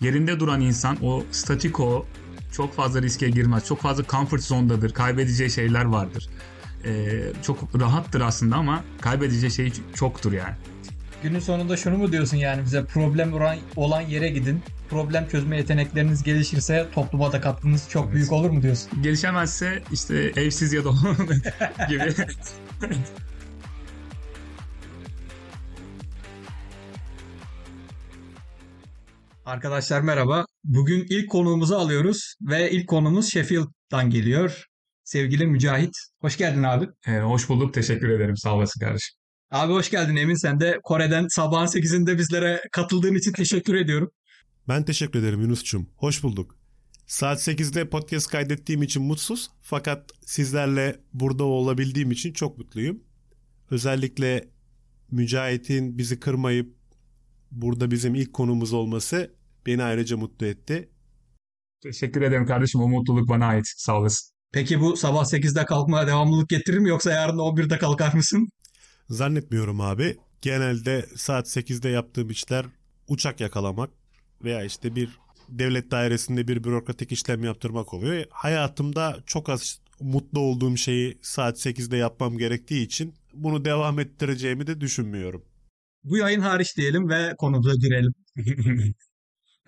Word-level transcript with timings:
yerinde 0.00 0.40
duran 0.40 0.60
insan 0.60 0.96
o 1.02 1.24
statiko 1.30 2.06
çok 2.52 2.74
fazla 2.74 3.02
riske 3.02 3.28
girmez. 3.30 3.66
Çok 3.66 3.80
fazla 3.80 4.04
comfort 4.04 4.42
zone'dadır. 4.42 4.92
Kaybedeceği 4.92 5.50
şeyler 5.50 5.84
vardır. 5.84 6.28
Ee, 6.84 7.20
çok 7.42 7.80
rahattır 7.80 8.20
aslında 8.20 8.56
ama 8.56 8.84
kaybedeceği 9.00 9.52
şey 9.52 9.72
çoktur 9.94 10.32
yani. 10.32 10.54
Günün 11.22 11.38
sonunda 11.38 11.76
şunu 11.76 11.98
mu 11.98 12.12
diyorsun 12.12 12.36
yani 12.36 12.64
bize 12.64 12.84
problem 12.84 13.32
olan 13.76 14.00
yere 14.00 14.28
gidin. 14.28 14.62
Problem 14.90 15.28
çözme 15.28 15.56
yetenekleriniz 15.56 16.22
gelişirse 16.22 16.86
topluma 16.94 17.32
da 17.32 17.40
katkınız 17.40 17.88
çok 17.88 18.04
evet. 18.04 18.14
büyük 18.14 18.32
olur 18.32 18.50
mu 18.50 18.62
diyorsun? 18.62 19.02
Gelişemezse 19.02 19.82
işte 19.92 20.32
evsiz 20.36 20.72
ya 20.72 20.84
da 20.84 20.90
gibi. 21.88 22.14
Arkadaşlar 29.48 30.00
merhaba. 30.00 30.44
Bugün 30.64 31.06
ilk 31.10 31.30
konuğumuzu 31.30 31.74
alıyoruz 31.74 32.34
ve 32.40 32.70
ilk 32.70 32.88
konumuz 32.88 33.30
Sheffield'dan 33.30 34.10
geliyor. 34.10 34.64
Sevgili 35.04 35.46
Mücahit. 35.46 35.94
Hoş 36.20 36.36
geldin 36.36 36.62
abi. 36.62 36.88
Ee, 37.06 37.18
hoş 37.18 37.48
bulduk. 37.48 37.74
Teşekkür 37.74 38.08
ederim. 38.08 38.36
Sağ 38.36 38.54
olasın 38.54 38.80
kardeşim. 38.80 39.14
Abi 39.50 39.72
hoş 39.72 39.90
geldin 39.90 40.16
Emin. 40.16 40.34
Sen 40.34 40.60
de 40.60 40.78
Kore'den 40.82 41.26
sabahın 41.28 41.66
8'inde 41.66 42.18
bizlere 42.18 42.60
katıldığın 42.72 43.14
için 43.14 43.32
teşekkür 43.32 43.74
ediyorum. 43.74 44.10
Ben 44.68 44.84
teşekkür 44.84 45.18
ederim 45.18 45.40
Yunus'cum. 45.40 45.90
Hoş 45.96 46.22
bulduk. 46.22 46.56
Saat 47.06 47.48
8'de 47.48 47.88
podcast 47.88 48.30
kaydettiğim 48.30 48.82
için 48.82 49.02
mutsuz 49.02 49.50
fakat 49.62 50.10
sizlerle 50.26 51.00
burada 51.12 51.44
olabildiğim 51.44 52.10
için 52.10 52.32
çok 52.32 52.58
mutluyum. 52.58 53.02
Özellikle 53.70 54.48
Mücahit'in 55.10 55.98
bizi 55.98 56.20
kırmayıp 56.20 56.78
burada 57.50 57.90
bizim 57.90 58.14
ilk 58.14 58.32
konumuz 58.32 58.72
olması 58.72 59.37
beni 59.66 59.82
ayrıca 59.82 60.16
mutlu 60.16 60.46
etti. 60.46 60.88
Teşekkür 61.82 62.22
ederim 62.22 62.46
kardeşim. 62.46 62.80
O 62.80 62.88
mutluluk 62.88 63.28
bana 63.28 63.46
ait. 63.46 63.64
Sağ 63.76 63.98
olasın. 63.98 64.34
Peki 64.52 64.80
bu 64.80 64.96
sabah 64.96 65.24
8'de 65.24 65.64
kalkmaya 65.64 66.06
devamlılık 66.06 66.48
getirir 66.48 66.78
mi 66.78 66.88
yoksa 66.88 67.10
yarın 67.10 67.38
11'de 67.38 67.78
kalkar 67.78 68.12
mısın? 68.12 68.48
Zannetmiyorum 69.08 69.80
abi. 69.80 70.16
Genelde 70.42 71.06
saat 71.16 71.46
8'de 71.46 71.88
yaptığım 71.88 72.30
işler 72.30 72.66
uçak 73.08 73.40
yakalamak 73.40 73.90
veya 74.44 74.64
işte 74.64 74.96
bir 74.96 75.18
devlet 75.48 75.90
dairesinde 75.90 76.48
bir 76.48 76.64
bürokratik 76.64 77.12
işlem 77.12 77.44
yaptırmak 77.44 77.94
oluyor. 77.94 78.24
Hayatımda 78.30 79.16
çok 79.26 79.48
az 79.48 79.80
mutlu 80.00 80.40
olduğum 80.40 80.76
şeyi 80.76 81.18
saat 81.22 81.66
8'de 81.66 81.96
yapmam 81.96 82.38
gerektiği 82.38 82.86
için 82.86 83.14
bunu 83.34 83.64
devam 83.64 83.98
ettireceğimi 83.98 84.66
de 84.66 84.80
düşünmüyorum. 84.80 85.44
Bu 86.04 86.16
yayın 86.16 86.40
hariç 86.40 86.76
diyelim 86.76 87.08
ve 87.08 87.34
konumuza 87.38 87.74
girelim. 87.74 88.12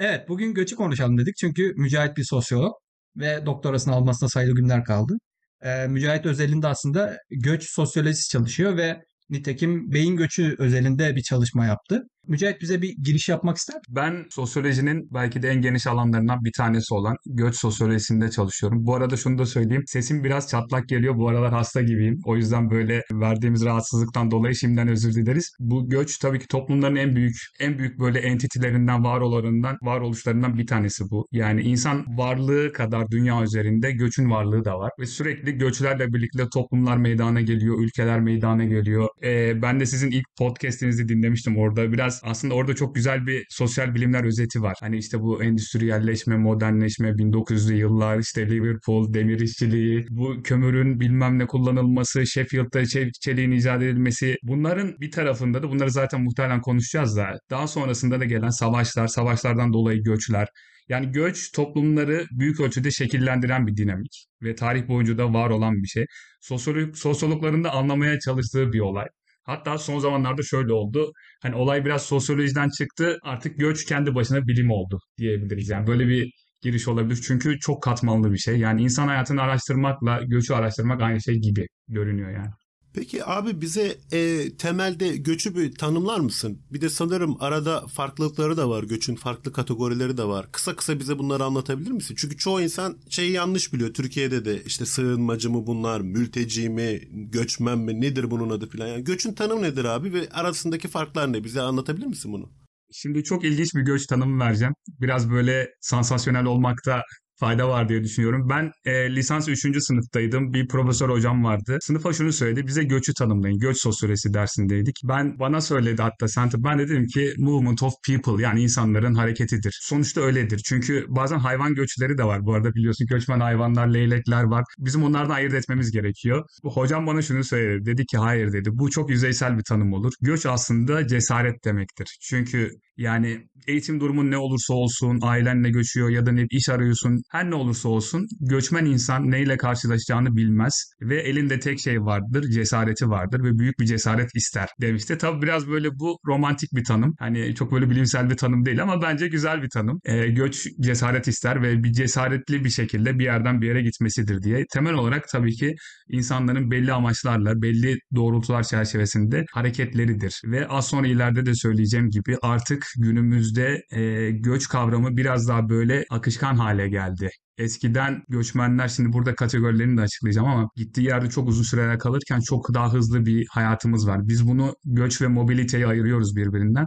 evet 0.00 0.28
bugün 0.28 0.54
göçü 0.54 0.76
konuşalım 0.76 1.18
dedik 1.18 1.36
çünkü 1.36 1.72
Mücahit 1.76 2.16
bir 2.16 2.24
sosyolog 2.30 2.72
ve 3.16 3.46
doktorasını 3.46 3.94
almasına 3.94 4.28
sayılı 4.28 4.54
günler 4.54 4.84
kaldı. 4.84 5.14
Ee, 5.62 5.86
Mücahit 5.88 6.26
özelinde 6.26 6.66
aslında 6.66 7.16
göç 7.30 7.70
sosyolojisi 7.70 8.28
çalışıyor 8.30 8.76
ve 8.76 9.00
Nitekim 9.30 9.92
beyin 9.92 10.16
göçü 10.16 10.56
özelinde 10.58 11.16
bir 11.16 11.22
çalışma 11.22 11.66
yaptı. 11.66 12.02
Mücahit 12.28 12.60
bize 12.60 12.82
bir 12.82 12.94
giriş 13.02 13.28
yapmak 13.28 13.56
ister 13.56 13.76
Ben 13.88 14.24
sosyolojinin 14.30 15.08
belki 15.14 15.42
de 15.42 15.48
en 15.48 15.62
geniş 15.62 15.86
alanlarından 15.86 16.44
bir 16.44 16.52
tanesi 16.56 16.94
olan 16.94 17.16
göç 17.26 17.56
sosyolojisinde 17.56 18.30
çalışıyorum. 18.30 18.86
Bu 18.86 18.94
arada 18.94 19.16
şunu 19.16 19.38
da 19.38 19.46
söyleyeyim. 19.46 19.82
Sesim 19.86 20.24
biraz 20.24 20.48
çatlak 20.48 20.88
geliyor. 20.88 21.16
Bu 21.16 21.28
aralar 21.28 21.52
hasta 21.52 21.80
gibiyim. 21.80 22.18
O 22.24 22.36
yüzden 22.36 22.70
böyle 22.70 23.02
verdiğimiz 23.12 23.64
rahatsızlıktan 23.64 24.30
dolayı 24.30 24.54
şimdiden 24.54 24.88
özür 24.88 25.14
dileriz. 25.14 25.50
Bu 25.60 25.88
göç 25.88 26.18
tabii 26.18 26.38
ki 26.38 26.46
toplumların 26.46 26.96
en 26.96 27.16
büyük 27.16 27.36
en 27.60 27.78
büyük 27.78 27.98
böyle 28.00 28.18
entitilerinden, 28.18 29.04
varoluşlarından, 29.04 29.76
varoluşlarından 29.82 30.58
bir 30.58 30.66
tanesi 30.66 31.04
bu. 31.10 31.26
Yani 31.32 31.62
insan 31.62 32.04
varlığı 32.18 32.72
kadar 32.72 33.10
dünya 33.10 33.42
üzerinde 33.42 33.92
göçün 33.92 34.30
varlığı 34.30 34.64
da 34.64 34.78
var 34.78 34.90
ve 35.00 35.06
sürekli 35.06 35.58
göçlerle 35.58 36.12
birlikte 36.12 36.44
toplumlar 36.52 36.96
meydana 36.96 37.40
geliyor, 37.40 37.80
ülkeler 37.84 38.20
meydana 38.20 38.64
geliyor. 38.64 39.08
Ee, 39.24 39.62
ben 39.62 39.80
de 39.80 39.86
sizin 39.86 40.10
ilk 40.10 40.26
podcast'inizi 40.38 41.08
dinlemiştim 41.08 41.58
orada. 41.58 41.92
Biraz 41.92 42.09
biraz 42.10 42.20
aslında 42.24 42.54
orada 42.54 42.74
çok 42.74 42.94
güzel 42.94 43.26
bir 43.26 43.46
sosyal 43.50 43.94
bilimler 43.94 44.24
özeti 44.24 44.62
var. 44.62 44.76
Hani 44.80 44.98
işte 44.98 45.20
bu 45.20 45.42
endüstriyelleşme, 45.42 46.36
modernleşme, 46.36 47.18
1900'lü 47.18 47.74
yıllar, 47.74 48.18
işte 48.18 48.50
Liverpool, 48.50 49.14
demir 49.14 49.40
işçiliği, 49.40 50.06
bu 50.10 50.42
kömürün 50.42 51.00
bilmem 51.00 51.38
ne 51.38 51.46
kullanılması, 51.46 52.26
Sheffield'da 52.26 52.84
çeliğin 53.20 53.50
icat 53.50 53.82
edilmesi. 53.82 54.36
Bunların 54.42 54.94
bir 55.00 55.10
tarafında 55.10 55.62
da 55.62 55.70
bunları 55.70 55.90
zaten 55.90 56.22
muhtemelen 56.22 56.60
konuşacağız 56.60 57.16
da 57.16 57.38
daha 57.50 57.66
sonrasında 57.66 58.20
da 58.20 58.24
gelen 58.24 58.48
savaşlar, 58.50 59.06
savaşlardan 59.06 59.72
dolayı 59.72 60.02
göçler, 60.02 60.48
yani 60.88 61.12
göç 61.12 61.52
toplumları 61.52 62.26
büyük 62.30 62.60
ölçüde 62.60 62.90
şekillendiren 62.90 63.66
bir 63.66 63.76
dinamik 63.76 64.26
ve 64.42 64.54
tarih 64.54 64.88
boyunca 64.88 65.18
da 65.18 65.32
var 65.34 65.50
olan 65.50 65.74
bir 65.82 65.88
şey. 65.88 66.04
Sosyolog, 66.40 66.96
sosyologların 66.96 67.64
da 67.64 67.70
anlamaya 67.72 68.18
çalıştığı 68.20 68.72
bir 68.72 68.80
olay. 68.80 69.06
Hatta 69.50 69.78
son 69.78 69.98
zamanlarda 69.98 70.42
şöyle 70.42 70.72
oldu. 70.72 71.12
Hani 71.42 71.54
olay 71.54 71.84
biraz 71.84 72.02
sosyolojiden 72.02 72.68
çıktı. 72.78 73.18
Artık 73.22 73.58
göç 73.58 73.84
kendi 73.84 74.14
başına 74.14 74.46
bilim 74.46 74.70
oldu 74.70 75.00
diyebiliriz. 75.18 75.68
Yani 75.68 75.86
böyle 75.86 76.08
bir 76.08 76.32
giriş 76.62 76.88
olabilir. 76.88 77.20
Çünkü 77.26 77.58
çok 77.58 77.82
katmanlı 77.82 78.32
bir 78.32 78.38
şey. 78.38 78.58
Yani 78.58 78.82
insan 78.82 79.08
hayatını 79.08 79.42
araştırmakla 79.42 80.20
göçü 80.22 80.54
araştırmak 80.54 81.02
aynı 81.02 81.22
şey 81.22 81.36
gibi 81.36 81.66
görünüyor 81.88 82.30
yani. 82.30 82.50
Peki 82.94 83.24
abi 83.24 83.60
bize 83.60 83.98
e, 84.12 84.50
temelde 84.56 85.16
göçü 85.16 85.56
bir 85.56 85.74
tanımlar 85.74 86.20
mısın? 86.20 86.62
Bir 86.72 86.80
de 86.80 86.88
sanırım 86.88 87.36
arada 87.40 87.86
farklılıkları 87.86 88.56
da 88.56 88.68
var. 88.70 88.82
Göçün 88.82 89.14
farklı 89.14 89.52
kategorileri 89.52 90.16
de 90.16 90.24
var. 90.24 90.52
Kısa 90.52 90.76
kısa 90.76 90.98
bize 90.98 91.18
bunları 91.18 91.44
anlatabilir 91.44 91.90
misin? 91.90 92.14
Çünkü 92.18 92.36
çoğu 92.36 92.60
insan 92.60 92.98
şeyi 93.08 93.32
yanlış 93.32 93.72
biliyor. 93.72 93.94
Türkiye'de 93.94 94.44
de 94.44 94.62
işte 94.64 94.86
sığınmacı 94.86 95.50
mı 95.50 95.66
bunlar, 95.66 96.00
mülteci 96.00 96.68
mi, 96.68 97.00
göçmen 97.12 97.78
mi, 97.78 98.00
nedir 98.00 98.30
bunun 98.30 98.50
adı 98.50 98.68
filan. 98.68 98.86
Yani 98.86 99.04
göçün 99.04 99.32
tanımı 99.32 99.62
nedir 99.62 99.84
abi 99.84 100.12
ve 100.12 100.28
arasındaki 100.30 100.88
farklar 100.88 101.32
ne? 101.32 101.44
Bize 101.44 101.60
anlatabilir 101.60 102.06
misin 102.06 102.32
bunu? 102.32 102.52
Şimdi 102.92 103.24
çok 103.24 103.44
ilginç 103.44 103.74
bir 103.74 103.82
göç 103.82 104.06
tanımı 104.06 104.44
vereceğim. 104.44 104.74
Biraz 105.00 105.30
böyle 105.30 105.68
sansasyonel 105.80 106.44
olmakta 106.44 107.02
fayda 107.40 107.68
var 107.68 107.88
diye 107.88 108.04
düşünüyorum. 108.04 108.48
Ben 108.50 108.72
e, 108.84 109.14
lisans 109.14 109.48
3. 109.48 109.82
sınıftaydım. 109.82 110.52
Bir 110.52 110.68
profesör 110.68 111.08
hocam 111.08 111.44
vardı. 111.44 111.78
Sınıfa 111.80 112.12
şunu 112.12 112.32
söyledi. 112.32 112.66
Bize 112.66 112.84
göçü 112.84 113.14
tanımlayın. 113.14 113.58
Göç 113.58 113.76
sosyolojisi 113.76 114.34
dersindeydik. 114.34 114.96
Ben 115.04 115.38
bana 115.38 115.60
söyledi 115.60 116.02
hatta 116.02 116.26
center. 116.26 116.64
Ben 116.64 116.78
de 116.78 116.88
dedim 116.88 117.06
ki 117.06 117.34
movement 117.38 117.82
of 117.82 117.92
people 118.06 118.42
yani 118.42 118.62
insanların 118.62 119.14
hareketidir. 119.14 119.78
Sonuçta 119.82 120.20
öyledir. 120.20 120.60
Çünkü 120.64 121.04
bazen 121.08 121.38
hayvan 121.38 121.74
göçleri 121.74 122.18
de 122.18 122.24
var. 122.24 122.44
Bu 122.46 122.54
arada 122.54 122.74
biliyorsun 122.74 123.06
göçmen 123.06 123.40
hayvanlar, 123.40 123.86
leylekler 123.86 124.42
var. 124.42 124.64
Bizim 124.78 125.04
onlardan 125.04 125.34
ayırt 125.34 125.54
etmemiz 125.54 125.90
gerekiyor. 125.92 126.44
Hocam 126.64 127.06
bana 127.06 127.22
şunu 127.22 127.44
söyledi. 127.44 127.86
Dedi 127.86 128.06
ki 128.06 128.18
hayır 128.18 128.52
dedi. 128.52 128.70
Bu 128.72 128.90
çok 128.90 129.10
yüzeysel 129.10 129.58
bir 129.58 129.64
tanım 129.68 129.92
olur. 129.92 130.12
Göç 130.20 130.46
aslında 130.46 131.06
cesaret 131.06 131.64
demektir. 131.64 132.18
Çünkü 132.22 132.70
yani 132.96 133.48
eğitim 133.66 134.00
durumun 134.00 134.30
ne 134.30 134.38
olursa 134.38 134.74
olsun, 134.74 135.18
ailenle 135.22 135.70
göçüyor 135.70 136.10
ya 136.10 136.26
da 136.26 136.32
ne 136.32 136.46
iş 136.50 136.68
arıyorsun, 136.68 137.22
her 137.30 137.50
ne 137.50 137.54
olursa 137.54 137.88
olsun 137.88 138.26
göçmen 138.40 138.84
insan 138.84 139.30
neyle 139.30 139.56
karşılaşacağını 139.56 140.36
bilmez 140.36 140.92
ve 141.00 141.20
elinde 141.20 141.60
tek 141.60 141.80
şey 141.80 142.00
vardır, 142.00 142.50
cesareti 142.50 143.08
vardır 143.08 143.44
ve 143.44 143.58
büyük 143.58 143.78
bir 143.78 143.86
cesaret 143.86 144.30
ister 144.34 144.68
demişti. 144.80 145.18
Tabi 145.18 145.42
biraz 145.42 145.68
böyle 145.68 145.88
bu 145.98 146.18
romantik 146.26 146.74
bir 146.74 146.84
tanım. 146.84 147.14
Hani 147.18 147.54
çok 147.54 147.72
böyle 147.72 147.90
bilimsel 147.90 148.30
bir 148.30 148.36
tanım 148.36 148.64
değil 148.64 148.82
ama 148.82 149.02
bence 149.02 149.28
güzel 149.28 149.62
bir 149.62 149.68
tanım. 149.68 150.00
E, 150.04 150.26
göç 150.26 150.66
cesaret 150.80 151.28
ister 151.28 151.62
ve 151.62 151.84
bir 151.84 151.92
cesaretli 151.92 152.64
bir 152.64 152.70
şekilde 152.70 153.18
bir 153.18 153.24
yerden 153.24 153.60
bir 153.60 153.66
yere 153.66 153.82
gitmesidir 153.82 154.42
diye. 154.42 154.64
Temel 154.72 154.94
olarak 154.94 155.28
tabii 155.28 155.54
ki 155.54 155.74
insanların 156.08 156.70
belli 156.70 156.92
amaçlarla, 156.92 157.62
belli 157.62 157.98
doğrultular 158.14 158.62
çerçevesinde 158.62 159.44
hareketleridir. 159.52 160.40
Ve 160.44 160.68
az 160.68 160.86
sonra 160.86 161.06
ileride 161.06 161.46
de 161.46 161.54
söyleyeceğim 161.54 162.10
gibi 162.10 162.36
artık 162.42 162.86
günümüzde 162.98 163.82
e, 163.92 164.30
göç 164.30 164.68
kavramı 164.68 165.16
biraz 165.16 165.48
daha 165.48 165.68
böyle 165.68 166.04
akışkan 166.10 166.54
hale 166.56 166.88
geldi. 166.88 167.19
Eskiden 167.58 168.22
göçmenler 168.28 168.88
şimdi 168.88 169.12
burada 169.12 169.34
kategorilerini 169.34 169.96
de 169.96 170.00
açıklayacağım 170.00 170.48
ama 170.48 170.70
gittiği 170.76 171.02
yerde 171.02 171.30
çok 171.30 171.48
uzun 171.48 171.62
süreler 171.62 171.98
kalırken 171.98 172.40
çok 172.40 172.74
daha 172.74 172.92
hızlı 172.92 173.26
bir 173.26 173.46
hayatımız 173.50 174.08
var. 174.08 174.28
Biz 174.28 174.46
bunu 174.46 174.74
göç 174.84 175.22
ve 175.22 175.28
mobiliteyi 175.28 175.86
ayırıyoruz 175.86 176.36
birbirinden. 176.36 176.86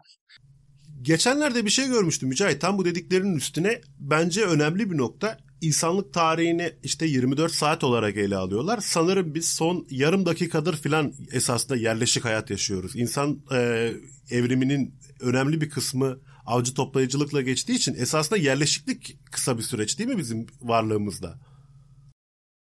Geçenlerde 1.02 1.66
bir 1.66 1.70
şey 1.70 1.88
görmüştüm 1.88 2.30
Mücahit. 2.30 2.62
Tam 2.62 2.78
bu 2.78 2.86
dediklerinin 2.86 3.36
üstüne 3.36 3.82
bence 4.00 4.46
önemli 4.46 4.92
bir 4.92 4.98
nokta. 4.98 5.38
İnsanlık 5.62 6.14
tarihini 6.14 6.72
işte 6.84 7.06
24 7.06 7.52
saat 7.52 7.84
olarak 7.84 8.18
ele 8.18 8.36
alıyorlar. 8.36 8.80
Sanırım 8.82 9.36
biz 9.36 9.48
son 9.48 9.88
yarım 9.90 10.26
dakikadır 10.26 10.78
filan 10.78 11.14
esasında 11.32 11.76
yerleşik 11.76 12.26
hayat 12.26 12.50
yaşıyoruz. 12.50 12.96
İnsan 12.96 13.40
e, 13.52 13.92
evriminin 14.30 14.96
önemli 15.20 15.62
bir 15.62 15.70
kısmı 15.70 16.20
avcı 16.46 16.74
toplayıcılıkla 16.74 17.42
geçtiği 17.42 17.74
için 17.74 17.94
esasında 17.96 18.40
yerleşiklik 18.40 19.18
kısa 19.32 19.58
bir 19.58 19.64
süreç 19.64 20.00
değil 20.00 20.10
mi 20.10 20.18
bizim 20.18 20.48
varlığımızda? 20.62 21.40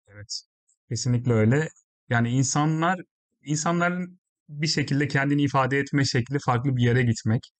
Evet. 0.07 0.41
Kesinlikle 0.89 1.33
öyle. 1.33 1.69
Yani 2.09 2.29
insanlar 2.29 3.01
insanların 3.43 4.19
bir 4.49 4.67
şekilde 4.67 5.07
kendini 5.07 5.41
ifade 5.43 5.79
etme 5.79 6.05
şekli 6.05 6.37
farklı 6.45 6.75
bir 6.75 6.83
yere 6.83 7.03
gitmek. 7.03 7.51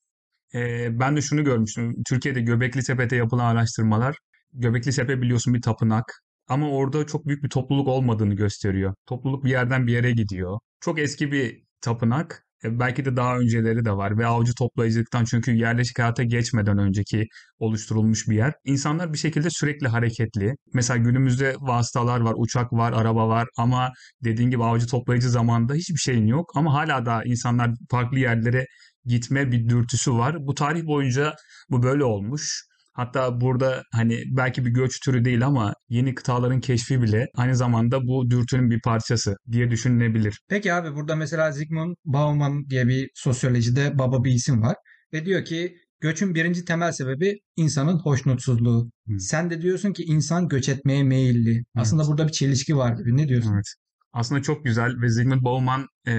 e, 0.56 0.90
ben 1.00 1.16
de 1.18 1.22
şunu 1.22 1.44
görmüştüm. 1.44 2.04
Türkiye'de 2.10 2.42
Göbekli 2.42 2.84
Tepe'de 2.84 3.16
yapılan 3.16 3.46
araştırmalar, 3.56 4.18
Göbekli 4.54 4.92
Tepe 4.92 5.22
biliyorsun 5.22 5.54
bir 5.54 5.62
tapınak 5.62 6.06
ama 6.48 6.72
orada 6.72 7.08
çok 7.08 7.28
büyük 7.28 7.44
bir 7.44 7.50
topluluk 7.50 7.88
olmadığını 7.88 8.34
gösteriyor. 8.36 8.96
Topluluk 9.06 9.46
bir 9.46 9.50
yerden 9.52 9.88
bir 9.88 9.94
yere 9.94 10.12
gidiyor. 10.12 10.60
Çok 10.82 11.00
eski 11.00 11.32
bir 11.32 11.64
tapınak. 11.82 12.46
E, 12.64 12.80
belki 12.80 13.06
de 13.06 13.16
daha 13.16 13.38
önceleri 13.38 13.86
de 13.86 13.92
var 13.92 14.18
ve 14.18 14.26
avcı 14.28 14.54
toplayıcılıktan 14.56 15.26
çünkü 15.26 15.52
yerleşik 15.52 16.00
hayata 16.00 16.24
geçmeden 16.24 16.78
önceki 16.78 17.28
oluşturulmuş 17.60 18.28
bir 18.30 18.36
yer. 18.36 18.54
İnsanlar 18.66 19.14
bir 19.14 19.18
şekilde 19.18 19.50
sürekli 19.50 19.88
hareketli. 19.88 20.56
Mesela 20.74 20.98
günümüzde 20.98 21.56
vasıtalar 21.60 22.20
var, 22.20 22.34
uçak 22.38 22.74
var, 22.74 22.94
araba 22.94 23.28
var 23.30 23.48
ama 23.58 23.92
dediğin 24.24 24.50
gibi 24.50 24.64
avcı 24.64 24.88
toplayıcı 24.88 25.30
zamanda 25.30 25.74
hiçbir 25.74 26.00
şeyin 26.00 26.28
yok 26.28 26.52
ama 26.56 26.74
hala 26.74 27.06
da 27.06 27.24
insanlar 27.26 27.72
farklı 27.92 28.20
yerlere 28.20 28.66
gitme 29.06 29.52
bir 29.52 29.70
dürtüsü 29.70 30.14
var. 30.14 30.36
Bu 30.40 30.54
tarih 30.56 30.86
boyunca 30.86 31.36
bu 31.70 31.84
böyle 31.84 32.04
olmuş. 32.04 32.64
Hatta 32.94 33.42
burada 33.42 33.84
hani 33.92 34.24
belki 34.28 34.66
bir 34.66 34.70
göç 34.70 35.00
türü 35.00 35.26
değil 35.26 35.46
ama 35.46 35.74
yeni 35.90 36.16
kıtaların 36.16 36.60
keşfi 36.60 37.02
bile 37.02 37.28
aynı 37.36 37.56
zamanda 37.56 38.08
bu 38.08 38.30
dürtünün 38.30 38.70
bir 38.72 38.82
parçası 38.82 39.36
diye 39.52 39.72
düşünülebilir. 39.72 40.40
Peki 40.50 40.74
abi 40.74 40.96
burada 40.96 41.16
mesela 41.16 41.52
Zygmunt 41.52 41.98
Bauman 42.06 42.70
diye 42.70 42.88
bir 42.88 43.10
sosyolojide 43.14 44.00
baba 44.00 44.24
bir 44.24 44.32
isim 44.32 44.62
var. 44.62 44.76
Ve 45.14 45.26
diyor 45.26 45.46
ki 45.46 45.76
göçün 46.02 46.36
birinci 46.36 46.66
temel 46.66 46.92
sebebi 46.92 47.40
insanın 47.56 48.00
hoşnutsuzluğu. 48.00 48.92
Hı. 49.08 49.20
Sen 49.20 49.50
de 49.50 49.62
diyorsun 49.62 49.94
ki 49.94 50.04
insan 50.04 50.48
göç 50.48 50.70
etmeye 50.70 51.04
meyilli. 51.04 51.64
Aslında 51.76 52.08
burada 52.08 52.28
bir 52.28 52.32
çelişki 52.32 52.78
var 52.78 52.98
gibi. 52.98 53.18
Ne 53.18 53.28
diyorsun? 53.28 53.54
Evet. 53.54 53.74
Aslında 54.14 54.42
çok 54.42 54.66
güzel 54.66 55.02
ve 55.02 55.10
Zygmunt 55.10 55.44
Bauman 55.44 55.88
e, 56.08 56.14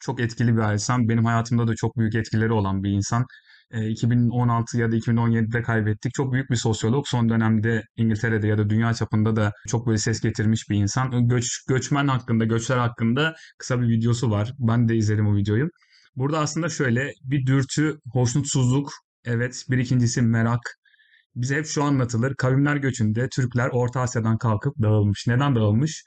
çok 0.00 0.20
etkili 0.20 0.56
bir 0.56 0.72
insan. 0.72 1.08
Benim 1.08 1.24
hayatımda 1.24 1.68
da 1.68 1.74
çok 1.74 1.96
büyük 1.96 2.14
etkileri 2.14 2.52
olan 2.52 2.82
bir 2.82 2.90
insan. 2.90 3.26
E, 3.70 3.88
2016 3.88 4.78
ya 4.78 4.92
da 4.92 4.96
2017'de 4.96 5.62
kaybettik. 5.62 6.14
Çok 6.14 6.32
büyük 6.32 6.50
bir 6.50 6.56
sosyolog. 6.56 7.06
Son 7.06 7.28
dönemde 7.28 7.82
İngiltere'de 7.96 8.46
ya 8.46 8.58
da 8.58 8.70
dünya 8.70 8.94
çapında 8.94 9.36
da 9.36 9.52
çok 9.68 9.86
böyle 9.86 9.98
ses 9.98 10.20
getirmiş 10.20 10.70
bir 10.70 10.76
insan. 10.76 11.28
Göç, 11.28 11.46
göçmen 11.68 12.08
hakkında, 12.08 12.44
göçler 12.44 12.76
hakkında 12.78 13.34
kısa 13.58 13.80
bir 13.82 13.88
videosu 13.88 14.30
var. 14.30 14.52
Ben 14.58 14.88
de 14.88 14.96
izledim 14.96 15.26
o 15.26 15.36
videoyu. 15.36 15.68
Burada 16.16 16.38
aslında 16.38 16.68
şöyle 16.68 17.12
bir 17.22 17.46
dürtü, 17.46 17.98
hoşnutsuzluk, 18.12 18.92
evet 19.24 19.64
bir 19.70 19.78
ikincisi 19.78 20.22
merak, 20.22 20.60
bize 21.36 21.56
hep 21.56 21.66
şu 21.66 21.84
anlatılır. 21.84 22.34
Kavimler 22.34 22.76
göçünde 22.76 23.28
Türkler 23.28 23.68
Orta 23.72 24.00
Asya'dan 24.00 24.38
kalkıp 24.38 24.74
dağılmış. 24.82 25.26
Neden 25.26 25.56
dağılmış? 25.56 26.04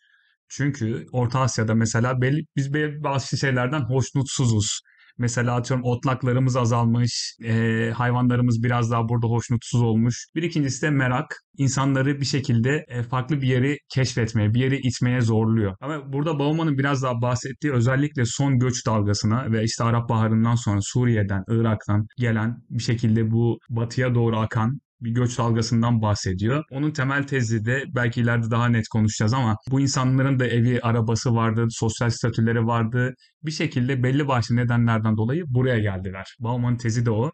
Çünkü 0.49 1.05
Orta 1.11 1.39
Asya'da 1.39 1.75
mesela 1.75 2.21
belli, 2.21 2.45
biz 2.55 2.73
bazı 3.03 3.37
şeylerden 3.37 3.81
hoşnutsuzuz. 3.81 4.81
Mesela 5.19 5.55
atıyorum 5.55 5.85
otlaklarımız 5.85 6.57
azalmış, 6.57 7.37
e, 7.43 7.91
hayvanlarımız 7.95 8.63
biraz 8.63 8.91
daha 8.91 9.09
burada 9.09 9.27
hoşnutsuz 9.27 9.81
olmuş. 9.81 10.25
Bir 10.35 10.43
ikincisi 10.43 10.81
de 10.81 10.89
merak. 10.89 11.35
insanları 11.57 12.19
bir 12.21 12.25
şekilde 12.25 12.85
e, 12.87 13.03
farklı 13.03 13.41
bir 13.41 13.47
yeri 13.47 13.77
keşfetmeye, 13.89 14.53
bir 14.53 14.59
yeri 14.59 14.77
itmeye 14.77 15.21
zorluyor. 15.21 15.75
Ama 15.81 16.13
burada 16.13 16.39
Bauman'ın 16.39 16.77
biraz 16.77 17.03
daha 17.03 17.21
bahsettiği 17.21 17.73
özellikle 17.73 18.25
son 18.25 18.59
göç 18.59 18.85
dalgasına 18.87 19.51
ve 19.51 19.63
işte 19.63 19.83
Arap 19.83 20.09
Baharı'ndan 20.09 20.55
sonra 20.55 20.79
Suriye'den, 20.81 21.43
Irak'tan 21.49 22.07
gelen 22.17 22.63
bir 22.69 22.83
şekilde 22.83 23.31
bu 23.31 23.59
batıya 23.69 24.15
doğru 24.15 24.37
akan 24.37 24.79
bir 25.01 25.11
göç 25.11 25.37
dalgasından 25.37 26.01
bahsediyor. 26.01 26.63
Onun 26.71 26.91
temel 26.91 27.23
tezi 27.27 27.65
de 27.65 27.83
belki 27.95 28.21
ileride 28.21 28.51
daha 28.51 28.67
net 28.67 28.87
konuşacağız 28.87 29.33
ama 29.33 29.57
bu 29.71 29.79
insanların 29.79 30.39
da 30.39 30.47
evi, 30.47 30.81
arabası 30.81 31.35
vardı, 31.35 31.65
sosyal 31.69 32.09
statüleri 32.09 32.65
vardı. 32.65 33.13
Bir 33.43 33.51
şekilde 33.51 34.03
belli 34.03 34.27
başlı 34.27 34.55
nedenlerden 34.55 35.17
dolayı 35.17 35.43
buraya 35.47 35.79
geldiler. 35.79 36.35
Bauman'ın 36.39 36.77
tezi 36.77 37.05
de 37.05 37.11
o. 37.11 37.31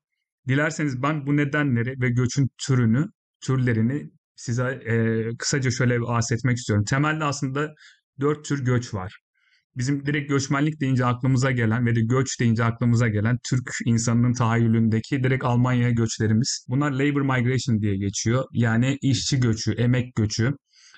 Dilerseniz 0.48 1.04
ben 1.04 1.26
bu 1.26 1.38
nedenleri 1.38 2.02
ve 2.02 2.10
göçün 2.10 2.50
türünü, 2.68 3.06
türlerini 3.42 4.10
size 4.36 4.64
e, 4.64 5.28
kısaca 5.38 5.72
şöyle 5.72 6.02
bahsetmek 6.02 6.58
istiyorum. 6.58 6.86
Temelde 6.86 7.24
aslında 7.24 7.74
dört 8.20 8.46
tür 8.46 8.66
göç 8.66 8.94
var. 8.94 9.25
Bizim 9.78 10.06
direkt 10.06 10.30
göçmenlik 10.30 10.82
deyince 10.82 11.06
aklımıza 11.06 11.52
gelen 11.52 11.86
ve 11.86 11.96
de 11.96 12.02
göç 12.02 12.40
deyince 12.40 12.64
aklımıza 12.64 13.08
gelen 13.08 13.38
Türk 13.50 13.70
insanının 13.86 14.34
tahayyülündeki 14.34 15.24
direkt 15.24 15.46
Almanya'ya 15.46 15.92
göçlerimiz. 15.92 16.66
Bunlar 16.70 16.92
labor 16.92 17.22
migration 17.22 17.82
diye 17.82 17.98
geçiyor. 17.98 18.44
Yani 18.54 18.98
işçi 19.02 19.40
göçü, 19.40 19.72
emek 19.72 20.16
göçü. 20.16 20.54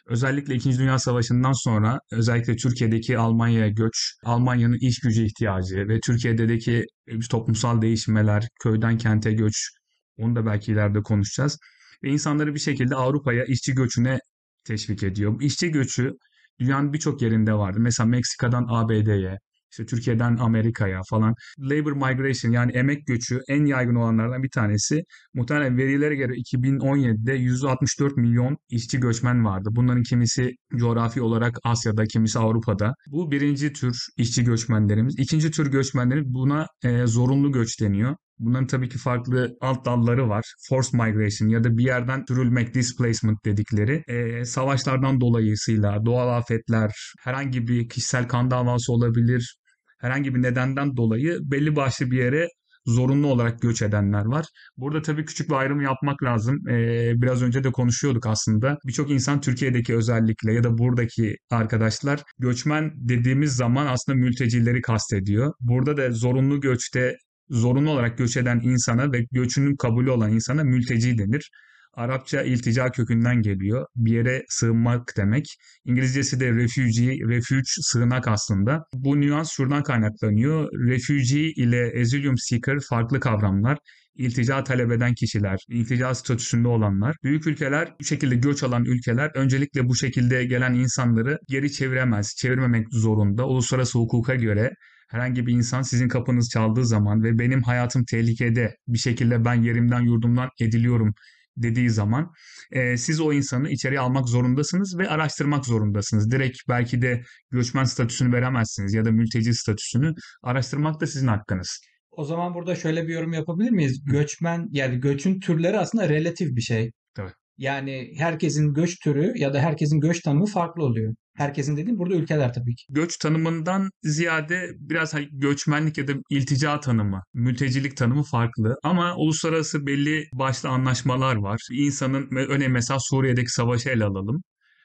Özellikle 0.08 0.56
İkinci 0.56 0.80
Dünya 0.80 1.00
Savaşı'ndan 1.00 1.52
sonra 1.52 2.00
özellikle 2.12 2.56
Türkiye'deki 2.56 3.18
Almanya'ya 3.18 3.68
göç, 3.70 4.14
Almanya'nın 4.24 4.78
iş 4.82 5.00
gücü 5.00 5.26
ihtiyacı 5.26 5.76
ve 5.76 6.00
Türkiye'deki 6.00 6.86
toplumsal 7.30 7.82
değişmeler, 7.82 8.48
köyden 8.64 8.98
kente 8.98 9.34
göç, 9.34 9.70
onu 10.18 10.36
da 10.36 10.46
belki 10.46 10.72
ileride 10.72 11.02
konuşacağız. 11.02 11.58
Ve 12.04 12.10
insanları 12.10 12.54
bir 12.54 12.60
şekilde 12.60 12.96
Avrupa'ya 12.96 13.46
işçi 13.46 13.74
göçüne 13.74 14.20
teşvik 14.64 15.04
ediyor. 15.04 15.42
İşçi 15.42 15.72
göçü 15.72 16.14
dünyanın 16.60 16.94
birçok 16.94 17.22
yerinde 17.22 17.54
vardı. 17.54 17.80
Mesela 17.80 18.08
Meksika'dan 18.08 18.66
ABD'ye, 18.70 19.38
işte 19.72 19.86
Türkiye'den 19.86 20.38
Amerika'ya 20.38 21.02
falan. 21.10 21.36
Labor 21.60 21.92
migration 21.92 22.52
yani 22.52 22.72
emek 22.72 23.08
göçü 23.08 23.42
en 23.50 23.66
yaygın 23.66 23.96
olanlardan 23.96 24.44
bir 24.44 24.50
tanesi. 24.50 25.04
Muhtemelen 25.34 25.78
verilere 25.78 26.16
göre 26.16 26.34
2017'de 26.34 27.34
164 27.34 28.18
milyon 28.18 28.58
işçi 28.70 29.00
göçmen 29.00 29.46
vardı. 29.46 29.70
Bunların 29.72 30.04
kimisi 30.04 30.52
coğrafi 30.76 31.22
olarak 31.22 31.58
Asya'da, 31.64 32.04
kimisi 32.06 32.40
Avrupa'da. 32.40 32.94
Bu 33.12 33.32
birinci 33.32 33.74
tür 33.74 33.98
işçi 34.18 34.44
göçmenlerimiz. 34.44 35.20
İkinci 35.20 35.52
tür 35.52 35.72
göçmenlerimiz 35.72 36.34
buna 36.34 36.68
e, 36.84 37.08
zorunlu 37.08 37.52
göç 37.52 37.82
deniyor. 37.82 38.16
Bunların 38.40 38.68
tabii 38.68 38.90
ki 38.90 38.98
farklı 38.98 39.58
alt 39.62 39.86
dalları 39.86 40.30
var. 40.30 40.44
Forced 40.70 40.94
migration 40.94 41.50
ya 41.50 41.64
da 41.64 41.78
bir 41.78 41.84
yerden 41.84 42.24
sürülmek, 42.28 42.74
displacement 42.74 43.46
dedikleri. 43.46 44.04
E, 44.08 44.46
savaşlardan 44.46 45.22
dolayısıyla 45.22 46.06
doğal 46.06 46.38
afetler, 46.38 46.92
herhangi 47.24 47.68
bir 47.68 47.90
kişisel 47.90 48.28
kan 48.28 48.52
davası 48.52 48.94
olabilir. 48.94 49.58
Herhangi 50.00 50.36
bir 50.36 50.42
nedenden 50.42 50.98
dolayı 50.98 51.40
belli 51.42 51.76
başlı 51.76 52.12
bir 52.12 52.18
yere 52.18 52.48
zorunlu 52.88 53.28
olarak 53.28 53.62
göç 53.62 53.82
edenler 53.82 54.26
var. 54.26 54.46
Burada 54.78 55.02
tabii 55.02 55.26
küçük 55.26 55.50
bir 55.50 55.56
ayrım 55.56 55.82
yapmak 55.82 56.24
lazım. 56.24 56.68
Ee, 56.70 57.12
biraz 57.16 57.44
önce 57.44 57.64
de 57.64 57.72
konuşuyorduk 57.72 58.28
aslında. 58.28 58.78
Birçok 58.88 59.12
insan 59.12 59.42
Türkiye'deki 59.42 59.96
özellikle 59.96 60.54
ya 60.54 60.64
da 60.64 60.78
buradaki 60.78 61.36
arkadaşlar 61.52 62.24
göçmen 62.40 62.92
dediğimiz 62.96 63.56
zaman 63.56 63.86
aslında 63.86 64.18
mültecileri 64.18 64.82
kastediyor. 64.82 65.54
Burada 65.60 65.98
da 65.98 66.12
zorunlu 66.12 66.62
göçte 66.62 67.16
zorunlu 67.50 67.90
olarak 67.92 68.18
göç 68.18 68.38
eden 68.38 68.60
insana 68.64 69.12
ve 69.12 69.26
göçünün 69.32 69.76
kabulü 69.76 70.12
olan 70.12 70.32
insana 70.32 70.64
mülteci 70.64 71.18
denir. 71.18 71.52
Arapça 71.94 72.42
iltica 72.42 72.92
kökünden 72.92 73.42
geliyor. 73.42 73.86
Bir 73.96 74.12
yere 74.12 74.44
sığınmak 74.50 75.14
demek. 75.18 75.46
İngilizcesi 75.86 76.40
de 76.40 76.52
refugee, 76.52 77.18
refuge, 77.30 77.62
sığınak 77.66 78.28
aslında. 78.28 78.84
Bu 78.94 79.22
nüans 79.22 79.52
şuradan 79.52 79.84
kaynaklanıyor. 79.84 80.70
Refugee 80.72 81.52
ile 81.56 82.02
asylum 82.02 82.38
seeker 82.38 82.78
farklı 82.90 83.20
kavramlar. 83.20 83.78
İltica 84.16 84.64
talep 84.64 84.92
eden 84.92 85.14
kişiler, 85.14 85.60
iltica 85.70 86.16
statüsünde 86.16 86.68
olanlar. 86.68 87.16
Büyük 87.24 87.48
ülkeler, 87.48 87.94
bu 88.00 88.04
şekilde 88.04 88.36
göç 88.36 88.64
alan 88.64 88.86
ülkeler 88.86 89.32
öncelikle 89.36 89.90
bu 89.90 89.96
şekilde 89.96 90.46
gelen 90.46 90.74
insanları 90.74 91.40
geri 91.48 91.72
çeviremez, 91.72 92.36
çevirmemek 92.36 92.88
zorunda. 92.92 93.48
Uluslararası 93.48 94.00
hukuka 94.00 94.36
göre 94.36 94.72
herhangi 95.08 95.48
bir 95.48 95.54
insan 95.54 95.82
sizin 95.82 96.08
kapınız 96.08 96.50
çaldığı 96.50 96.86
zaman 96.86 97.24
ve 97.24 97.40
benim 97.40 97.62
hayatım 97.62 98.06
tehlikede 98.06 98.76
bir 98.88 98.98
şekilde 98.98 99.46
ben 99.46 99.54
yerimden 99.54 100.02
yurdumdan 100.02 100.50
ediliyorum 100.60 101.14
dediği 101.58 101.90
zaman 101.90 102.32
e, 102.72 102.98
siz 102.98 103.22
o 103.22 103.34
insanı 103.34 103.70
içeriye 103.70 104.00
almak 104.00 104.30
zorundasınız 104.30 104.98
ve 105.00 105.10
araştırmak 105.10 105.66
zorundasınız. 105.66 106.32
Direkt 106.32 106.58
belki 106.70 107.02
de 107.02 107.22
göçmen 107.52 107.84
statüsünü 107.84 108.34
veremezsiniz 108.34 108.94
ya 108.94 109.06
da 109.06 109.12
mülteci 109.12 109.54
statüsünü 109.54 110.14
araştırmak 110.44 111.02
da 111.02 111.08
sizin 111.08 111.28
hakkınız. 111.28 111.82
O 112.12 112.24
zaman 112.24 112.54
burada 112.54 112.76
şöyle 112.76 113.08
bir 113.08 113.14
yorum 113.14 113.34
yapabilir 113.34 113.72
miyiz? 113.72 114.04
Göçmen 114.06 114.68
yani 114.72 115.00
göçün 115.00 115.40
türleri 115.40 115.78
aslında 115.80 116.10
relatif 116.10 116.56
bir 116.56 116.62
şey. 116.62 116.92
Tabii. 117.16 117.32
Yani 117.58 118.14
herkesin 118.18 118.74
göç 118.74 119.00
türü 119.00 119.34
ya 119.36 119.54
da 119.54 119.60
herkesin 119.60 120.00
göç 120.00 120.22
tanımı 120.22 120.46
farklı 120.46 120.84
oluyor. 120.84 121.16
Herkesin 121.38 121.78
dediğim 121.78 122.00
burada 122.00 122.16
ülkeler 122.16 122.54
tabii 122.54 122.76
ki. 122.76 122.86
Göç 122.90 123.18
tanımından 123.18 123.90
ziyade 124.04 124.70
biraz 124.80 125.14
hani 125.14 125.28
göçmenlik 125.32 125.98
ya 125.98 126.08
da 126.08 126.14
iltica 126.30 126.80
tanımı, 126.80 127.24
mültecilik 127.34 127.98
tanımı 127.98 128.24
farklı. 128.24 128.76
Ama 128.84 129.16
uluslararası 129.16 129.86
belli 129.88 130.26
başlı 130.34 130.70
anlaşmalar 130.70 131.36
var. 131.36 131.60
İnsanın 131.72 132.36
örneğin 132.36 132.72
mesela 132.72 133.00
Suriye'deki 133.00 133.52
savaşı 133.52 133.90
ele 133.90 134.06
alalım. 134.06 134.44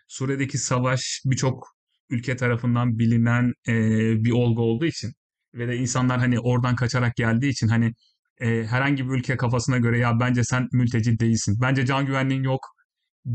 Suriye'deki 0.09 0.59
savaş 0.59 1.23
birçok 1.25 1.66
ülke 2.11 2.37
tarafından 2.37 2.99
bilinen 2.99 3.52
e, 3.68 3.73
bir 4.25 4.32
olgu 4.32 4.62
olduğu 4.62 4.87
için 4.87 5.12
ve 5.54 5.68
de 5.68 5.76
insanlar 5.76 6.18
hani 6.18 6.40
oradan 6.40 6.76
kaçarak 6.76 7.16
geldiği 7.16 7.50
için 7.50 7.68
hani 7.68 7.92
e, 8.40 8.64
herhangi 8.64 9.09
bir 9.09 9.14
ülke 9.14 9.37
kafasına 9.37 9.78
göre 9.78 9.99
ya 9.99 10.21
bence 10.21 10.44
sen 10.44 10.68
mülteci 10.73 11.18
değilsin. 11.18 11.59
Bence 11.62 11.87
can 11.87 12.06
güvenliğin 12.06 12.42
yok 12.42 12.61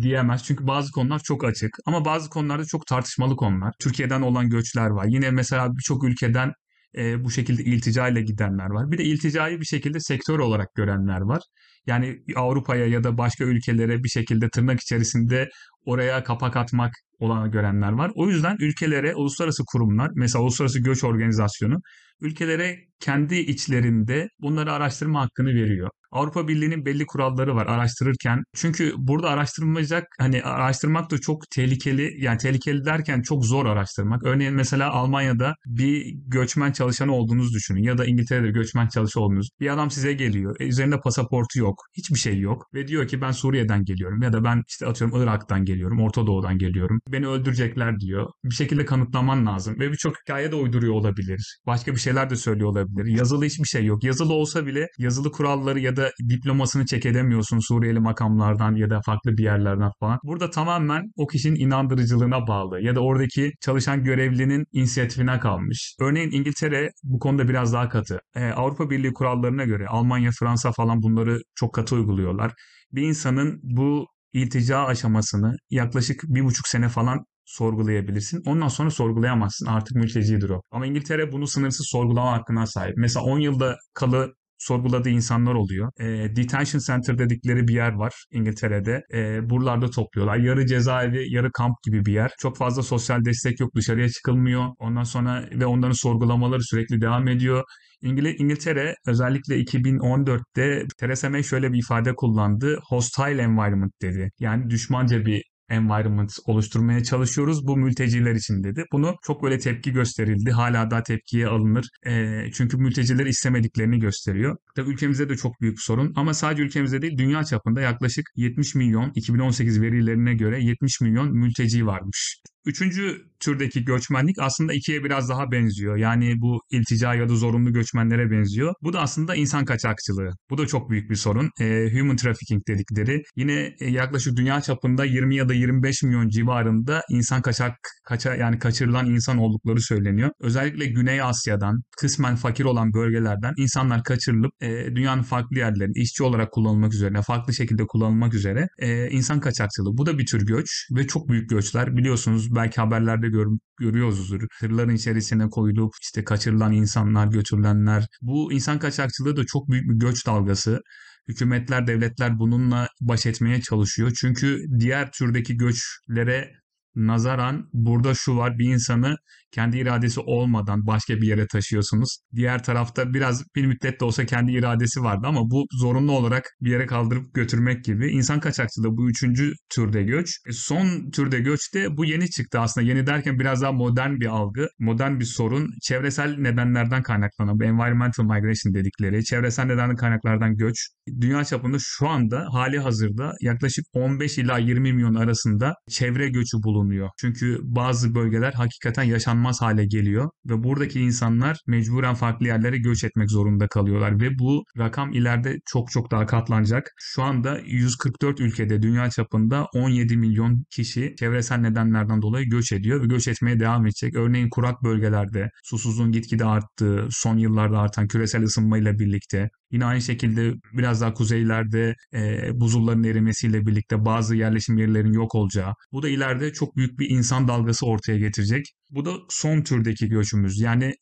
diyemez. 0.01 0.43
Çünkü 0.43 0.67
bazı 0.67 0.91
konular 0.91 1.19
çok 1.19 1.43
açık 1.43 1.77
ama 1.85 2.05
bazı 2.05 2.29
konularda 2.29 2.65
çok 2.65 2.87
tartışmalı 2.87 3.35
konular. 3.35 3.73
Türkiye'den 3.79 4.21
olan 4.21 4.49
göçler 4.49 4.89
var. 4.89 5.05
Yine 5.09 5.31
mesela 5.31 5.77
birçok 5.77 6.03
ülkeden 6.03 6.53
e, 6.97 7.23
bu 7.23 7.31
şekilde 7.31 7.63
iltica 7.63 8.07
ile 8.07 8.21
gidenler 8.21 8.69
var. 8.69 8.91
Bir 8.91 8.97
de 8.97 9.03
ilticayı 9.03 9.59
bir 9.59 9.65
şekilde 9.65 9.99
sektör 9.99 10.39
olarak 10.39 10.75
görenler 10.75 11.21
var. 11.21 11.41
Yani 11.87 12.23
Avrupa'ya 12.35 12.87
ya 12.87 13.03
da 13.03 13.17
başka 13.17 13.43
ülkelere 13.43 14.03
bir 14.03 14.09
şekilde 14.09 14.49
tırnak 14.49 14.79
içerisinde 14.79 15.49
oraya 15.85 16.23
kapak 16.23 16.55
atmak 16.57 16.93
olanı 17.19 17.51
görenler 17.51 17.91
var. 17.91 18.11
O 18.15 18.29
yüzden 18.29 18.57
ülkelere, 18.59 19.15
uluslararası 19.15 19.63
kurumlar, 19.67 20.11
mesela 20.15 20.43
Uluslararası 20.43 20.79
Göç 20.79 21.03
Organizasyonu 21.03 21.75
ülkelere 22.21 22.87
kendi 22.99 23.35
içlerinde 23.35 24.29
bunları 24.41 24.73
araştırma 24.73 25.21
hakkını 25.21 25.49
veriyor. 25.49 25.89
Avrupa 26.11 26.47
Birliği'nin 26.47 26.85
belli 26.85 27.05
kuralları 27.05 27.55
var 27.55 27.65
araştırırken. 27.65 28.43
Çünkü 28.55 28.93
burada 28.97 29.29
araştırılmayacak 29.29 30.03
hani 30.19 30.43
araştırmak 30.43 31.11
da 31.11 31.17
çok 31.17 31.49
tehlikeli. 31.51 32.13
Yani 32.17 32.37
tehlikeli 32.37 32.85
derken 32.85 33.21
çok 33.21 33.45
zor 33.45 33.65
araştırmak. 33.65 34.23
Örneğin 34.23 34.53
mesela 34.53 34.91
Almanya'da 34.91 35.53
bir 35.65 36.13
göçmen 36.27 36.71
çalışanı 36.71 37.13
olduğunuzu 37.13 37.53
düşünün 37.53 37.83
ya 37.83 37.97
da 37.97 38.05
İngiltere'de 38.05 38.51
göçmen 38.51 38.87
çalışanı 38.87 39.23
olduğunuz. 39.23 39.49
Bir 39.59 39.73
adam 39.73 39.91
size 39.91 40.13
geliyor. 40.13 40.55
E, 40.59 40.67
üzerinde 40.67 40.99
pasaportu 40.99 41.59
yok. 41.59 41.75
Hiçbir 41.97 42.19
şey 42.19 42.39
yok 42.39 42.63
ve 42.73 42.87
diyor 42.87 43.07
ki 43.07 43.21
ben 43.21 43.31
Suriye'den 43.31 43.85
geliyorum 43.85 44.21
ya 44.21 44.33
da 44.33 44.43
ben 44.43 44.63
işte 44.67 44.85
atıyorum 44.85 45.21
Irak'tan 45.21 45.65
geliyorum, 45.65 46.01
Orta 46.01 46.27
Doğu'dan 46.27 46.57
geliyorum. 46.57 46.99
Beni 47.11 47.27
öldürecekler 47.27 47.99
diyor. 47.99 48.27
Bir 48.43 48.55
şekilde 48.55 48.85
kanıtlaman 48.85 49.45
lazım 49.45 49.79
ve 49.79 49.91
birçok 49.91 50.15
hikaye 50.21 50.51
de 50.51 50.55
uyduruyor 50.55 50.93
olabilir. 50.93 51.59
Başka 51.65 51.91
bir 51.95 51.99
şeyler 52.07 52.29
de 52.29 52.35
söylüyor 52.35 52.69
olabilir. 52.69 53.17
Yazılı 53.17 53.45
hiçbir 53.45 53.67
şey 53.67 53.85
yok. 53.85 54.03
Yazılı 54.03 54.33
olsa 54.33 54.65
bile 54.65 54.87
yazılı 54.97 55.31
kuralları 55.31 55.79
ya 55.79 55.95
da 55.95 56.11
diplomasını 56.29 56.85
çek 56.85 57.05
edemiyorsun 57.05 57.59
Suriyeli 57.59 57.99
makamlardan 57.99 58.75
ya 58.75 58.89
da 58.89 59.01
farklı 59.05 59.37
bir 59.37 59.43
yerlerden 59.43 59.91
falan. 59.99 60.19
Burada 60.23 60.49
tamamen 60.49 61.03
o 61.17 61.27
kişinin 61.27 61.59
inandırıcılığına 61.59 62.47
bağlı 62.47 62.81
ya 62.81 62.95
da 62.95 62.99
oradaki 62.99 63.51
çalışan 63.61 64.03
görevlinin 64.03 64.65
inisiyatifine 64.71 65.39
kalmış. 65.39 65.95
Örneğin 66.01 66.31
İngiltere 66.31 66.89
bu 67.03 67.19
konuda 67.19 67.49
biraz 67.49 67.73
daha 67.73 67.89
katı. 67.89 68.19
Ee, 68.35 68.45
Avrupa 68.45 68.89
Birliği 68.89 69.13
kurallarına 69.13 69.63
göre 69.63 69.87
Almanya, 69.87 70.31
Fransa 70.39 70.71
falan 70.71 71.01
bunları 71.01 71.39
çok 71.55 71.73
katı 71.73 71.95
uyguluyorlar. 71.95 72.51
Bir 72.91 73.01
insanın 73.01 73.59
bu 73.63 74.05
iltica 74.33 74.79
aşamasını 74.85 75.55
yaklaşık 75.69 76.23
bir 76.23 76.43
buçuk 76.43 76.67
sene 76.67 76.89
falan 76.89 77.25
sorgulayabilirsin. 77.47 78.43
Ondan 78.45 78.67
sonra 78.67 78.89
sorgulayamazsın. 78.91 79.65
Artık 79.65 79.95
mültecidir 79.95 80.49
o. 80.49 80.61
Ama 80.71 80.85
İngiltere 80.85 81.31
bunu 81.31 81.47
sınırsız 81.47 81.87
sorgulama 81.89 82.31
hakkına 82.31 82.65
sahip. 82.65 82.93
Mesela 82.97 83.25
10 83.25 83.39
yılda 83.39 83.75
kalı 83.93 84.33
sorguladığı 84.57 85.09
insanlar 85.09 85.53
oluyor. 85.53 85.91
E, 85.99 86.35
detention 86.35 86.81
center 86.87 87.17
dedikleri 87.17 87.67
bir 87.67 87.73
yer 87.73 87.93
var 87.93 88.13
İngiltere'de. 88.31 89.01
E, 89.13 89.49
buralarda 89.49 89.89
topluyorlar. 89.89 90.37
Yarı 90.37 90.65
cezaevi, 90.65 91.33
yarı 91.33 91.51
kamp 91.51 91.75
gibi 91.83 92.05
bir 92.05 92.13
yer. 92.13 92.31
Çok 92.39 92.57
fazla 92.57 92.83
sosyal 92.83 93.25
destek 93.25 93.59
yok. 93.59 93.75
Dışarıya 93.75 94.09
çıkılmıyor. 94.09 94.67
Ondan 94.79 95.03
sonra 95.03 95.49
ve 95.51 95.65
onların 95.65 95.91
sorgulamaları 95.91 96.63
sürekli 96.63 97.01
devam 97.01 97.27
ediyor. 97.27 97.63
İngil 98.01 98.25
İngiltere 98.39 98.95
özellikle 99.07 99.59
2014'te 99.59 100.85
Theresa 100.99 101.29
May 101.29 101.43
şöyle 101.43 101.73
bir 101.73 101.79
ifade 101.79 102.15
kullandı. 102.15 102.79
Hostile 102.89 103.41
environment 103.41 104.01
dedi. 104.01 104.29
Yani 104.39 104.69
düşmanca 104.69 105.25
bir 105.25 105.43
environment 105.69 106.31
oluşturmaya 106.45 107.03
çalışıyoruz 107.03 107.67
bu 107.67 107.77
mülteciler 107.77 108.35
için 108.35 108.63
dedi. 108.63 108.85
Bunu 108.91 109.15
çok 109.23 109.43
böyle 109.43 109.59
tepki 109.59 109.91
gösterildi. 109.91 110.51
Hala 110.51 110.91
da 110.91 111.03
tepkiye 111.03 111.47
alınır. 111.47 111.89
E, 112.05 112.43
çünkü 112.53 112.77
mültecileri 112.77 113.29
istemediklerini 113.29 113.99
gösteriyor. 113.99 114.57
Tabii 114.75 114.89
ülkemizde 114.89 115.29
de 115.29 115.35
çok 115.35 115.61
büyük 115.61 115.81
sorun 115.81 116.13
ama 116.15 116.33
sadece 116.33 116.63
ülkemizde 116.63 117.01
değil 117.01 117.17
dünya 117.17 117.43
çapında 117.43 117.81
yaklaşık 117.81 118.25
70 118.35 118.75
milyon 118.75 119.11
2018 119.15 119.81
verilerine 119.81 120.33
göre 120.33 120.63
70 120.63 121.01
milyon 121.01 121.31
mülteci 121.37 121.85
varmış. 121.85 122.41
Üçüncü 122.67 123.21
türdeki 123.39 123.85
göçmenlik 123.85 124.35
aslında 124.39 124.73
ikiye 124.73 125.03
biraz 125.03 125.29
daha 125.29 125.51
benziyor. 125.51 125.97
Yani 125.97 126.33
bu 126.41 126.59
iltica 126.71 127.15
ya 127.15 127.29
da 127.29 127.35
zorunlu 127.35 127.73
göçmenlere 127.73 128.31
benziyor. 128.31 128.73
Bu 128.83 128.93
da 128.93 129.01
aslında 129.01 129.35
insan 129.35 129.65
kaçakçılığı. 129.65 130.29
Bu 130.49 130.57
da 130.57 130.67
çok 130.67 130.89
büyük 130.89 131.09
bir 131.09 131.15
sorun. 131.15 131.49
E, 131.61 131.89
human 131.93 132.15
trafficking 132.15 132.61
dedikleri. 132.67 133.23
Yine 133.35 133.75
e, 133.79 133.89
yaklaşık 133.89 134.37
dünya 134.37 134.61
çapında 134.61 135.05
20 135.05 135.35
ya 135.35 135.49
da 135.49 135.53
25 135.53 136.03
milyon 136.03 136.29
civarında 136.29 137.01
insan 137.09 137.41
kaçak 137.41 137.73
kaça 138.07 138.35
yani 138.35 138.59
kaçırılan 138.59 139.05
insan 139.05 139.37
oldukları 139.37 139.81
söyleniyor. 139.81 140.29
Özellikle 140.41 140.85
Güney 140.85 141.21
Asya'dan 141.21 141.81
kısmen 141.97 142.35
fakir 142.35 142.65
olan 142.65 142.93
bölgelerden 142.93 143.53
insanlar 143.57 144.03
kaçırılıp 144.03 144.51
e, 144.61 144.95
dünyanın 144.95 145.23
farklı 145.23 145.57
yerlerinde 145.57 145.99
işçi 146.01 146.23
olarak 146.23 146.51
kullanılmak 146.51 146.93
üzere, 146.93 147.21
farklı 147.21 147.53
şekilde 147.53 147.83
kullanılmak 147.87 148.33
üzere 148.33 148.67
e, 148.79 149.09
insan 149.09 149.39
kaçakçılığı. 149.39 149.97
Bu 149.97 150.05
da 150.05 150.17
bir 150.17 150.25
tür 150.25 150.45
göç 150.45 150.87
ve 150.95 151.07
çok 151.07 151.29
büyük 151.29 151.49
göçler. 151.49 151.97
Biliyorsunuz 151.97 152.55
belki 152.57 152.81
haberlerde 152.81 153.29
gör, 153.29 153.47
görüyoruzdur. 153.79 154.47
Tırların 154.59 154.95
içerisine 154.95 155.49
koyulup 155.49 155.93
işte 156.01 156.23
kaçırılan 156.23 156.73
insanlar, 156.73 157.27
götürülenler. 157.27 158.07
Bu 158.21 158.53
insan 158.53 158.79
kaçakçılığı 158.79 159.37
da 159.37 159.45
çok 159.45 159.69
büyük 159.69 159.89
bir 159.89 159.95
göç 159.95 160.27
dalgası. 160.27 160.81
Hükümetler, 161.27 161.87
devletler 161.87 162.39
bununla 162.39 162.87
baş 163.01 163.25
etmeye 163.25 163.61
çalışıyor. 163.61 164.11
Çünkü 164.19 164.65
diğer 164.79 165.11
türdeki 165.11 165.57
göçlere 165.57 166.51
nazaran 166.95 167.69
burada 167.73 168.13
şu 168.13 168.37
var 168.37 168.59
bir 168.59 168.73
insanı 168.73 169.15
kendi 169.51 169.77
iradesi 169.77 170.19
olmadan 170.19 170.87
başka 170.87 171.15
bir 171.15 171.27
yere 171.27 171.47
taşıyorsunuz. 171.47 172.17
Diğer 172.35 172.63
tarafta 172.63 173.13
biraz 173.13 173.43
bir 173.55 173.65
müddet 173.65 173.99
de 173.99 174.05
olsa 174.05 174.25
kendi 174.25 174.51
iradesi 174.51 175.03
vardı 175.03 175.27
ama 175.27 175.51
bu 175.51 175.65
zorunlu 175.71 176.11
olarak 176.11 176.43
bir 176.61 176.71
yere 176.71 176.85
kaldırıp 176.85 177.33
götürmek 177.33 177.83
gibi. 177.83 178.11
İnsan 178.11 178.39
kaçakçılığı 178.39 178.97
bu 178.97 179.09
üçüncü 179.09 179.53
türde 179.69 180.03
göç. 180.03 180.29
E, 180.47 180.51
son 180.51 181.11
türde 181.11 181.39
göç 181.39 181.73
de 181.73 181.97
bu 181.97 182.05
yeni 182.05 182.29
çıktı 182.29 182.59
aslında. 182.59 182.87
Yeni 182.87 183.07
derken 183.07 183.39
biraz 183.39 183.61
daha 183.61 183.71
modern 183.71 184.19
bir 184.19 184.25
algı, 184.25 184.67
modern 184.79 185.19
bir 185.19 185.25
sorun. 185.25 185.69
Çevresel 185.81 186.37
nedenlerden 186.37 187.03
kaynaklanan, 187.03 187.59
environmental 187.59 188.23
migration 188.23 188.73
dedikleri, 188.73 189.23
çevresel 189.23 189.65
nedenli 189.65 189.95
kaynaklardan 189.95 190.57
göç. 190.57 190.87
Dünya 191.21 191.43
çapında 191.43 191.77
şu 191.79 192.07
anda 192.07 192.45
hali 192.51 192.79
hazırda 192.79 193.33
yaklaşık 193.41 193.85
15 193.93 194.37
ila 194.37 194.57
20 194.57 194.93
milyon 194.93 195.15
arasında 195.15 195.73
çevre 195.89 196.29
göçü 196.29 196.57
bulunuyor. 196.63 197.09
Çünkü 197.21 197.59
bazı 197.63 198.15
bölgeler 198.15 198.53
hakikaten 198.53 199.03
yaşanmaz 199.03 199.36
yaşanmaz 199.37 199.61
hale 199.61 199.85
geliyor 199.85 200.29
ve 200.45 200.63
buradaki 200.63 200.99
insanlar 200.99 201.57
mecburen 201.67 202.15
farklı 202.15 202.47
yerlere 202.47 202.77
göç 202.77 203.03
etmek 203.03 203.31
zorunda 203.31 203.67
kalıyorlar 203.67 204.19
ve 204.21 204.39
bu 204.39 204.63
rakam 204.77 205.11
ileride 205.13 205.57
çok 205.65 205.91
çok 205.91 206.11
daha 206.11 206.25
katlanacak. 206.25 206.91
Şu 206.97 207.23
anda 207.23 207.59
144 207.65 208.39
ülkede 208.39 208.81
dünya 208.81 209.09
çapında 209.09 209.67
17 209.73 210.17
milyon 210.17 210.63
kişi 210.69 211.15
çevresel 211.19 211.57
nedenlerden 211.57 212.21
dolayı 212.21 212.49
göç 212.49 212.71
ediyor 212.71 213.01
ve 213.03 213.07
göç 213.07 213.27
etmeye 213.27 213.59
devam 213.59 213.85
edecek. 213.85 214.15
Örneğin 214.15 214.49
kurak 214.49 214.83
bölgelerde 214.83 215.49
susuzluğun 215.63 216.11
gitgide 216.11 216.45
arttığı, 216.45 217.07
son 217.11 217.37
yıllarda 217.37 217.79
artan 217.79 218.07
küresel 218.07 218.43
ısınmayla 218.43 218.99
birlikte 218.99 219.49
Yine 219.71 219.85
aynı 219.85 220.01
şekilde 220.01 220.53
biraz 220.73 221.01
daha 221.01 221.13
kuzeylerde 221.13 221.95
e, 222.13 222.49
buzulların 222.59 223.03
erimesiyle 223.03 223.65
birlikte 223.65 224.05
bazı 224.05 224.35
yerleşim 224.35 224.77
yerlerin 224.77 225.13
yok 225.13 225.35
olacağı. 225.35 225.73
Bu 225.91 226.03
da 226.03 226.09
ileride 226.09 226.53
çok 226.53 226.75
büyük 226.77 226.99
bir 226.99 227.09
insan 227.09 227.47
dalgası 227.47 227.85
ortaya 227.85 228.17
getirecek. 228.17 228.65
Bu 228.91 229.05
da 229.05 229.13
son 229.29 229.61
türdeki 229.61 230.09
göçümüz. 230.09 230.59
Yani 230.59 230.93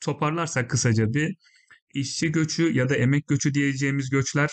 toparlarsak 0.00 0.70
kısaca 0.70 1.14
bir 1.14 1.34
işçi 1.94 2.32
göçü 2.32 2.72
ya 2.72 2.88
da 2.88 2.96
emek 2.96 3.28
göçü 3.28 3.54
diyeceğimiz 3.54 4.10
göçler. 4.10 4.50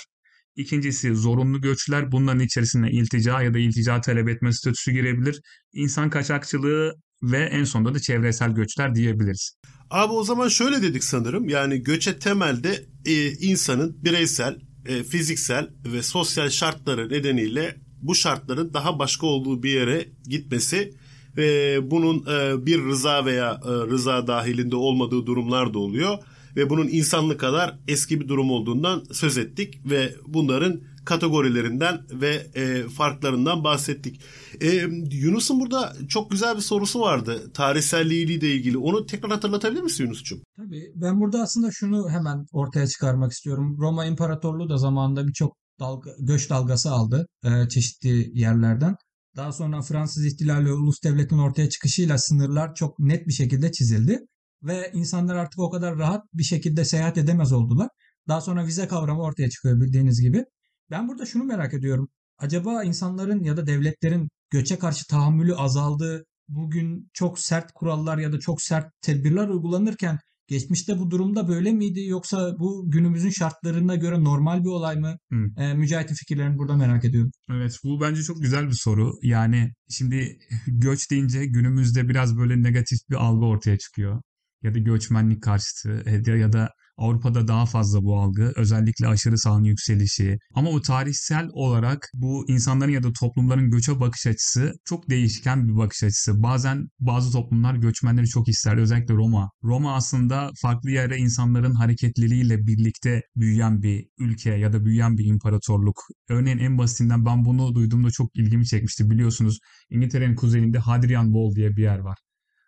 İkincisi 0.55 1.15
zorunlu 1.15 1.61
göçler. 1.61 2.11
Bunların 2.11 2.39
içerisine 2.39 2.91
iltica 2.91 3.41
ya 3.41 3.53
da 3.53 3.59
iltica 3.59 4.01
talep 4.01 4.29
etme 4.29 4.53
statüsü 4.53 4.91
girebilir. 4.91 5.41
İnsan 5.73 6.09
kaçakçılığı 6.09 6.95
ve 7.23 7.37
en 7.37 7.63
sonunda 7.63 7.93
da 7.93 7.99
çevresel 7.99 8.51
göçler 8.51 8.95
diyebiliriz. 8.95 9.53
Abi 9.89 10.13
o 10.13 10.23
zaman 10.23 10.47
şöyle 10.47 10.81
dedik 10.81 11.03
sanırım. 11.03 11.49
Yani 11.49 11.83
göçe 11.83 12.19
temelde 12.19 12.85
e, 13.05 13.31
insanın 13.31 14.03
bireysel, 14.03 14.59
e, 14.85 15.03
fiziksel 15.03 15.69
ve 15.85 16.03
sosyal 16.03 16.49
şartları 16.49 17.09
nedeniyle 17.09 17.75
bu 18.01 18.15
şartların 18.15 18.73
daha 18.73 18.99
başka 18.99 19.27
olduğu 19.27 19.63
bir 19.63 19.69
yere 19.69 20.05
gitmesi 20.29 20.93
ve 21.37 21.79
bunun 21.91 22.25
e, 22.25 22.65
bir 22.65 22.83
rıza 22.83 23.25
veya 23.25 23.61
e, 23.65 23.69
rıza 23.69 24.27
dahilinde 24.27 24.75
olmadığı 24.75 25.25
durumlar 25.25 25.73
da 25.73 25.79
oluyor 25.79 26.17
ve 26.55 26.69
bunun 26.69 26.87
insanlık 26.87 27.39
kadar 27.39 27.79
eski 27.87 28.21
bir 28.21 28.27
durum 28.27 28.51
olduğundan 28.51 29.03
söz 29.11 29.37
ettik 29.37 29.79
ve 29.85 30.15
bunların 30.27 30.81
kategorilerinden 31.07 31.99
ve 32.11 32.47
e, 32.55 32.89
farklarından 32.89 33.63
bahsettik. 33.63 34.21
E, 34.61 34.67
Yunus'un 35.11 35.59
burada 35.59 35.93
çok 36.09 36.31
güzel 36.31 36.55
bir 36.55 36.61
sorusu 36.61 36.99
vardı 36.99 37.51
tarihselliğiyle 37.53 38.55
ilgili. 38.55 38.77
Onu 38.77 39.05
tekrar 39.05 39.31
hatırlatabilir 39.31 39.81
misin 39.81 40.03
Yunus'cum? 40.03 40.41
Tabii 40.57 40.91
ben 40.95 41.19
burada 41.21 41.41
aslında 41.41 41.69
şunu 41.71 42.09
hemen 42.09 42.45
ortaya 42.51 42.87
çıkarmak 42.87 43.31
istiyorum. 43.31 43.77
Roma 43.79 44.05
İmparatorluğu 44.05 44.69
da 44.69 44.77
zamanında 44.77 45.27
birçok 45.27 45.57
dalga, 45.79 46.11
göç 46.19 46.49
dalgası 46.49 46.91
aldı 46.91 47.27
e, 47.43 47.69
çeşitli 47.69 48.39
yerlerden. 48.39 48.95
Daha 49.35 49.51
sonra 49.51 49.81
Fransız 49.81 50.25
ihtilali 50.25 50.71
ulus 50.73 51.03
devletin 51.03 51.37
ortaya 51.37 51.69
çıkışıyla 51.69 52.17
sınırlar 52.17 52.75
çok 52.75 52.99
net 52.99 53.27
bir 53.27 53.33
şekilde 53.33 53.71
çizildi. 53.71 54.19
Ve 54.63 54.91
insanlar 54.93 55.35
artık 55.35 55.59
o 55.59 55.69
kadar 55.69 55.97
rahat 55.97 56.21
bir 56.33 56.43
şekilde 56.43 56.85
seyahat 56.85 57.17
edemez 57.17 57.51
oldular. 57.53 57.89
Daha 58.27 58.41
sonra 58.41 58.65
vize 58.65 58.87
kavramı 58.87 59.21
ortaya 59.21 59.49
çıkıyor 59.49 59.81
bildiğiniz 59.81 60.21
gibi. 60.21 60.43
Ben 60.91 61.07
burada 61.07 61.25
şunu 61.25 61.43
merak 61.43 61.73
ediyorum. 61.73 62.09
Acaba 62.37 62.83
insanların 62.83 63.43
ya 63.43 63.57
da 63.57 63.67
devletlerin 63.67 64.29
göçe 64.49 64.79
karşı 64.79 65.07
tahammülü 65.07 65.55
azaldı. 65.55 66.25
Bugün 66.47 67.09
çok 67.13 67.39
sert 67.39 67.71
kurallar 67.71 68.17
ya 68.17 68.31
da 68.31 68.39
çok 68.39 68.61
sert 68.61 68.91
tedbirler 69.01 69.47
uygulanırken 69.47 70.19
Geçmişte 70.47 70.99
bu 70.99 71.11
durumda 71.11 71.47
böyle 71.47 71.71
miydi 71.71 72.05
yoksa 72.05 72.59
bu 72.59 72.91
günümüzün 72.91 73.29
şartlarına 73.29 73.95
göre 73.95 74.23
normal 74.23 74.63
bir 74.63 74.69
olay 74.69 74.95
mı? 74.95 75.17
Hı. 75.31 75.61
E, 75.61 75.73
Mücahit'in 75.73 76.15
fikirlerini 76.15 76.57
burada 76.57 76.75
merak 76.75 77.05
ediyorum. 77.05 77.31
Evet 77.51 77.79
bu 77.83 78.01
bence 78.01 78.23
çok 78.23 78.41
güzel 78.41 78.67
bir 78.67 78.73
soru. 78.73 79.13
Yani 79.21 79.71
şimdi 79.89 80.37
göç 80.67 81.11
deyince 81.11 81.45
günümüzde 81.45 82.09
biraz 82.09 82.37
böyle 82.37 82.63
negatif 82.63 82.99
bir 83.09 83.15
algı 83.15 83.45
ortaya 83.45 83.77
çıkıyor. 83.77 84.21
Ya 84.63 84.75
da 84.75 84.79
göçmenlik 84.79 85.43
karşıtı 85.43 86.03
ya 86.27 86.53
da 86.53 86.69
Avrupa'da 86.97 87.47
daha 87.47 87.65
fazla 87.65 88.03
bu 88.03 88.19
algı. 88.19 88.53
Özellikle 88.55 89.07
aşırı 89.07 89.37
sağın 89.37 89.63
yükselişi. 89.63 90.37
Ama 90.53 90.73
bu 90.73 90.81
tarihsel 90.81 91.49
olarak 91.53 92.09
bu 92.13 92.45
insanların 92.49 92.91
ya 92.91 93.03
da 93.03 93.13
toplumların 93.19 93.71
göçe 93.71 93.99
bakış 93.99 94.27
açısı 94.27 94.73
çok 94.85 95.09
değişken 95.09 95.67
bir 95.67 95.77
bakış 95.77 96.03
açısı. 96.03 96.43
Bazen 96.43 96.87
bazı 96.99 97.31
toplumlar 97.31 97.75
göçmenleri 97.75 98.27
çok 98.27 98.47
ister. 98.47 98.77
Özellikle 98.77 99.13
Roma. 99.13 99.49
Roma 99.63 99.95
aslında 99.95 100.51
farklı 100.61 100.91
yere 100.91 101.17
insanların 101.17 101.73
hareketliliğiyle 101.73 102.67
birlikte 102.67 103.21
büyüyen 103.35 103.81
bir 103.81 104.05
ülke 104.19 104.49
ya 104.49 104.73
da 104.73 104.85
büyüyen 104.85 105.17
bir 105.17 105.25
imparatorluk. 105.25 105.95
Örneğin 106.29 106.57
en 106.57 106.77
basitinden 106.77 107.25
ben 107.25 107.45
bunu 107.45 107.75
duyduğumda 107.75 108.11
çok 108.11 108.35
ilgimi 108.35 108.65
çekmişti. 108.65 109.09
Biliyorsunuz 109.09 109.59
İngiltere'nin 109.89 110.35
kuzeyinde 110.35 110.79
Hadrian 110.79 111.25
Wall 111.25 111.55
diye 111.55 111.69
bir 111.75 111.83
yer 111.83 111.99
var. 111.99 112.17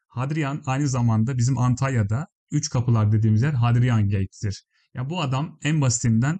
Hadrian 0.07 0.61
aynı 0.65 0.87
zamanda 0.87 1.37
bizim 1.37 1.57
Antalya'da 1.57 2.27
Üç 2.51 2.69
Kapılar 2.69 3.11
dediğimiz 3.11 3.41
yer 3.41 3.53
Hadrian 3.53 4.09
Gate'tir. 4.09 4.63
Ya 4.93 5.09
bu 5.09 5.21
adam 5.21 5.57
en 5.63 5.81
basitinden 5.81 6.39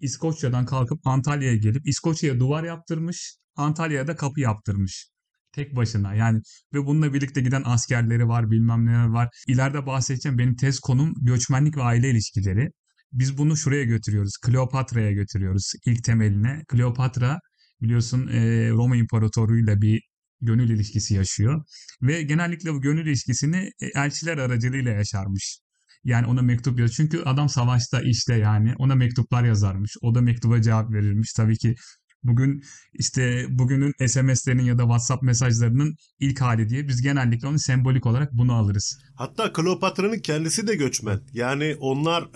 İskoçya'dan 0.00 0.66
kalkıp 0.66 1.06
Antalya'ya 1.06 1.56
gelip 1.56 1.88
İskoçya'ya 1.88 2.40
duvar 2.40 2.64
yaptırmış, 2.64 3.36
Antalya'ya 3.56 4.06
da 4.06 4.16
kapı 4.16 4.40
yaptırmış. 4.40 5.08
Tek 5.52 5.76
başına 5.76 6.14
yani 6.14 6.40
ve 6.74 6.86
bununla 6.86 7.14
birlikte 7.14 7.40
giden 7.40 7.62
askerleri 7.66 8.28
var 8.28 8.50
bilmem 8.50 8.86
neler 8.86 9.06
var. 9.06 9.28
İleride 9.48 9.86
bahsedeceğim 9.86 10.38
benim 10.38 10.56
tez 10.56 10.80
konum 10.80 11.14
göçmenlik 11.20 11.76
ve 11.76 11.82
aile 11.82 12.10
ilişkileri. 12.10 12.70
Biz 13.12 13.38
bunu 13.38 13.56
şuraya 13.56 13.84
götürüyoruz. 13.84 14.36
Kleopatra'ya 14.42 15.12
götürüyoruz 15.12 15.72
ilk 15.86 16.04
temeline. 16.04 16.62
Kleopatra 16.68 17.38
biliyorsun 17.82 18.26
Roma 18.70 18.96
İmparatorluğu'yla 18.96 19.80
bir 19.80 20.02
gönül 20.44 20.70
ilişkisi 20.70 21.14
yaşıyor. 21.14 21.62
Ve 22.02 22.22
genellikle 22.22 22.74
bu 22.74 22.80
gönül 22.80 23.06
ilişkisini 23.06 23.70
elçiler 23.94 24.38
aracılığıyla 24.38 24.92
yaşarmış. 24.92 25.58
Yani 26.04 26.26
ona 26.26 26.42
mektup 26.42 26.78
yazıyor. 26.80 26.96
Çünkü 26.96 27.22
adam 27.24 27.48
savaşta 27.48 28.00
işte 28.00 28.34
yani 28.34 28.74
ona 28.78 28.94
mektuplar 28.94 29.44
yazarmış. 29.44 29.96
O 30.02 30.14
da 30.14 30.20
mektuba 30.20 30.62
cevap 30.62 30.92
verirmiş. 30.92 31.32
Tabii 31.32 31.56
ki 31.56 31.74
bugün 32.22 32.62
işte 32.92 33.46
bugünün 33.48 33.92
SMS'lerinin 34.06 34.62
ya 34.62 34.78
da 34.78 34.82
WhatsApp 34.82 35.22
mesajlarının 35.22 35.94
ilk 36.18 36.40
hali 36.40 36.68
diye 36.68 36.88
biz 36.88 37.02
genellikle 37.02 37.48
onu 37.48 37.58
sembolik 37.58 38.06
olarak 38.06 38.32
bunu 38.32 38.52
alırız. 38.54 38.98
Hatta 39.16 39.52
Kleopatra'nın 39.52 40.18
kendisi 40.18 40.66
de 40.66 40.74
göçmen. 40.74 41.20
Yani 41.32 41.76
onlar 41.80 42.28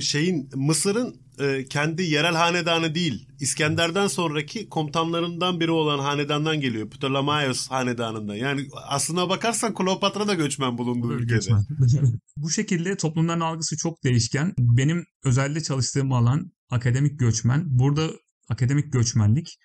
şeyin 0.00 0.50
Mısır'ın 0.54 1.26
e, 1.38 1.64
kendi 1.64 2.02
yerel 2.02 2.34
hanedanı 2.34 2.94
değil. 2.94 3.28
İskender'den 3.40 4.06
sonraki 4.06 4.68
komutanlarından 4.68 5.60
biri 5.60 5.70
olan 5.70 5.98
hanedandan 5.98 6.60
geliyor. 6.60 6.90
Ptolemaios 6.90 7.68
hanedanından. 7.70 8.34
Yani 8.34 8.68
aslına 8.88 9.28
bakarsan 9.28 9.74
Kleopatra 9.74 10.28
da 10.28 10.34
göçmen 10.34 10.78
bulunduğu 10.78 11.12
ülkede. 11.12 11.34
Göçmen. 11.34 11.64
Bu 12.36 12.50
şekilde 12.50 12.96
toplumların 12.96 13.40
algısı 13.40 13.76
çok 13.76 14.04
değişken. 14.04 14.54
Benim 14.58 15.04
özellikle 15.24 15.62
çalıştığım 15.62 16.12
alan 16.12 16.52
akademik 16.70 17.18
göçmen. 17.18 17.62
Burada 17.66 18.10
akademik 18.48 18.92
göçmenlik 18.92 19.58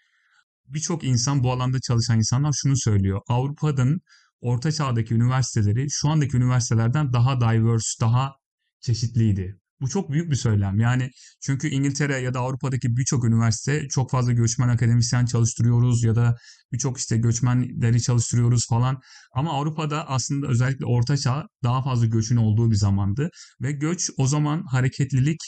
birçok 0.67 1.03
insan 1.03 1.43
bu 1.43 1.51
alanda 1.51 1.79
çalışan 1.79 2.17
insanlar 2.17 2.51
şunu 2.53 2.77
söylüyor. 2.77 3.21
Avrupa'nın 3.27 4.01
orta 4.41 4.71
çağdaki 4.71 5.13
üniversiteleri 5.13 5.87
şu 5.89 6.09
andaki 6.09 6.37
üniversitelerden 6.37 7.13
daha 7.13 7.41
diverse, 7.41 8.01
daha 8.01 8.35
çeşitliydi. 8.81 9.60
Bu 9.81 9.89
çok 9.89 10.11
büyük 10.11 10.31
bir 10.31 10.35
söylem. 10.35 10.79
Yani 10.79 11.09
çünkü 11.41 11.67
İngiltere 11.67 12.17
ya 12.17 12.33
da 12.33 12.39
Avrupa'daki 12.39 12.97
birçok 12.97 13.25
üniversite 13.25 13.87
çok 13.87 14.11
fazla 14.11 14.31
göçmen 14.31 14.69
akademisyen 14.69 15.25
çalıştırıyoruz 15.25 16.03
ya 16.03 16.15
da 16.15 16.35
birçok 16.71 16.97
işte 16.97 17.17
göçmenleri 17.17 18.01
çalıştırıyoruz 18.01 18.67
falan. 18.69 18.99
Ama 19.35 19.53
Avrupa'da 19.53 20.09
aslında 20.09 20.47
özellikle 20.47 20.85
Orta 20.85 21.17
Çağ 21.17 21.47
daha 21.63 21.83
fazla 21.83 22.05
göçün 22.05 22.35
olduğu 22.35 22.71
bir 22.71 22.75
zamandı 22.75 23.29
ve 23.61 23.71
göç 23.71 24.09
o 24.17 24.27
zaman 24.27 24.63
hareketlilik 24.71 25.39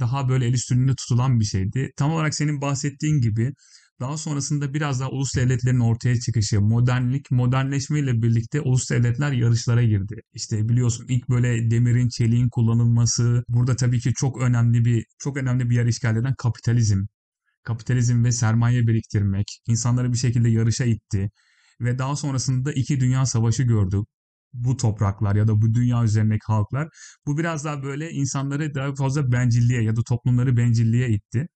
daha 0.00 0.28
böyle 0.28 0.46
el 0.46 0.52
üstünde 0.52 0.94
tutulan 0.94 1.40
bir 1.40 1.44
şeydi. 1.44 1.90
Tam 1.96 2.12
olarak 2.12 2.34
senin 2.34 2.60
bahsettiğin 2.60 3.20
gibi 3.20 3.52
daha 4.00 4.16
sonrasında 4.16 4.74
biraz 4.74 5.00
daha 5.00 5.10
ulus 5.10 5.34
devletlerin 5.36 5.80
ortaya 5.80 6.20
çıkışı, 6.20 6.60
modernlik, 6.60 7.30
modernleşmeyle 7.30 8.22
birlikte 8.22 8.60
ulus 8.60 8.90
devletler 8.90 9.32
yarışlara 9.32 9.82
girdi. 9.82 10.20
İşte 10.34 10.68
biliyorsun 10.68 11.06
ilk 11.08 11.28
böyle 11.28 11.70
demirin, 11.70 12.08
çeliğin 12.08 12.48
kullanılması, 12.48 13.44
burada 13.48 13.76
tabii 13.76 14.00
ki 14.00 14.12
çok 14.14 14.40
önemli 14.42 14.84
bir 14.84 15.04
çok 15.18 15.36
önemli 15.36 15.70
bir 15.70 15.76
yer 15.76 15.86
işgal 15.86 16.16
eden 16.16 16.34
kapitalizm. 16.38 17.04
Kapitalizm 17.64 18.24
ve 18.24 18.32
sermaye 18.32 18.86
biriktirmek 18.86 19.46
insanları 19.68 20.12
bir 20.12 20.18
şekilde 20.18 20.48
yarışa 20.50 20.84
itti 20.84 21.30
ve 21.80 21.98
daha 21.98 22.16
sonrasında 22.16 22.72
iki 22.72 23.00
dünya 23.00 23.26
savaşı 23.26 23.62
gördük 23.62 24.06
bu 24.52 24.76
topraklar 24.76 25.34
ya 25.36 25.48
da 25.48 25.62
bu 25.62 25.74
dünya 25.74 26.04
üzerindeki 26.04 26.44
halklar. 26.46 26.88
Bu 27.26 27.38
biraz 27.38 27.64
daha 27.64 27.82
böyle 27.82 28.10
insanları 28.10 28.74
daha 28.74 28.94
fazla 28.94 29.32
bencilliğe 29.32 29.82
ya 29.82 29.96
da 29.96 30.00
toplumları 30.08 30.56
bencilliğe 30.56 31.08
itti. 31.08 31.48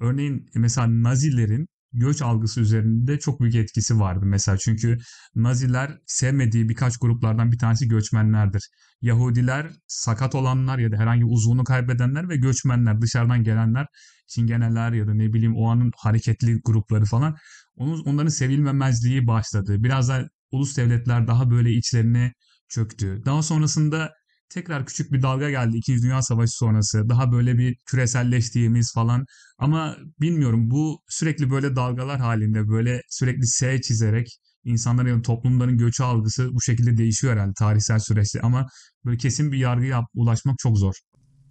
Örneğin 0.00 0.46
mesela 0.54 1.02
Nazilerin 1.02 1.66
göç 1.96 2.22
algısı 2.22 2.60
üzerinde 2.60 3.18
çok 3.18 3.40
büyük 3.40 3.54
etkisi 3.54 4.00
vardı 4.00 4.26
mesela. 4.26 4.58
Çünkü 4.58 4.98
Naziler 5.34 5.98
sevmediği 6.06 6.68
birkaç 6.68 6.98
gruplardan 6.98 7.52
bir 7.52 7.58
tanesi 7.58 7.88
göçmenlerdir. 7.88 8.70
Yahudiler, 9.00 9.70
sakat 9.86 10.34
olanlar 10.34 10.78
ya 10.78 10.92
da 10.92 10.96
herhangi 10.96 11.24
uzvunu 11.24 11.64
kaybedenler 11.64 12.28
ve 12.28 12.36
göçmenler, 12.36 13.00
dışarıdan 13.00 13.44
gelenler, 13.44 13.86
çingeneler 14.28 14.92
ya 14.92 15.06
da 15.06 15.14
ne 15.14 15.32
bileyim 15.32 15.56
o 15.56 15.70
anın 15.70 15.92
hareketli 15.96 16.60
grupları 16.64 17.04
falan. 17.04 17.36
Onun, 17.76 18.04
onların 18.04 18.28
sevilmemezliği 18.28 19.26
başladı. 19.26 19.76
Biraz 19.84 20.08
da 20.08 20.28
ulus 20.50 20.76
devletler 20.76 21.26
daha 21.26 21.50
böyle 21.50 21.70
içlerine 21.70 22.32
çöktü. 22.68 23.22
Daha 23.24 23.42
sonrasında 23.42 24.12
tekrar 24.48 24.86
küçük 24.86 25.12
bir 25.12 25.22
dalga 25.22 25.50
geldi 25.50 25.76
İkinci 25.76 26.02
Dünya 26.02 26.22
Savaşı 26.22 26.52
sonrası. 26.52 27.08
Daha 27.08 27.32
böyle 27.32 27.58
bir 27.58 27.76
küreselleştiğimiz 27.86 28.92
falan. 28.94 29.24
Ama 29.58 29.96
bilmiyorum 30.20 30.70
bu 30.70 31.00
sürekli 31.08 31.50
böyle 31.50 31.76
dalgalar 31.76 32.20
halinde 32.20 32.68
böyle 32.68 33.00
sürekli 33.08 33.46
S 33.46 33.80
çizerek 33.80 34.26
insanların 34.64 35.16
ya 35.16 35.22
toplumların 35.22 35.78
göçü 35.78 36.02
algısı 36.02 36.54
bu 36.54 36.62
şekilde 36.62 36.96
değişiyor 36.96 37.32
herhalde 37.32 37.52
tarihsel 37.58 37.98
süreçte. 37.98 38.40
Ama 38.40 38.66
böyle 39.04 39.16
kesin 39.16 39.52
bir 39.52 39.58
yargıya 39.58 40.02
ulaşmak 40.14 40.58
çok 40.58 40.78
zor. 40.78 40.94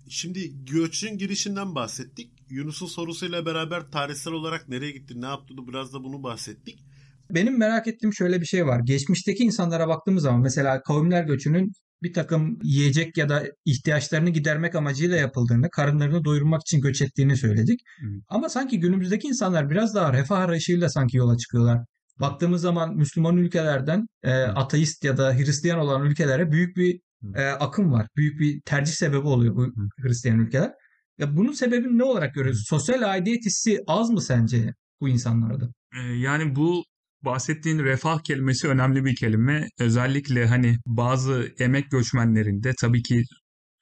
Şimdi 0.10 0.66
göçün 0.66 1.18
girişinden 1.18 1.76
bahsettik. 1.76 2.32
Yunus'un 2.50 2.88
sorusuyla 2.88 3.46
beraber 3.46 3.92
tarihsel 3.92 4.34
olarak 4.34 4.70
nereye 4.70 4.92
gitti, 4.92 5.22
ne 5.22 5.26
yaptığını 5.26 5.68
biraz 5.68 5.94
da 5.94 6.04
bunu 6.04 6.24
bahsettik. 6.24 6.86
Benim 7.30 7.58
merak 7.58 7.88
ettiğim 7.88 8.14
şöyle 8.14 8.42
bir 8.42 8.46
şey 8.46 8.66
var. 8.66 8.82
Geçmişteki 8.86 9.44
insanlara 9.44 9.88
baktığımız 9.88 10.24
zaman 10.24 10.42
mesela 10.42 10.82
kavimler 10.82 11.24
göçünün 11.24 11.72
bir 12.04 12.14
takım 12.14 12.60
yiyecek 12.64 13.18
ya 13.18 13.30
da 13.30 13.44
ihtiyaçlarını 13.66 14.30
gidermek 14.30 14.76
amacıyla 14.76 15.18
yapıldığını, 15.18 15.70
karınlarını 15.70 16.26
doyurmak 16.26 16.62
için 16.62 16.82
göç 16.82 17.02
ettiğini 17.02 17.38
söyledik. 17.38 17.80
Hı. 18.02 18.08
Ama 18.28 18.50
sanki 18.50 18.80
günümüzdeki 18.80 19.28
insanlar 19.28 19.70
biraz 19.70 19.96
daha 19.96 20.14
refah 20.14 20.40
arayışıyla 20.40 20.90
sanki 20.90 21.18
yola 21.18 21.38
çıkıyorlar. 21.38 21.80
Baktığımız 22.20 22.62
zaman 22.62 22.96
Müslüman 22.96 23.38
ülkelerden 23.38 24.08
e, 24.24 24.34
ateist 24.34 25.04
ya 25.04 25.18
da 25.18 25.34
Hristiyan 25.34 25.80
olan 25.80 26.06
ülkelere 26.06 26.52
büyük 26.52 26.78
bir 26.78 27.00
e, 27.36 27.46
akım 27.46 27.92
var. 27.92 28.08
Büyük 28.16 28.40
bir 28.40 28.62
tercih 28.62 28.94
sebebi 28.94 29.28
oluyor 29.28 29.56
bu 29.56 29.74
Hristiyan 30.02 30.40
ülkeler. 30.40 30.72
Ya 31.18 31.38
bunun 31.38 31.52
sebebini 31.52 31.98
ne 31.98 32.04
olarak 32.04 32.36
görüyoruz? 32.36 32.66
Sosyal 32.68 33.12
aidiyet 33.12 33.46
hissi 33.46 33.80
az 33.88 34.10
mı 34.10 34.22
sence 34.22 34.74
bu 35.02 35.10
insanlarda? 35.10 35.70
Yani 36.18 36.56
bu 36.56 36.84
bahsettiğin 37.26 37.80
refah 37.80 38.20
kelimesi 38.24 38.68
önemli 38.68 39.06
bir 39.06 39.16
kelime. 39.16 39.68
Özellikle 39.80 40.48
hani 40.48 40.78
bazı 40.88 41.54
emek 41.60 41.92
göçmenlerinde 41.92 42.74
tabii 42.82 43.04
ki 43.04 43.24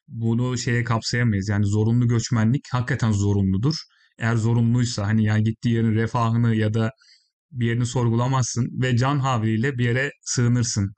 bunu 0.08 0.58
şeye 0.58 0.84
kapsayamayız. 0.84 1.50
Yani 1.50 1.66
zorunlu 1.66 2.08
göçmenlik 2.08 2.62
hakikaten 2.72 3.12
zorunludur. 3.12 3.76
Eğer 4.20 4.36
zorunluysa 4.36 5.08
hani 5.08 5.26
yani 5.26 5.44
gittiği 5.44 5.74
yerin 5.76 5.96
refahını 5.96 6.56
ya 6.56 6.74
da 6.74 6.92
bir 7.52 7.68
yerini 7.68 7.86
sorgulamazsın 7.86 8.68
ve 8.82 8.98
can 8.98 9.20
havliyle 9.20 9.78
bir 9.78 9.86
yere 9.86 10.12
sığınırsın. 10.22 10.94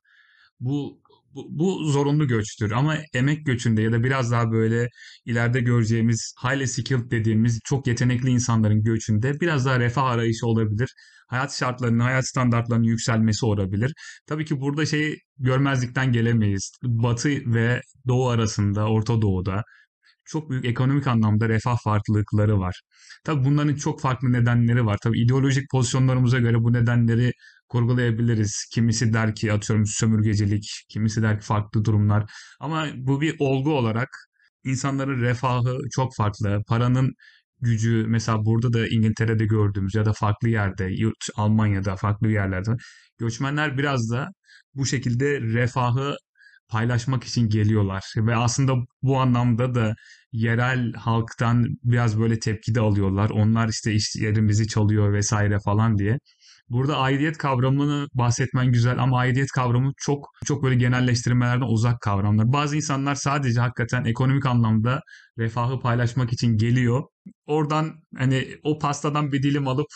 Bu, 0.59 1.01
bu, 1.35 1.47
bu 1.49 1.83
zorunlu 1.83 2.27
göçtür 2.27 2.71
ama 2.71 2.97
emek 3.13 3.45
göçünde 3.45 3.81
ya 3.81 3.91
da 3.91 4.03
biraz 4.03 4.31
daha 4.31 4.51
böyle 4.51 4.89
ileride 5.25 5.61
göreceğimiz 5.61 6.33
highly 6.43 6.67
skilled 6.67 7.11
dediğimiz 7.11 7.59
çok 7.65 7.87
yetenekli 7.87 8.29
insanların 8.29 8.83
göçünde 8.83 9.39
biraz 9.39 9.65
daha 9.65 9.79
refah 9.79 10.03
arayışı 10.05 10.47
olabilir 10.47 10.89
hayat 11.27 11.53
şartlarının, 11.53 11.99
hayat 11.99 12.27
standartlarının 12.27 12.85
yükselmesi 12.85 13.45
olabilir. 13.45 13.93
Tabii 14.27 14.45
ki 14.45 14.61
burada 14.61 14.85
şeyi 14.85 15.17
görmezlikten 15.37 16.11
gelemeyiz. 16.11 16.71
Batı 16.83 17.29
ve 17.29 17.81
Doğu 18.07 18.29
arasında, 18.29 18.89
Orta 18.89 19.21
Doğu'da 19.21 19.63
çok 20.25 20.49
büyük 20.49 20.65
ekonomik 20.65 21.07
anlamda 21.07 21.49
refah 21.49 21.77
farklılıkları 21.83 22.59
var. 22.59 22.81
Tabii 23.23 23.45
bunların 23.45 23.75
çok 23.75 24.01
farklı 24.01 24.33
nedenleri 24.33 24.85
var. 24.85 24.97
Tabii 25.03 25.21
ideolojik 25.21 25.69
pozisyonlarımıza 25.71 26.39
göre 26.39 26.63
bu 26.63 26.73
nedenleri 26.73 27.31
kurgulayabiliriz. 27.69 28.65
Kimisi 28.73 29.13
der 29.13 29.35
ki 29.35 29.53
atıyorum 29.53 29.85
sömürgecilik, 29.85 30.65
kimisi 30.89 31.21
der 31.21 31.39
ki 31.39 31.45
farklı 31.45 31.85
durumlar. 31.85 32.31
Ama 32.59 32.87
bu 32.95 33.21
bir 33.21 33.35
olgu 33.39 33.73
olarak 33.73 34.09
insanların 34.63 35.21
refahı 35.21 35.77
çok 35.91 36.15
farklı. 36.15 36.61
Paranın 36.67 37.13
gücü 37.61 38.05
mesela 38.07 38.45
burada 38.45 38.73
da 38.73 38.87
İngiltere'de 38.87 39.45
gördüğümüz 39.45 39.95
ya 39.95 40.05
da 40.05 40.13
farklı 40.13 40.49
yerde, 40.49 40.85
yurt, 40.85 41.25
Almanya'da 41.35 41.95
farklı 41.95 42.31
yerlerde 42.31 42.71
göçmenler 43.17 43.77
biraz 43.77 44.11
da 44.11 44.27
bu 44.73 44.85
şekilde 44.85 45.41
refahı 45.41 46.15
paylaşmak 46.69 47.23
için 47.23 47.49
geliyorlar 47.49 48.03
ve 48.17 48.35
aslında 48.35 48.73
bu 49.01 49.17
anlamda 49.19 49.75
da 49.75 49.95
yerel 50.31 50.93
halktan 50.93 51.65
biraz 51.83 52.19
böyle 52.19 52.39
tepki 52.39 52.75
de 52.75 52.79
alıyorlar. 52.79 53.29
Onlar 53.29 53.69
işte 53.69 53.93
iş 53.93 54.15
yerimizi 54.15 54.67
çalıyor 54.67 55.13
vesaire 55.13 55.57
falan 55.65 55.97
diye. 55.97 56.19
Burada 56.69 56.97
aidiyet 56.97 57.37
kavramını 57.37 58.07
bahsetmen 58.13 58.71
güzel 58.71 58.99
ama 58.99 59.19
aidiyet 59.19 59.51
kavramı 59.51 59.93
çok 59.97 60.29
çok 60.45 60.63
böyle 60.63 60.75
genelleştirmelerden 60.75 61.65
uzak 61.65 62.01
kavramlar. 62.01 62.53
Bazı 62.53 62.75
insanlar 62.75 63.15
sadece 63.15 63.59
hakikaten 63.59 64.05
ekonomik 64.05 64.45
anlamda 64.45 65.01
refahı 65.37 65.79
paylaşmak 65.79 66.33
için 66.33 66.57
geliyor. 66.57 67.03
Oradan 67.45 68.03
hani 68.17 68.47
o 68.63 68.79
pastadan 68.79 69.31
bir 69.31 69.43
dilim 69.43 69.67
alıp 69.67 69.87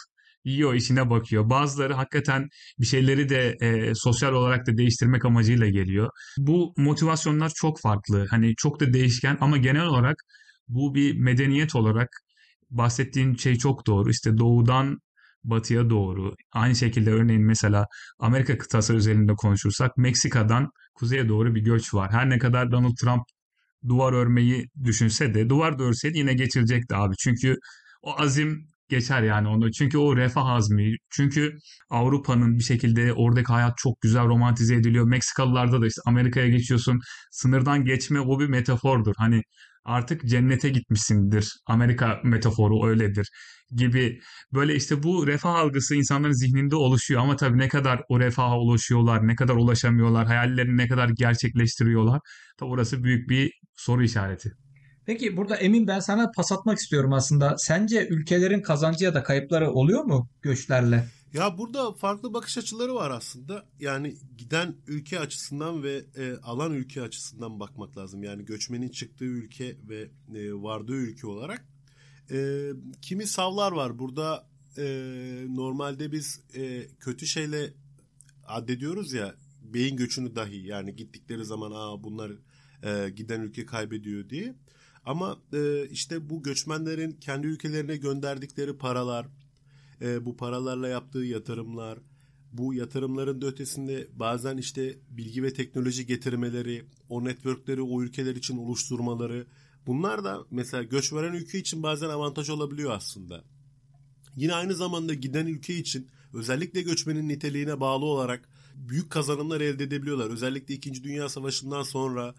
yiyor, 0.46 0.74
işine 0.74 1.10
bakıyor. 1.10 1.50
Bazıları 1.50 1.94
hakikaten 1.94 2.50
bir 2.80 2.86
şeyleri 2.86 3.30
de 3.30 3.58
e, 3.62 3.96
sosyal 3.96 4.34
olarak 4.34 4.68
da 4.68 4.78
değiştirmek 4.78 5.26
amacıyla 5.26 5.68
geliyor. 5.70 6.10
Bu 6.38 6.74
motivasyonlar 6.78 7.52
çok 7.56 7.82
farklı. 7.82 8.28
Hani 8.30 8.56
çok 8.56 8.80
da 8.80 8.94
değişken 8.94 9.38
ama 9.42 9.58
genel 9.58 9.86
olarak 9.86 10.16
bu 10.68 10.96
bir 10.96 11.20
medeniyet 11.20 11.76
olarak 11.76 12.10
bahsettiğin 12.70 13.36
şey 13.36 13.56
çok 13.56 13.88
doğru. 13.88 14.10
İşte 14.10 14.38
doğudan 14.38 15.00
batıya 15.44 15.90
doğru. 15.90 16.36
Aynı 16.52 16.76
şekilde 16.76 17.12
örneğin 17.12 17.46
mesela 17.46 17.86
Amerika 18.20 18.58
kıtası 18.58 18.96
özelinde 18.96 19.34
konuşursak 19.34 19.98
Meksika'dan 19.98 20.70
kuzeye 20.96 21.30
doğru 21.30 21.56
bir 21.56 21.62
göç 21.62 21.94
var. 21.94 22.12
Her 22.12 22.30
ne 22.30 22.38
kadar 22.38 22.72
Donald 22.72 22.96
Trump 23.02 23.24
duvar 23.88 24.14
örmeyi 24.14 24.68
düşünse 24.84 25.34
de 25.34 25.50
duvar 25.50 25.80
da 25.80 25.84
örseydi 25.84 26.18
yine 26.18 26.34
geçirecekti 26.34 26.96
abi. 26.96 27.16
Çünkü 27.20 27.56
o 28.02 28.20
azim 28.22 28.68
geçer 28.90 29.24
yani 29.24 29.48
onu. 29.48 29.72
Çünkü 29.72 29.98
o 29.98 30.18
refah 30.18 30.46
azmi. 30.46 30.96
Çünkü 31.10 31.56
Avrupa'nın 31.90 32.58
bir 32.58 32.64
şekilde 32.64 33.14
oradaki 33.14 33.48
hayat 33.54 33.78
çok 33.78 34.02
güzel 34.02 34.28
romantize 34.28 34.76
ediliyor. 34.76 35.06
Meksikalılarda 35.06 35.82
da 35.82 35.88
işte 35.88 36.02
Amerika'ya 36.06 36.50
geçiyorsun. 36.50 37.00
Sınırdan 37.32 37.86
geçme 37.86 38.20
o 38.20 38.40
bir 38.40 38.48
metafordur. 38.48 39.14
Hani 39.18 39.42
artık 39.86 40.26
cennete 40.26 40.70
gitmişsindir. 40.70 41.54
Amerika 41.68 42.20
metaforu 42.24 42.88
öyledir 42.88 43.30
gibi 43.76 44.20
böyle 44.54 44.76
işte 44.76 45.04
bu 45.04 45.28
refah 45.28 45.56
algısı 45.56 45.96
insanların 45.96 46.34
zihninde 46.34 46.76
oluşuyor 46.76 47.22
ama 47.22 47.36
tabii 47.36 47.58
ne 47.58 47.68
kadar 47.68 48.02
o 48.10 48.20
refaha 48.20 48.60
ulaşıyorlar, 48.60 49.28
ne 49.28 49.36
kadar 49.36 49.56
ulaşamıyorlar, 49.56 50.28
hayallerini 50.28 50.78
ne 50.78 50.88
kadar 50.88 51.10
gerçekleştiriyorlar. 51.10 52.20
Tabii 52.60 52.70
orası 52.70 53.04
büyük 53.04 53.30
bir 53.30 53.52
soru 53.76 54.04
işareti. 54.04 54.52
Peki 55.06 55.38
burada 55.38 55.56
Emin 55.56 55.88
ben 55.88 56.00
sana 56.00 56.32
pas 56.36 56.52
atmak 56.52 56.78
istiyorum 56.78 57.14
aslında. 57.14 57.56
Sence 57.58 58.08
ülkelerin 58.10 58.62
kazancı 58.62 59.06
ya 59.06 59.14
da 59.14 59.24
kayıpları 59.24 59.72
oluyor 59.72 60.04
mu 60.04 60.30
göçlerle? 60.42 61.06
Ya 61.34 61.58
burada 61.58 61.94
farklı 61.94 62.34
bakış 62.34 62.58
açıları 62.58 62.96
var 62.96 63.12
aslında. 63.12 63.66
Yani 63.80 64.16
giden 64.38 64.76
ülke 64.88 65.20
açısından 65.20 65.84
ve 65.84 66.06
e, 66.16 66.34
alan 66.44 66.74
ülke 66.74 67.02
açısından 67.02 67.60
bakmak 67.60 67.98
lazım. 67.98 68.24
Yani 68.24 68.46
göçmenin 68.46 68.90
çıktığı 68.90 69.26
ülke 69.26 69.78
ve 69.90 70.10
e, 70.36 70.54
vardığı 70.54 70.96
ülke 70.96 71.28
olarak. 71.28 71.66
E, 72.32 72.70
kimi 73.02 73.28
savlar 73.28 73.72
var. 73.72 74.00
Burada 74.00 74.48
e, 74.78 74.84
normalde 75.50 76.12
biz 76.12 76.42
e, 76.56 76.88
kötü 77.00 77.28
şeyle 77.28 77.74
addediyoruz 78.48 79.14
ya 79.14 79.36
beyin 79.62 79.98
göçünü 79.98 80.36
dahi 80.36 80.68
yani 80.68 80.96
gittikleri 80.96 81.46
zaman 81.46 81.72
aa 81.76 82.04
bunlar 82.04 82.32
e, 82.84 83.10
giden 83.10 83.42
ülke 83.42 83.66
kaybediyor 83.66 84.30
diye. 84.30 84.56
Ama 85.06 85.40
e, 85.54 85.88
işte 85.90 86.30
bu 86.30 86.44
göçmenlerin 86.44 87.12
kendi 87.12 87.48
ülkelerine 87.48 87.98
gönderdikleri 87.98 88.78
paralar, 88.78 89.28
e, 90.02 90.26
bu 90.26 90.38
paralarla 90.38 90.88
yaptığı 90.88 91.20
yatırımlar, 91.20 92.00
bu 92.52 92.74
yatırımların 92.74 93.42
da 93.42 93.48
ötesinde 93.48 94.08
bazen 94.14 94.58
işte 94.58 94.98
bilgi 95.10 95.44
ve 95.44 95.54
teknoloji 95.54 96.06
getirmeleri, 96.06 96.86
o 97.10 97.26
networkleri 97.26 97.82
o 97.82 98.04
ülkeler 98.04 98.36
için 98.36 98.58
oluşturmaları, 98.58 99.48
bunlar 99.88 100.24
da 100.24 100.46
mesela 100.52 100.84
göç 100.84 101.14
veren 101.14 101.34
ülke 101.34 101.60
için 101.60 101.84
bazen 101.84 102.10
avantaj 102.10 102.50
olabiliyor 102.50 102.92
aslında. 102.92 103.44
Yine 104.36 104.54
aynı 104.54 104.74
zamanda 104.74 105.14
giden 105.14 105.46
ülke 105.46 105.76
için 105.76 106.08
özellikle 106.34 106.82
göçmenin 106.82 107.30
niteliğine 107.30 107.80
bağlı 107.80 108.06
olarak 108.06 108.50
büyük 108.76 109.10
kazanımlar 109.10 109.62
elde 109.62 109.84
edebiliyorlar. 109.84 110.30
Özellikle 110.30 110.74
2. 110.74 111.04
Dünya 111.04 111.30
Savaşı'ndan 111.30 111.84
sonra 111.84 112.36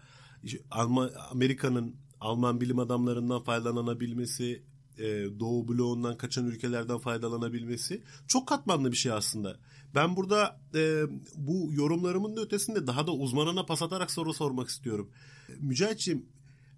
Amerika'nın 1.31 1.95
Alman 2.21 2.61
bilim 2.61 2.79
adamlarından 2.79 3.43
faydalanabilmesi, 3.43 4.63
e, 4.97 5.03
Doğu 5.39 5.67
bloğundan 5.67 6.17
kaçan 6.17 6.45
ülkelerden 6.45 6.97
faydalanabilmesi 6.97 8.01
çok 8.27 8.47
katmanlı 8.47 8.91
bir 8.91 8.97
şey 8.97 9.11
aslında. 9.11 9.59
Ben 9.95 10.15
burada 10.15 10.59
e, 10.75 11.03
bu 11.35 11.69
yorumlarımın 11.73 12.35
da 12.35 12.41
ötesinde 12.41 12.87
daha 12.87 13.07
da 13.07 13.11
uzmanına 13.11 13.65
pas 13.65 13.81
atarak 13.81 14.11
soru 14.11 14.33
sormak 14.33 14.69
istiyorum. 14.69 15.11
Mücahitciğim 15.59 16.25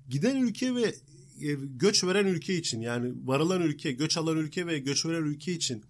giden 0.09 0.35
ülke 0.35 0.75
ve 0.75 0.95
e, 1.41 1.53
göç 1.75 2.03
veren 2.03 2.25
ülke 2.25 2.55
için 2.57 2.81
yani 2.81 3.13
varılan 3.25 3.61
ülke, 3.61 3.91
göç 3.91 4.17
alan 4.17 4.37
ülke 4.37 4.67
ve 4.67 4.79
göç 4.79 5.05
veren 5.05 5.23
ülke 5.23 5.51
için 5.51 5.83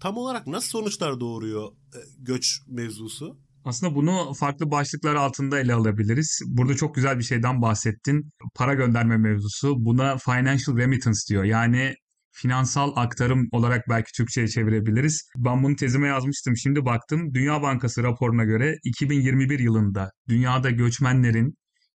tam 0.00 0.16
olarak 0.16 0.46
nasıl 0.46 0.68
sonuçlar 0.68 1.20
doğuruyor 1.20 1.72
e, 1.94 1.98
göç 2.18 2.60
mevzusu? 2.66 3.36
Aslında 3.64 3.94
bunu 3.94 4.34
farklı 4.34 4.70
başlıklar 4.70 5.14
altında 5.14 5.60
ele 5.60 5.74
alabiliriz. 5.74 6.40
Burada 6.46 6.74
çok 6.76 6.94
güzel 6.94 7.18
bir 7.18 7.24
şeyden 7.24 7.62
bahsettin. 7.62 8.30
Para 8.54 8.74
gönderme 8.74 9.16
mevzusu. 9.16 9.84
Buna 9.84 10.16
financial 10.18 10.76
remittance 10.76 11.18
diyor. 11.28 11.44
Yani 11.44 11.94
finansal 12.32 12.92
aktarım 12.96 13.48
olarak 13.52 13.88
belki 13.88 14.12
Türkçe'ye 14.16 14.48
çevirebiliriz. 14.48 15.28
Ben 15.36 15.62
bunu 15.62 15.76
tezime 15.76 16.08
yazmıştım. 16.08 16.56
Şimdi 16.56 16.84
baktım. 16.84 17.34
Dünya 17.34 17.62
Bankası 17.62 18.02
raporuna 18.02 18.44
göre 18.44 18.76
2021 18.84 19.58
yılında 19.58 20.10
dünyada 20.28 20.70
göçmenlerin 20.70 21.54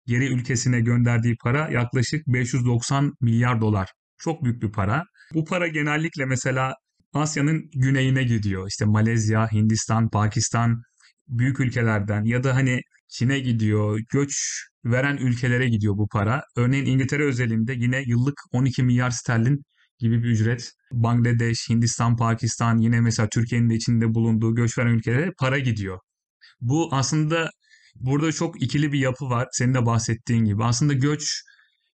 geri 0.06 0.26
ülkesine 0.26 0.80
gönderdiği 0.80 1.36
para 1.42 1.68
yaklaşık 1.68 2.26
590 2.26 3.12
milyar 3.20 3.60
dolar. 3.60 3.88
Çok 4.18 4.44
büyük 4.44 4.62
bir 4.62 4.72
para. 4.72 5.04
Bu 5.34 5.44
para 5.44 5.68
genellikle 5.68 6.24
mesela 6.24 6.74
Asya'nın 7.14 7.70
güneyine 7.74 8.22
gidiyor. 8.24 8.68
İşte 8.68 8.84
Malezya, 8.84 9.52
Hindistan, 9.52 10.08
Pakistan, 10.10 10.82
büyük 11.28 11.60
ülkelerden 11.60 12.24
ya 12.24 12.44
da 12.44 12.54
hani 12.54 12.80
Çin'e 13.08 13.38
gidiyor, 13.40 14.00
göç 14.12 14.34
veren 14.84 15.16
ülkelere 15.16 15.68
gidiyor 15.68 15.96
bu 15.98 16.08
para. 16.08 16.42
Örneğin 16.56 16.86
İngiltere 16.86 17.24
özelinde 17.24 17.72
yine 17.72 18.02
yıllık 18.06 18.40
12 18.52 18.82
milyar 18.82 19.10
sterlin 19.10 19.64
gibi 19.98 20.22
bir 20.22 20.28
ücret. 20.28 20.72
Bangladeş, 20.92 21.68
Hindistan, 21.70 22.16
Pakistan 22.16 22.78
yine 22.78 23.00
mesela 23.00 23.28
Türkiye'nin 23.28 23.70
de 23.70 23.74
içinde 23.74 24.14
bulunduğu 24.14 24.54
göç 24.54 24.78
veren 24.78 24.94
ülkelere 24.94 25.32
para 25.38 25.58
gidiyor. 25.58 25.98
Bu 26.60 26.88
aslında 26.94 27.50
burada 27.94 28.32
çok 28.32 28.62
ikili 28.62 28.92
bir 28.92 28.98
yapı 28.98 29.24
var. 29.30 29.48
Senin 29.52 29.74
de 29.74 29.86
bahsettiğin 29.86 30.44
gibi. 30.44 30.64
Aslında 30.64 30.92
göç 30.92 31.42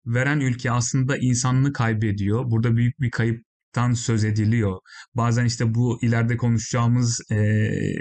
veren 0.06 0.40
ülke 0.40 0.70
aslında 0.70 1.16
insanlığı 1.16 1.72
kaybediyor. 1.72 2.50
Burada 2.50 2.76
büyük 2.76 3.00
bir 3.00 3.11
kayıp 3.11 3.44
tan 3.72 3.92
söz 3.92 4.24
ediliyor. 4.24 4.78
Bazen 5.14 5.44
işte 5.44 5.74
bu 5.74 5.98
ileride 6.02 6.37
konuşacağımız 6.37 7.20
e, 7.30 7.37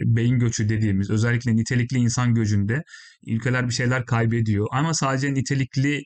beyin 0.06 0.40
göçü 0.40 0.70
dediğimiz 0.70 1.10
özellikle 1.10 1.56
nitelikli 1.56 1.98
insan 1.98 2.34
göçünde 2.36 2.84
ülkeler 3.28 3.68
bir 3.68 3.74
şeyler 3.74 4.06
kaybediyor. 4.06 4.68
Ama 4.72 4.94
sadece 4.94 5.34
nitelikli 5.34 6.04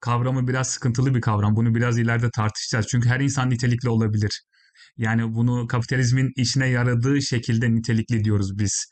kavramı 0.00 0.48
biraz 0.48 0.68
sıkıntılı 0.70 1.14
bir 1.14 1.20
kavram. 1.20 1.56
Bunu 1.56 1.74
biraz 1.74 1.98
ileride 1.98 2.30
tartışacağız. 2.30 2.86
Çünkü 2.90 3.08
her 3.08 3.20
insan 3.20 3.50
nitelikli 3.50 3.88
olabilir. 3.88 4.42
Yani 4.96 5.34
bunu 5.34 5.66
kapitalizmin 5.66 6.32
işine 6.36 6.68
yaradığı 6.68 7.22
şekilde 7.22 7.74
nitelikli 7.74 8.24
diyoruz 8.24 8.58
biz. 8.58 8.86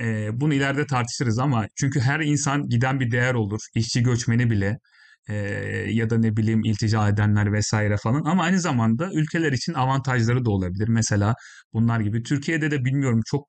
E, 0.00 0.28
bunu 0.40 0.54
ileride 0.54 0.86
tartışırız 0.86 1.38
ama 1.38 1.66
çünkü 1.76 2.00
her 2.00 2.20
insan 2.20 2.68
giden 2.68 3.00
bir 3.00 3.10
değer 3.10 3.34
olur. 3.34 3.60
İşçi 3.74 4.02
göçmeni 4.02 4.50
bile 4.50 4.78
e, 5.28 5.34
ya 5.90 6.10
da 6.10 6.18
ne 6.18 6.36
bileyim 6.36 6.64
iltica 6.64 7.08
edenler 7.08 7.52
vesaire 7.52 7.96
falan 7.96 8.22
ama 8.24 8.42
aynı 8.42 8.60
zamanda 8.60 9.10
ülkeler 9.12 9.52
için 9.52 9.74
avantajları 9.74 10.44
da 10.44 10.50
olabilir. 10.50 10.88
Mesela 10.88 11.34
bunlar 11.72 12.00
gibi 12.00 12.22
Türkiye'de 12.22 12.70
de 12.70 12.84
bilmiyorum 12.84 13.20
çok 13.26 13.44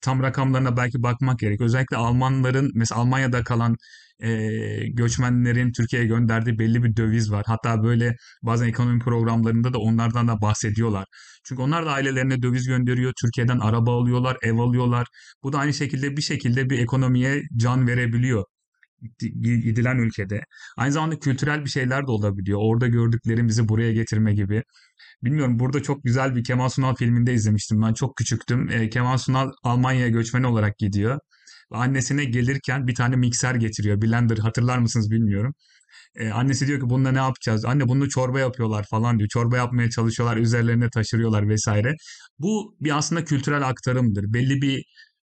tam 0.00 0.22
rakamlarına 0.22 0.76
belki 0.76 1.02
bakmak 1.02 1.38
gerek. 1.38 1.60
Özellikle 1.60 1.96
Almanların 1.96 2.70
mesela 2.74 3.00
Almanya'da 3.00 3.44
kalan 3.44 3.76
e, 4.20 4.28
göçmenlerin 4.88 5.72
Türkiye'ye 5.72 6.08
gönderdiği 6.08 6.58
belli 6.58 6.82
bir 6.84 6.96
döviz 6.96 7.32
var. 7.32 7.44
Hatta 7.46 7.82
böyle 7.82 8.16
bazen 8.42 8.68
ekonomi 8.68 8.98
programlarında 9.00 9.72
da 9.72 9.78
onlardan 9.78 10.28
da 10.28 10.40
bahsediyorlar. 10.40 11.06
Çünkü 11.44 11.62
onlar 11.62 11.86
da 11.86 11.92
ailelerine 11.92 12.42
döviz 12.42 12.66
gönderiyor. 12.66 13.12
Türkiye'den 13.20 13.58
araba 13.58 14.00
alıyorlar, 14.00 14.36
ev 14.42 14.58
alıyorlar. 14.58 15.06
Bu 15.42 15.52
da 15.52 15.58
aynı 15.58 15.74
şekilde 15.74 16.16
bir 16.16 16.22
şekilde 16.22 16.70
bir 16.70 16.78
ekonomiye 16.78 17.42
can 17.56 17.86
verebiliyor 17.86 18.44
gidilen 19.42 19.98
ülkede. 19.98 20.44
Aynı 20.76 20.92
zamanda 20.92 21.18
kültürel 21.18 21.64
bir 21.64 21.70
şeyler 21.70 22.06
de 22.06 22.10
olabiliyor. 22.10 22.58
Orada 22.62 22.86
gördüklerimizi 22.86 23.68
buraya 23.68 23.92
getirme 23.92 24.34
gibi. 24.34 24.62
Bilmiyorum 25.22 25.58
burada 25.58 25.82
çok 25.82 26.04
güzel 26.04 26.36
bir 26.36 26.44
Kemal 26.44 26.68
Sunal 26.68 26.94
filminde 26.96 27.34
izlemiştim. 27.34 27.82
Ben 27.82 27.94
çok 27.94 28.16
küçüktüm. 28.16 28.68
E, 28.70 28.90
Kemal 28.90 29.18
Sunal 29.18 29.50
Almanya'ya 29.62 30.08
göçmen 30.08 30.42
olarak 30.42 30.78
gidiyor. 30.78 31.18
Annesine 31.70 32.24
gelirken 32.24 32.86
bir 32.86 32.94
tane 32.94 33.16
mikser 33.16 33.54
getiriyor. 33.54 34.02
Blender 34.02 34.38
hatırlar 34.38 34.78
mısınız 34.78 35.10
bilmiyorum. 35.10 35.54
Ee, 36.16 36.30
annesi 36.30 36.66
diyor 36.66 36.80
ki 36.80 36.90
bununla 36.90 37.12
ne 37.12 37.18
yapacağız? 37.18 37.64
Anne 37.64 37.88
bunu 37.88 38.08
çorba 38.08 38.40
yapıyorlar 38.40 38.86
falan 38.90 39.18
diyor. 39.18 39.28
Çorba 39.28 39.56
yapmaya 39.56 39.90
çalışıyorlar, 39.90 40.36
üzerlerine 40.36 40.90
taşırıyorlar 40.90 41.48
vesaire. 41.48 41.94
Bu 42.38 42.76
bir 42.80 42.98
aslında 42.98 43.24
kültürel 43.24 43.68
aktarımdır. 43.68 44.24
Belli 44.32 44.62
bir 44.62 44.84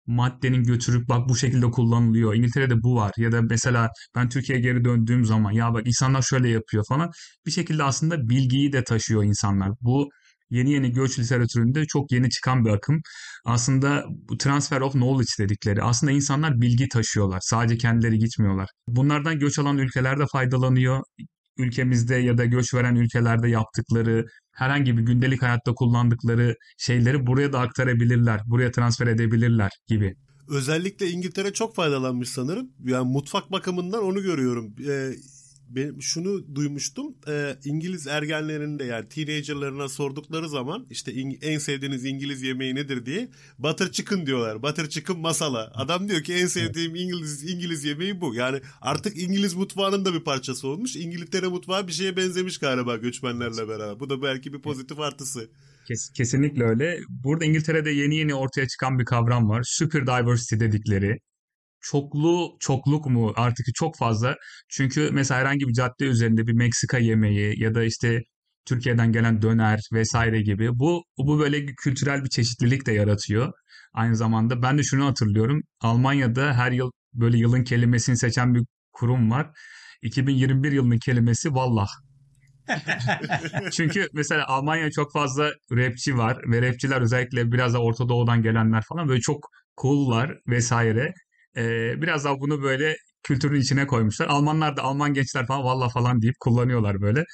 maddenin 0.08 0.64
götürüp 0.64 1.08
bak 1.08 1.28
bu 1.28 1.36
şekilde 1.36 1.70
kullanılıyor. 1.70 2.34
İngiltere'de 2.34 2.82
bu 2.82 2.96
var. 2.96 3.12
Ya 3.16 3.32
da 3.32 3.42
mesela 3.42 3.88
ben 4.16 4.28
Türkiye'ye 4.28 4.62
geri 4.62 4.84
döndüğüm 4.84 5.24
zaman 5.24 5.52
ya 5.52 5.74
bak 5.74 5.86
insanlar 5.86 6.22
şöyle 6.22 6.48
yapıyor 6.48 6.84
falan. 6.88 7.10
Bir 7.46 7.50
şekilde 7.50 7.82
aslında 7.82 8.28
bilgiyi 8.28 8.72
de 8.72 8.84
taşıyor 8.84 9.24
insanlar. 9.24 9.70
Bu 9.80 10.08
yeni 10.50 10.72
yeni 10.72 10.92
göç 10.92 11.18
literatüründe 11.18 11.86
çok 11.86 12.12
yeni 12.12 12.30
çıkan 12.30 12.64
bir 12.64 12.70
akım. 12.70 13.00
Aslında 13.44 14.04
transfer 14.38 14.80
of 14.80 14.92
knowledge 14.92 15.32
dedikleri. 15.38 15.82
Aslında 15.82 16.12
insanlar 16.12 16.60
bilgi 16.60 16.88
taşıyorlar. 16.88 17.40
Sadece 17.42 17.76
kendileri 17.78 18.18
gitmiyorlar. 18.18 18.68
Bunlardan 18.88 19.38
göç 19.38 19.58
alan 19.58 19.78
ülkeler 19.78 20.18
de 20.18 20.24
faydalanıyor. 20.32 21.02
Ülkemizde 21.58 22.16
ya 22.16 22.38
da 22.38 22.44
göç 22.44 22.74
veren 22.74 22.94
ülkelerde 22.94 23.48
yaptıkları 23.48 24.26
herhangi 24.52 24.96
bir 24.96 25.02
gündelik 25.02 25.42
hayatta 25.42 25.74
kullandıkları 25.74 26.54
şeyleri 26.78 27.26
buraya 27.26 27.52
da 27.52 27.60
aktarabilirler. 27.60 28.40
Buraya 28.46 28.70
transfer 28.70 29.06
edebilirler 29.06 29.70
gibi. 29.86 30.14
Özellikle 30.48 31.10
İngiltere 31.10 31.52
çok 31.52 31.74
faydalanmış 31.74 32.28
sanırım. 32.28 32.70
Yani 32.84 33.12
mutfak 33.12 33.52
bakımından 33.52 34.04
onu 34.04 34.22
görüyorum. 34.22 34.74
Ee, 34.88 35.10
ben 35.68 35.98
şunu 35.98 36.54
duymuştum. 36.54 37.14
E, 37.28 37.56
İngiliz 37.64 38.06
ergenlerinde 38.06 38.84
yani 38.84 39.08
teenagerlarına 39.08 39.88
sordukları 39.88 40.48
zaman 40.48 40.86
işte 40.90 41.12
in, 41.12 41.38
en 41.42 41.58
sevdiğiniz 41.58 42.04
İngiliz 42.04 42.42
yemeği 42.42 42.74
nedir 42.74 43.06
diye 43.06 43.28
butter 43.58 43.92
chicken 43.92 44.26
diyorlar. 44.26 44.62
Butter 44.62 44.88
chicken 44.88 45.18
masala. 45.18 45.72
Adam 45.74 46.08
diyor 46.08 46.22
ki 46.22 46.34
en 46.34 46.46
sevdiğim 46.46 46.94
İngiliz 46.94 47.50
İngiliz 47.50 47.84
yemeği 47.84 48.20
bu. 48.20 48.34
Yani 48.34 48.60
artık 48.80 49.18
İngiliz 49.22 49.54
mutfağının 49.54 50.04
da 50.04 50.14
bir 50.14 50.24
parçası 50.24 50.68
olmuş. 50.68 50.96
İngiltere 50.96 51.46
mutfağı 51.46 51.88
bir 51.88 51.92
şeye 51.92 52.16
benzemiş 52.16 52.58
galiba 52.58 52.96
göçmenlerle 52.96 53.68
beraber. 53.68 54.00
Bu 54.00 54.10
da 54.10 54.22
belki 54.22 54.52
bir 54.52 54.62
pozitif 54.62 55.00
artısı. 55.00 55.50
Kes, 55.88 56.10
kesinlikle 56.14 56.64
öyle. 56.64 56.98
Burada 57.08 57.44
İngiltere'de 57.44 57.90
yeni 57.90 58.16
yeni 58.16 58.34
ortaya 58.34 58.68
çıkan 58.68 58.98
bir 58.98 59.04
kavram 59.04 59.48
var. 59.48 59.62
Super 59.66 60.06
diversity 60.06 60.64
dedikleri 60.64 61.18
çoklu 61.90 62.56
çokluk 62.60 63.06
mu 63.06 63.32
artık 63.36 63.66
çok 63.74 63.96
fazla. 63.96 64.36
Çünkü 64.68 65.10
mesela 65.12 65.40
herhangi 65.40 65.68
bir 65.68 65.72
cadde 65.72 66.04
üzerinde 66.04 66.46
bir 66.46 66.52
Meksika 66.52 66.98
yemeği 66.98 67.62
ya 67.62 67.74
da 67.74 67.84
işte 67.84 68.22
Türkiye'den 68.66 69.12
gelen 69.12 69.42
döner 69.42 69.80
vesaire 69.92 70.42
gibi 70.42 70.78
bu 70.78 71.02
bu 71.18 71.38
böyle 71.38 71.66
kültürel 71.66 72.24
bir 72.24 72.28
çeşitlilik 72.28 72.86
de 72.86 72.92
yaratıyor. 72.92 73.52
Aynı 73.94 74.16
zamanda 74.16 74.62
ben 74.62 74.78
de 74.78 74.82
şunu 74.82 75.06
hatırlıyorum. 75.06 75.60
Almanya'da 75.80 76.54
her 76.54 76.72
yıl 76.72 76.90
böyle 77.14 77.38
yılın 77.38 77.64
kelimesini 77.64 78.18
seçen 78.18 78.54
bir 78.54 78.62
kurum 78.92 79.30
var. 79.30 79.50
2021 80.02 80.72
yılının 80.72 80.98
kelimesi 80.98 81.54
vallah. 81.54 81.88
Çünkü 83.72 84.08
mesela 84.12 84.46
Almanya 84.46 84.90
çok 84.90 85.12
fazla 85.12 85.50
rapçi 85.72 86.16
var 86.18 86.38
ve 86.50 86.62
rapçiler 86.62 87.00
özellikle 87.00 87.52
biraz 87.52 87.74
da 87.74 87.82
Orta 87.82 88.08
Doğu'dan 88.08 88.42
gelenler 88.42 88.82
falan 88.88 89.08
böyle 89.08 89.20
çok 89.20 89.38
cool'lar 89.80 90.30
vesaire. 90.48 91.12
Ee, 91.56 92.02
biraz 92.02 92.24
daha 92.24 92.40
bunu 92.40 92.62
böyle 92.62 92.96
kültürün 93.22 93.60
içine 93.60 93.86
koymuşlar. 93.86 94.26
Almanlar 94.28 94.76
da 94.76 94.82
Alman 94.82 95.14
gençler 95.14 95.46
falan 95.46 95.64
valla 95.64 95.88
falan 95.88 96.22
deyip 96.22 96.34
kullanıyorlar 96.40 97.00
böyle. 97.00 97.24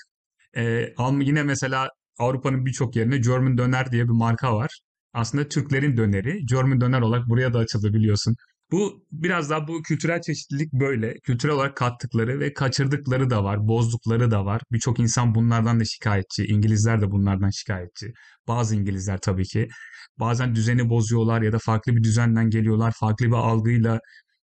Ee, 0.57 0.95
yine 1.21 1.43
mesela 1.43 1.91
Avrupa'nın 2.19 2.67
birçok 2.67 2.97
yerine 2.97 3.19
German 3.19 3.59
Döner 3.59 3.93
diye 3.93 4.05
bir 4.05 4.11
marka 4.13 4.57
var. 4.57 4.81
Aslında 5.13 5.49
Türklerin 5.49 5.97
döneri. 5.97 6.47
German 6.47 6.81
Döner 6.81 7.01
olarak 7.01 7.29
buraya 7.29 7.53
da 7.55 7.59
açıldı 7.59 7.95
biliyorsun. 7.95 8.37
Bu 8.73 9.07
biraz 9.13 9.51
daha 9.51 9.69
bu 9.69 9.83
kültürel 9.83 10.21
çeşitlilik 10.23 10.73
böyle. 10.73 11.15
Kültürel 11.15 11.55
olarak 11.55 11.77
kattıkları 11.77 12.41
ve 12.41 12.55
kaçırdıkları 12.55 13.31
da 13.31 13.45
var, 13.45 13.69
bozdukları 13.69 14.31
da 14.31 14.45
var. 14.45 14.63
Birçok 14.73 15.01
insan 15.01 15.35
bunlardan 15.35 15.81
da 15.81 15.85
şikayetçi. 15.85 16.45
İngilizler 16.47 17.01
de 17.01 17.11
bunlardan 17.11 17.51
şikayetçi. 17.51 18.13
Bazı 18.49 18.77
İngilizler 18.77 19.19
tabii 19.19 19.45
ki. 19.45 19.69
Bazen 20.19 20.55
düzeni 20.55 20.89
bozuyorlar 20.91 21.43
ya 21.43 21.53
da 21.53 21.59
farklı 21.59 21.97
bir 21.97 22.03
düzenden 22.03 22.51
geliyorlar, 22.51 22.93
farklı 23.01 23.27
bir 23.27 23.33
algıyla 23.33 24.01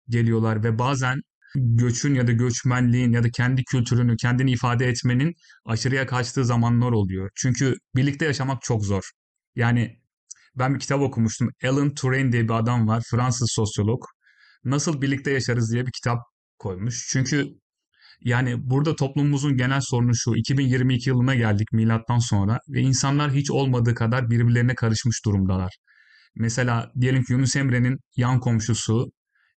geliyorlar 0.08 0.64
ve 0.64 0.78
bazen 0.78 1.20
göçün 1.54 2.14
ya 2.14 2.26
da 2.26 2.32
göçmenliğin 2.32 3.12
ya 3.12 3.24
da 3.24 3.30
kendi 3.30 3.64
kültürünü, 3.64 4.16
kendini 4.16 4.52
ifade 4.52 4.86
etmenin 4.88 5.34
aşırıya 5.64 6.06
kaçtığı 6.06 6.44
zamanlar 6.44 6.92
oluyor. 6.92 7.30
Çünkü 7.34 7.74
birlikte 7.96 8.24
yaşamak 8.24 8.62
çok 8.62 8.84
zor. 8.84 9.10
Yani 9.56 10.00
ben 10.56 10.74
bir 10.74 10.80
kitap 10.80 11.00
okumuştum. 11.00 11.48
Alan 11.64 11.94
Turing 11.94 12.32
diye 12.32 12.44
bir 12.44 12.54
adam 12.54 12.88
var. 12.88 13.02
Fransız 13.10 13.52
sosyolog. 13.52 14.02
Nasıl 14.64 15.02
birlikte 15.02 15.30
yaşarız 15.30 15.72
diye 15.72 15.86
bir 15.86 15.92
kitap 15.92 16.18
koymuş. 16.58 17.08
Çünkü 17.10 17.46
yani 18.20 18.70
burada 18.70 18.96
toplumumuzun 18.96 19.56
genel 19.56 19.80
sorunu 19.80 20.14
şu. 20.14 20.36
2022 20.36 21.10
yılına 21.10 21.34
geldik 21.34 21.72
milattan 21.72 22.18
sonra 22.18 22.58
ve 22.68 22.80
insanlar 22.80 23.32
hiç 23.32 23.50
olmadığı 23.50 23.94
kadar 23.94 24.30
birbirlerine 24.30 24.74
karışmış 24.74 25.24
durumdalar. 25.24 25.76
Mesela 26.36 26.92
diyelim 27.00 27.24
ki 27.24 27.32
Yunus 27.32 27.56
Emre'nin 27.56 27.98
yan 28.16 28.40
komşusu 28.40 29.12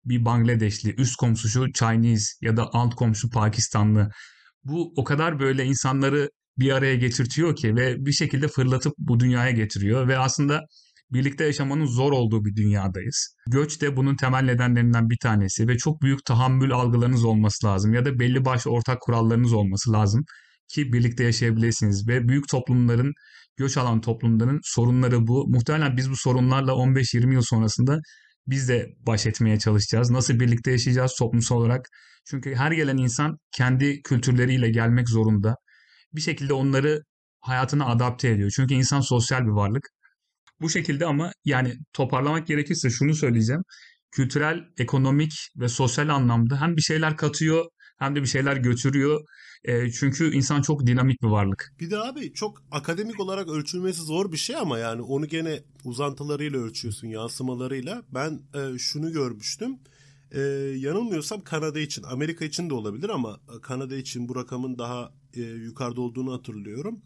bir 0.05 0.25
Bangladeşli, 0.25 0.95
üst 0.95 1.17
komşusu 1.17 1.73
Chinese 1.73 2.25
ya 2.41 2.57
da 2.57 2.69
alt 2.73 2.95
komşu 2.95 3.31
Pakistanlı. 3.31 4.11
Bu 4.65 4.93
o 4.97 5.05
kadar 5.05 5.41
böyle 5.41 5.65
insanları 5.65 6.31
bir 6.59 6.73
araya 6.73 6.95
getirtiyor 6.97 7.57
ki 7.57 7.77
ve 7.77 7.97
bir 8.07 8.13
şekilde 8.13 8.49
fırlatıp 8.49 8.95
bu 8.99 9.21
dünyaya 9.21 9.51
getiriyor 9.51 10.09
ve 10.09 10.19
aslında 10.19 10.61
birlikte 11.13 11.45
yaşamanın 11.45 11.87
zor 11.87 12.13
olduğu 12.13 12.45
bir 12.45 12.57
dünyadayız. 12.57 13.35
Göç 13.47 13.83
de 13.83 13.97
bunun 13.97 14.17
temel 14.17 14.43
nedenlerinden 14.43 15.11
bir 15.11 15.19
tanesi 15.23 15.69
ve 15.69 15.77
çok 15.77 16.03
büyük 16.03 16.25
tahammül 16.25 16.73
algılarınız 16.73 17.25
olması 17.25 17.67
lazım 17.67 17.95
ya 17.95 18.05
da 18.05 18.19
belli 18.19 18.45
başlı 18.45 18.71
ortak 18.71 19.01
kurallarınız 19.01 19.53
olması 19.53 19.93
lazım 19.93 20.25
ki 20.69 20.93
birlikte 20.93 21.25
yaşayabilirsiniz 21.25 22.09
ve 22.09 22.29
büyük 22.29 22.49
toplumların 22.49 23.13
göç 23.57 23.77
alan 23.77 24.01
toplumların 24.01 24.61
sorunları 24.63 25.27
bu. 25.27 25.49
Muhtemelen 25.49 25.97
biz 25.97 26.11
bu 26.11 26.17
sorunlarla 26.17 26.73
15-20 26.73 27.33
yıl 27.33 27.43
sonrasında 27.43 27.99
biz 28.47 28.69
de 28.69 28.87
baş 29.07 29.27
etmeye 29.27 29.59
çalışacağız. 29.59 30.11
Nasıl 30.11 30.41
birlikte 30.41 30.71
yaşayacağız 30.71 31.15
toplumsal 31.19 31.57
olarak? 31.57 31.87
Çünkü 32.25 32.55
her 32.55 32.73
gelen 32.73 32.97
insan 32.97 33.39
kendi 33.53 34.03
kültürleriyle 34.03 34.71
gelmek 34.71 35.09
zorunda. 35.09 35.55
Bir 36.15 36.21
şekilde 36.21 36.53
onları 36.53 37.03
hayatına 37.41 37.87
adapte 37.87 38.29
ediyor. 38.29 38.53
Çünkü 38.57 38.75
insan 38.75 39.01
sosyal 39.01 39.41
bir 39.41 39.51
varlık. 39.51 39.89
Bu 40.61 40.71
şekilde 40.71 41.07
ama 41.07 41.33
yani 41.45 41.75
toparlamak 41.93 42.47
gerekirse 42.47 42.91
şunu 42.91 43.15
söyleyeceğim. 43.15 43.63
Kültürel, 44.11 44.65
ekonomik 44.79 45.33
ve 45.57 45.69
sosyal 45.69 46.09
anlamda 46.09 46.61
hem 46.61 46.77
bir 46.77 46.83
şeyler 46.83 47.17
katıyor 47.17 47.65
hem 47.99 48.17
de 48.17 48.23
bir 48.23 48.27
şeyler 48.27 48.57
götürüyor. 48.57 49.21
E, 49.65 49.91
çünkü 49.91 50.35
insan 50.35 50.63
çok 50.63 50.87
dinamik 50.87 51.23
bir 51.23 51.29
varlık. 51.29 51.73
Bir 51.81 51.91
de 51.91 51.99
abi 51.99 52.33
çok 52.33 52.63
akademik 52.71 53.21
olarak 53.21 53.49
ölçülmesi 53.49 54.03
zor 54.03 54.33
bir 54.33 54.37
şey 54.37 54.57
ama 54.57 54.79
yani 54.79 55.03
onu 55.03 55.27
gene 55.27 55.61
uzantılarıyla 55.85 56.59
ölçüyorsun, 56.59 57.09
yansımalarıyla. 57.09 58.03
Ben 58.15 58.41
e, 58.55 58.79
şunu 58.79 59.13
görmüştüm. 59.13 59.79
E, 60.33 60.41
yanılmıyorsam 60.77 61.41
Kanada 61.41 61.81
için, 61.81 62.03
Amerika 62.03 62.45
için 62.45 62.71
de 62.71 62.75
olabilir 62.75 63.09
ama 63.09 63.41
Kanada 63.63 63.97
için 63.97 64.29
bu 64.29 64.37
rakamın 64.37 64.79
daha 64.79 65.13
e, 65.35 65.41
yukarıda 65.41 66.01
olduğunu 66.01 66.33
hatırlıyorum. 66.33 67.01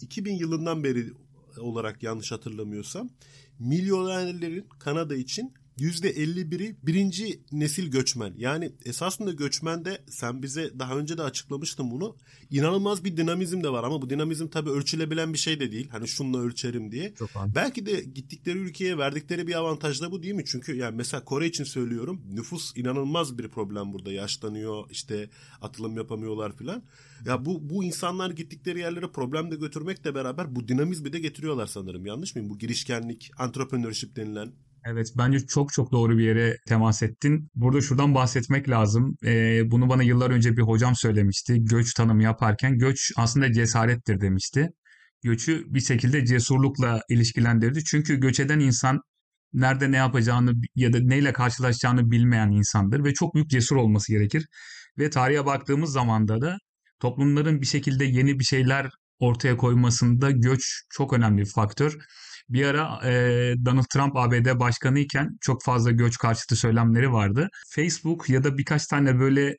2000 0.00 0.34
yılından 0.34 0.84
beri 0.84 1.12
olarak 1.58 2.02
yanlış 2.02 2.32
hatırlamıyorsam 2.32 3.10
milyonerlerin 3.58 4.66
Kanada 4.78 5.16
için 5.16 5.52
%51'i 5.78 6.76
birinci 6.82 7.40
nesil 7.52 7.90
göçmen. 7.90 8.34
Yani 8.36 8.72
esasında 8.84 9.32
göçmende 9.32 10.04
sen 10.08 10.42
bize 10.42 10.78
daha 10.78 10.96
önce 10.96 11.18
de 11.18 11.22
açıklamıştın 11.22 11.90
bunu. 11.90 12.16
İnanılmaz 12.50 13.04
bir 13.04 13.16
dinamizm 13.16 13.62
de 13.62 13.68
var 13.68 13.84
ama 13.84 14.02
bu 14.02 14.10
dinamizm 14.10 14.48
tabii 14.48 14.70
ölçülebilen 14.70 15.32
bir 15.32 15.38
şey 15.38 15.60
de 15.60 15.72
değil. 15.72 15.88
Hani 15.88 16.08
şunla 16.08 16.38
ölçerim 16.38 16.92
diye. 16.92 17.14
Çok 17.14 17.30
Belki 17.54 17.86
de 17.86 18.02
gittikleri 18.02 18.58
ülkeye 18.58 18.98
verdikleri 18.98 19.46
bir 19.46 19.54
avantaj 19.54 20.00
da 20.00 20.10
bu 20.12 20.22
değil 20.22 20.34
mi? 20.34 20.44
Çünkü 20.44 20.76
yani 20.76 20.96
mesela 20.96 21.24
Kore 21.24 21.46
için 21.46 21.64
söylüyorum. 21.64 22.22
Nüfus 22.30 22.76
inanılmaz 22.76 23.38
bir 23.38 23.48
problem 23.48 23.92
burada. 23.92 24.12
Yaşlanıyor 24.12 24.90
işte 24.90 25.30
atılım 25.60 25.96
yapamıyorlar 25.96 26.56
filan. 26.56 26.82
Ya 27.24 27.44
bu 27.44 27.70
bu 27.70 27.84
insanlar 27.84 28.30
gittikleri 28.30 28.78
yerlere 28.78 29.08
problem 29.08 29.50
de 29.50 29.56
götürmekle 29.56 30.14
beraber 30.14 30.56
bu 30.56 30.68
dinamizmi 30.68 31.12
de 31.12 31.18
getiriyorlar 31.18 31.66
sanırım. 31.66 32.06
Yanlış 32.06 32.34
mıyım? 32.34 32.50
Bu 32.50 32.58
girişkenlik, 32.58 33.30
entrepreneurship 33.40 34.16
denilen 34.16 34.52
Evet 34.88 35.12
bence 35.18 35.46
çok 35.46 35.72
çok 35.72 35.92
doğru 35.92 36.18
bir 36.18 36.24
yere 36.24 36.56
temas 36.68 37.02
ettin. 37.02 37.50
Burada 37.54 37.80
şuradan 37.80 38.14
bahsetmek 38.14 38.68
lazım. 38.68 39.16
Ee, 39.24 39.62
bunu 39.70 39.88
bana 39.88 40.02
yıllar 40.02 40.30
önce 40.30 40.56
bir 40.56 40.62
hocam 40.62 40.96
söylemişti. 40.96 41.64
Göç 41.64 41.94
tanımı 41.94 42.22
yaparken 42.22 42.78
göç 42.78 43.12
aslında 43.16 43.52
cesarettir 43.52 44.20
demişti. 44.20 44.70
Göçü 45.22 45.64
bir 45.74 45.80
şekilde 45.80 46.26
cesurlukla 46.26 47.00
ilişkilendirdi. 47.08 47.84
Çünkü 47.84 48.16
göç 48.20 48.40
eden 48.40 48.60
insan 48.60 49.00
nerede 49.52 49.92
ne 49.92 49.96
yapacağını 49.96 50.52
ya 50.74 50.92
da 50.92 50.98
neyle 51.00 51.32
karşılaşacağını 51.32 52.10
bilmeyen 52.10 52.50
insandır 52.50 53.04
ve 53.04 53.14
çok 53.14 53.34
büyük 53.34 53.50
cesur 53.50 53.76
olması 53.76 54.12
gerekir. 54.12 54.46
Ve 54.98 55.10
tarihe 55.10 55.46
baktığımız 55.46 55.92
zamanda 55.92 56.40
da 56.40 56.58
toplumların 57.00 57.60
bir 57.60 57.66
şekilde 57.66 58.04
yeni 58.04 58.38
bir 58.38 58.44
şeyler 58.44 58.90
ortaya 59.18 59.56
koymasında 59.56 60.30
göç 60.30 60.82
çok 60.90 61.12
önemli 61.12 61.40
bir 61.40 61.50
faktör. 61.54 61.98
Bir 62.48 62.64
ara 62.66 63.00
e, 63.04 63.54
Donald 63.64 63.84
Trump 63.84 64.16
ABD 64.16 64.60
başkanı 64.60 64.98
iken 64.98 65.38
çok 65.40 65.64
fazla 65.64 65.90
göç 65.90 66.18
karşıtı 66.18 66.56
söylemleri 66.56 67.12
vardı. 67.12 67.48
Facebook 67.70 68.30
ya 68.30 68.44
da 68.44 68.58
birkaç 68.58 68.86
tane 68.86 69.18
böyle 69.20 69.56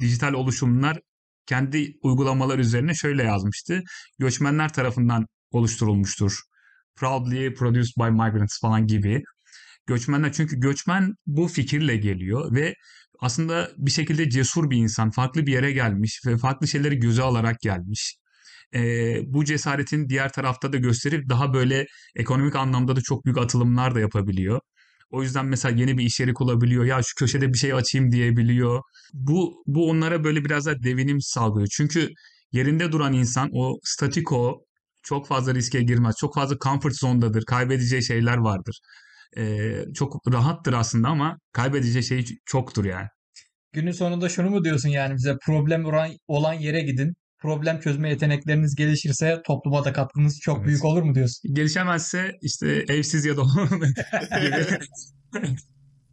dijital 0.00 0.32
oluşumlar 0.32 0.98
kendi 1.46 1.92
uygulamalar 2.02 2.58
üzerine 2.58 2.94
şöyle 2.94 3.22
yazmıştı. 3.22 3.82
Göçmenler 4.18 4.72
tarafından 4.72 5.26
oluşturulmuştur. 5.50 6.40
Proudly 6.96 7.54
produced 7.54 7.96
by 7.98 8.10
migrants 8.10 8.60
falan 8.60 8.86
gibi. 8.86 9.22
Göçmenler 9.86 10.32
çünkü 10.32 10.60
göçmen 10.60 11.14
bu 11.26 11.48
fikirle 11.48 11.96
geliyor 11.96 12.54
ve 12.54 12.74
aslında 13.20 13.70
bir 13.76 13.90
şekilde 13.90 14.30
cesur 14.30 14.70
bir 14.70 14.76
insan, 14.76 15.10
farklı 15.10 15.46
bir 15.46 15.52
yere 15.52 15.72
gelmiş 15.72 16.22
ve 16.26 16.38
farklı 16.38 16.68
şeyleri 16.68 16.98
göze 16.98 17.22
alarak 17.22 17.60
gelmiş. 17.60 18.16
Ee, 18.74 19.20
bu 19.26 19.44
cesaretin 19.44 20.08
diğer 20.08 20.32
tarafta 20.32 20.72
da 20.72 20.76
gösterip 20.76 21.28
daha 21.28 21.54
böyle 21.54 21.86
ekonomik 22.16 22.56
anlamda 22.56 22.96
da 22.96 23.00
çok 23.00 23.24
büyük 23.24 23.38
atılımlar 23.38 23.94
da 23.94 24.00
yapabiliyor. 24.00 24.60
O 25.10 25.22
yüzden 25.22 25.46
mesela 25.46 25.76
yeni 25.80 25.98
bir 25.98 26.04
iş 26.04 26.20
yeri 26.20 26.34
kurabiliyor. 26.34 26.84
Ya 26.84 27.00
şu 27.02 27.14
köşede 27.18 27.52
bir 27.52 27.58
şey 27.58 27.72
açayım 27.72 28.12
diyebiliyor. 28.12 28.82
Bu 29.12 29.62
bu 29.66 29.90
onlara 29.90 30.24
böyle 30.24 30.44
biraz 30.44 30.66
da 30.66 30.82
devinim 30.82 31.20
sağlıyor. 31.20 31.68
Çünkü 31.72 32.08
yerinde 32.52 32.92
duran 32.92 33.12
insan 33.12 33.48
o 33.52 33.78
statiko 33.84 34.64
çok 35.02 35.28
fazla 35.28 35.54
riske 35.54 35.82
girmez. 35.82 36.14
Çok 36.20 36.34
fazla 36.34 36.56
comfort 36.58 36.94
zone'dadır. 36.96 37.44
Kaybedeceği 37.44 38.04
şeyler 38.04 38.36
vardır. 38.36 38.78
Ee, 39.36 39.84
çok 39.94 40.32
rahattır 40.32 40.72
aslında 40.72 41.08
ama 41.08 41.38
kaybedeceği 41.52 42.04
şey 42.04 42.24
çoktur 42.46 42.84
yani. 42.84 43.08
Günün 43.72 43.92
sonunda 43.92 44.28
şunu 44.28 44.50
mu 44.50 44.64
diyorsun 44.64 44.88
yani 44.88 45.14
bize 45.14 45.36
problem 45.46 45.84
olan 46.28 46.54
yere 46.54 46.80
gidin. 46.80 47.14
Problem 47.44 47.80
çözme 47.80 48.10
yetenekleriniz 48.10 48.74
gelişirse 48.74 49.42
topluma 49.46 49.84
da 49.84 49.92
katkınız 49.92 50.40
çok 50.40 50.56
Evet. 50.58 50.66
büyük 50.66 50.84
olur 50.84 51.02
mu 51.02 51.14
diyorsun? 51.14 51.54
Gelişemezse 51.54 52.32
işte 52.42 52.84
evsiz 52.88 53.24
ya 53.24 53.36
da. 53.36 53.42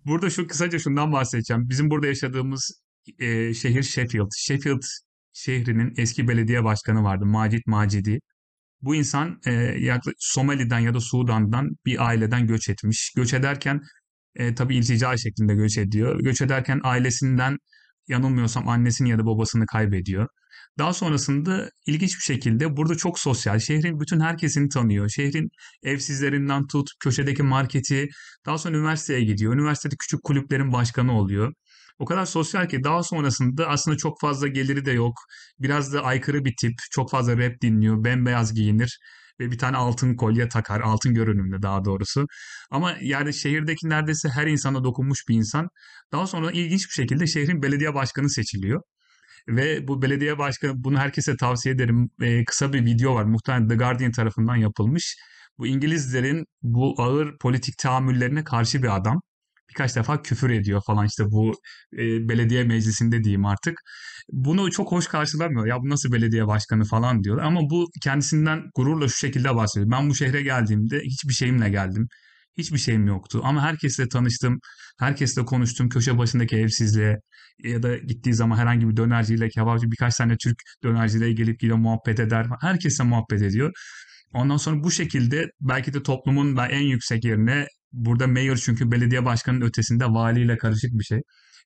Burada 0.06 0.30
şu 0.30 0.48
kısaca 0.48 0.80
şundan 0.80 1.12
bahsedeceğim. 1.12 1.70
Bizim 1.70 1.90
burada 1.90 2.08
yaşadığımız 2.08 2.82
e, 3.20 3.54
şehir 3.54 3.84
Sheffield. 3.84 4.30
Sheffield 4.38 4.82
şehrinin 5.34 5.94
eski 5.98 6.28
belediye 6.28 6.64
başkanı 6.64 7.04
vardı 7.04 7.26
Macit 7.26 7.68
Macidi. 7.68 8.20
Bu 8.82 8.96
insan 8.96 9.40
e, 9.46 9.52
yaklaşık 9.80 10.18
Somali'den 10.20 10.80
ya 10.80 10.94
da 10.94 11.00
Sudan'dan 11.00 11.70
bir 11.86 12.08
aileden 12.08 12.48
göç 12.48 12.70
etmiş. 12.70 13.14
Göç 13.16 13.34
ederken 13.34 13.82
e, 14.36 14.56
tabii 14.56 14.76
iltica 14.76 15.18
şeklinde 15.18 15.56
göç 15.56 15.78
ediyor. 15.78 16.20
Göç 16.24 16.42
ederken 16.42 16.80
ailesinden 16.84 17.58
yanılmıyorsam 18.08 18.68
annesini 18.68 19.10
ya 19.10 19.20
da 19.20 19.26
babasını 19.26 19.66
kaybediyor. 19.66 20.28
Daha 20.78 20.94
sonrasında 20.94 21.70
ilginç 21.88 22.16
bir 22.16 22.24
şekilde 22.24 22.78
burada 22.78 22.96
çok 22.96 23.20
sosyal. 23.20 23.60
Şehrin 23.60 24.00
bütün 24.00 24.20
herkesini 24.20 24.70
tanıyor. 24.70 25.10
Şehrin 25.10 25.50
evsizlerinden 25.84 26.68
tut, 26.68 26.90
köşedeki 27.00 27.44
marketi. 27.44 28.08
Daha 28.46 28.58
sonra 28.58 28.78
üniversiteye 28.78 29.24
gidiyor. 29.24 29.54
Üniversitede 29.54 29.96
küçük 30.00 30.24
kulüplerin 30.24 30.74
başkanı 30.74 31.18
oluyor. 31.20 31.54
O 32.00 32.06
kadar 32.06 32.26
sosyal 32.26 32.68
ki 32.68 32.84
daha 32.84 33.04
sonrasında 33.04 33.68
aslında 33.68 33.98
çok 33.98 34.22
fazla 34.22 34.48
geliri 34.48 34.86
de 34.86 34.92
yok. 34.92 35.14
Biraz 35.60 35.94
da 35.94 36.04
aykırı 36.04 36.46
bir 36.46 36.54
tip. 36.62 36.74
Çok 36.92 37.12
fazla 37.12 37.38
rap 37.38 37.62
dinliyor. 37.62 38.04
Bembeyaz 38.04 38.54
giyinir. 38.54 39.00
Ve 39.40 39.52
bir 39.52 39.58
tane 39.58 39.78
altın 39.78 40.16
kolye 40.16 40.50
takar. 40.50 40.82
Altın 40.82 41.14
görünümlü 41.14 41.62
daha 41.62 41.86
doğrusu. 41.86 42.26
Ama 42.72 42.96
yani 43.02 43.34
şehirdeki 43.34 43.90
neredeyse 43.90 44.30
her 44.30 44.48
insana 44.48 44.84
dokunmuş 44.84 45.20
bir 45.30 45.36
insan. 45.36 45.68
Daha 46.12 46.28
sonra 46.28 46.52
ilginç 46.52 46.86
bir 46.88 46.94
şekilde 46.94 47.28
şehrin 47.28 47.62
belediye 47.62 47.94
başkanı 47.94 48.30
seçiliyor. 48.30 48.82
Ve 49.48 49.88
bu 49.88 50.02
belediye 50.02 50.38
başkanı 50.38 50.74
bunu 50.76 50.98
herkese 51.00 51.38
tavsiye 51.38 51.76
ederim. 51.76 52.10
Ee, 52.22 52.46
kısa 52.46 52.74
bir 52.74 52.86
video 52.86 53.16
var. 53.16 53.24
Muhtemelen 53.24 53.68
The 53.68 53.76
Guardian 53.76 54.12
tarafından 54.12 54.56
yapılmış. 54.56 55.18
Bu 55.58 55.68
İngilizlerin 55.68 56.46
bu 56.62 56.96
ağır 56.98 57.38
politik 57.38 57.78
tahammüllerine 57.78 58.44
karşı 58.44 58.84
bir 58.84 58.96
adam. 58.96 59.22
Birkaç 59.70 59.96
defa 59.96 60.22
küfür 60.22 60.50
ediyor 60.50 60.82
falan 60.88 61.06
işte 61.06 61.24
bu 61.32 61.52
e, 61.94 62.30
belediye 62.30 62.64
meclisinde 62.64 63.24
diyeyim 63.24 63.46
artık. 63.46 63.82
Bunu 64.32 64.72
çok 64.72 64.92
hoş 64.92 65.08
karşılamıyor. 65.08 65.66
Ya 65.68 65.78
bu 65.82 65.90
nasıl 65.90 66.12
belediye 66.12 66.48
başkanı 66.48 66.84
falan 66.86 67.24
diyorlar. 67.24 67.44
Ama 67.44 67.62
bu 67.70 67.88
kendisinden 68.04 68.64
gururla 68.76 69.08
şu 69.08 69.18
şekilde 69.18 69.56
bahsediyor. 69.56 69.92
Ben 69.92 70.10
bu 70.10 70.16
şehre 70.16 70.42
geldiğimde 70.42 71.00
hiçbir 71.00 71.34
şeyimle 71.34 71.70
geldim. 71.70 72.08
Hiçbir 72.58 72.78
şeyim 72.78 73.08
yoktu. 73.08 73.42
Ama 73.44 73.62
herkesle 73.64 74.10
tanıştım. 74.10 74.60
Herkesle 75.00 75.46
konuştum. 75.46 75.90
Köşe 75.90 76.18
başındaki 76.18 76.56
evsizliğe 76.58 77.18
ya 77.64 77.84
da 77.84 77.98
gittiği 77.98 78.34
zaman 78.34 78.58
herhangi 78.58 78.90
bir 78.90 78.98
dönerciyle, 78.98 79.50
kebapçı 79.50 79.92
birkaç 79.92 80.18
tane 80.18 80.38
Türk 80.38 80.58
dönerciyle 80.84 81.32
gelip 81.32 81.60
gidiyor 81.60 81.78
muhabbet 81.78 82.20
eder. 82.20 82.48
Herkesle 82.62 83.04
muhabbet 83.04 83.42
ediyor. 83.42 83.72
Ondan 84.34 84.58
sonra 84.58 84.84
bu 84.84 84.92
şekilde 84.92 85.48
belki 85.62 85.94
de 85.94 86.04
toplumun 86.04 86.58
da 86.58 86.68
en 86.68 86.82
yüksek 86.82 87.24
yerine 87.24 87.68
burada 87.92 88.28
mayor 88.28 88.58
çünkü 88.58 88.92
belediye 88.92 89.26
başkanının 89.26 89.66
ötesinde 89.66 90.06
valiyle 90.06 90.58
karışık 90.58 90.92
bir 90.92 91.04
şey. 91.04 91.20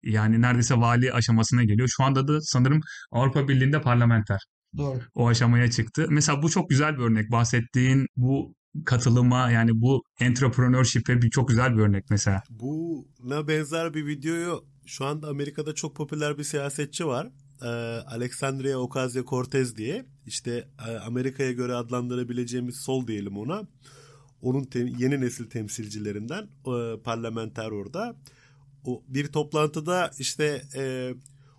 Yani 0.03 0.41
neredeyse 0.41 0.75
vali 0.75 1.13
aşamasına 1.13 1.63
geliyor. 1.63 1.89
Şu 1.97 2.03
anda 2.03 2.27
da 2.27 2.41
sanırım 2.41 2.79
Avrupa 3.11 3.47
Birliği'nde 3.47 3.81
parlamenter 3.81 4.39
Doğru. 4.77 4.99
o 5.13 5.27
aşamaya 5.27 5.71
çıktı. 5.71 6.05
Mesela 6.09 6.41
bu 6.43 6.49
çok 6.49 6.69
güzel 6.69 6.97
bir 6.97 7.03
örnek. 7.03 7.31
Bahsettiğin 7.31 8.05
bu 8.15 8.55
katılıma 8.85 9.51
yani 9.51 9.81
bu 9.81 10.03
entrepreneurship'e 10.19 11.21
bir 11.21 11.29
çok 11.29 11.47
güzel 11.49 11.77
bir 11.77 11.81
örnek 11.81 12.05
mesela. 12.09 12.43
Buna 12.49 13.47
benzer 13.47 13.93
bir 13.93 14.07
videoyu 14.07 14.65
şu 14.85 15.05
anda 15.05 15.27
Amerika'da 15.27 15.75
çok 15.75 15.95
popüler 15.95 16.37
bir 16.37 16.43
siyasetçi 16.43 17.07
var. 17.07 17.27
Ee, 17.61 17.65
Alexandria 18.07 18.77
Ocasio-Cortez 18.77 19.75
diye. 19.75 20.05
İşte 20.25 20.67
e, 20.87 20.97
Amerika'ya 20.97 21.51
göre 21.51 21.73
adlandırabileceğimiz 21.75 22.75
sol 22.75 23.07
diyelim 23.07 23.37
ona. 23.37 23.67
Onun 24.41 24.63
tem- 24.63 25.01
yeni 25.01 25.21
nesil 25.21 25.49
temsilcilerinden 25.49 26.43
e, 26.43 27.01
parlamenter 27.03 27.71
orada. 27.71 28.15
O 28.85 29.03
bir 29.07 29.27
toplantıda 29.27 30.11
işte 30.19 30.61
e, 30.75 31.13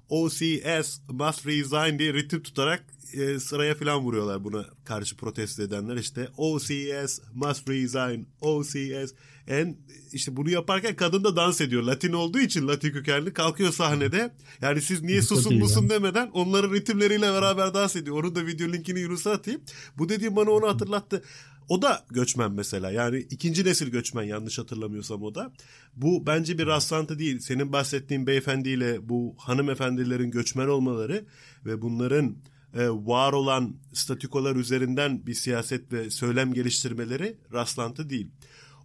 OCS 0.08 1.00
must 1.08 1.46
resign 1.46 1.98
diye 1.98 2.14
ritim 2.14 2.42
tutarak 2.42 2.84
e, 3.12 3.38
sıraya 3.38 3.74
falan 3.74 4.00
vuruyorlar 4.00 4.44
buna 4.44 4.64
karşı 4.84 5.16
protesto 5.16 5.62
edenler. 5.62 5.96
İşte 5.96 6.28
OCS 6.36 7.20
must 7.34 7.68
resign 7.68 8.26
OCS 8.40 9.12
en 9.48 9.76
işte 10.12 10.36
bunu 10.36 10.50
yaparken 10.50 10.96
kadın 10.96 11.24
da 11.24 11.36
dans 11.36 11.60
ediyor. 11.60 11.82
Latin 11.82 12.12
olduğu 12.12 12.38
için 12.38 12.68
Latin 12.68 12.92
kökenli 12.92 13.32
kalkıyor 13.32 13.72
sahnede. 13.72 14.34
Yani 14.60 14.82
siz 14.82 15.02
niye 15.02 15.22
Çok 15.22 15.28
susun 15.28 15.58
musun 15.58 15.88
demeden 15.90 16.30
onların 16.32 16.72
ritimleriyle 16.72 17.32
beraber 17.32 17.74
dans 17.74 17.96
ediyor. 17.96 18.16
Onun 18.16 18.34
da 18.34 18.46
video 18.46 18.68
linkini 18.68 19.00
Yunus'a 19.00 19.30
atayım. 19.30 19.60
Bu 19.98 20.08
dediğim 20.08 20.36
bana 20.36 20.50
onu 20.50 20.68
hatırlattı 20.68 21.22
o 21.68 21.82
da 21.82 22.04
göçmen 22.10 22.52
mesela 22.52 22.90
yani 22.90 23.18
ikinci 23.18 23.64
nesil 23.64 23.88
göçmen 23.88 24.22
yanlış 24.22 24.58
hatırlamıyorsam 24.58 25.22
o 25.22 25.34
da. 25.34 25.52
Bu 25.96 26.26
bence 26.26 26.58
bir 26.58 26.66
rastlantı 26.66 27.18
değil. 27.18 27.38
Senin 27.38 27.72
bahsettiğin 27.72 28.26
beyefendiyle 28.26 29.08
bu 29.08 29.34
hanımefendilerin 29.38 30.30
göçmen 30.30 30.68
olmaları 30.68 31.24
ve 31.64 31.82
bunların 31.82 32.36
e, 32.74 32.88
var 32.88 33.32
olan 33.32 33.76
statükolar 33.92 34.56
üzerinden 34.56 35.26
bir 35.26 35.34
siyaset 35.34 35.92
ve 35.92 36.10
söylem 36.10 36.52
geliştirmeleri 36.52 37.36
rastlantı 37.52 38.10
değil. 38.10 38.30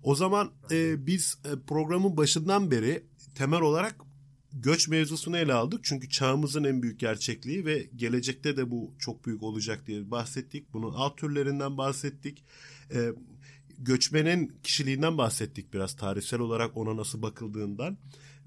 O 0.03 0.15
zaman 0.15 0.51
e, 0.71 1.05
biz 1.05 1.37
e, 1.45 1.49
programın 1.67 2.17
başından 2.17 2.71
beri 2.71 3.03
temel 3.35 3.61
olarak 3.61 3.95
göç 4.53 4.87
mevzusunu 4.87 5.37
ele 5.37 5.53
aldık. 5.53 5.79
Çünkü 5.83 6.09
çağımızın 6.09 6.63
en 6.63 6.81
büyük 6.81 6.99
gerçekliği 6.99 7.65
ve 7.65 7.89
gelecekte 7.95 8.57
de 8.57 8.71
bu 8.71 8.93
çok 8.99 9.25
büyük 9.25 9.43
olacak 9.43 9.87
diye 9.87 10.11
bahsettik. 10.11 10.73
Bunun 10.73 10.93
alt 10.93 11.17
türlerinden 11.17 11.77
bahsettik. 11.77 12.43
Ee, 12.93 13.11
göçmenin 13.77 14.53
kişiliğinden 14.63 15.17
bahsettik 15.17 15.73
biraz 15.73 15.95
tarihsel 15.95 16.39
olarak 16.39 16.77
ona 16.77 16.97
nasıl 16.97 17.21
bakıldığından 17.21 17.97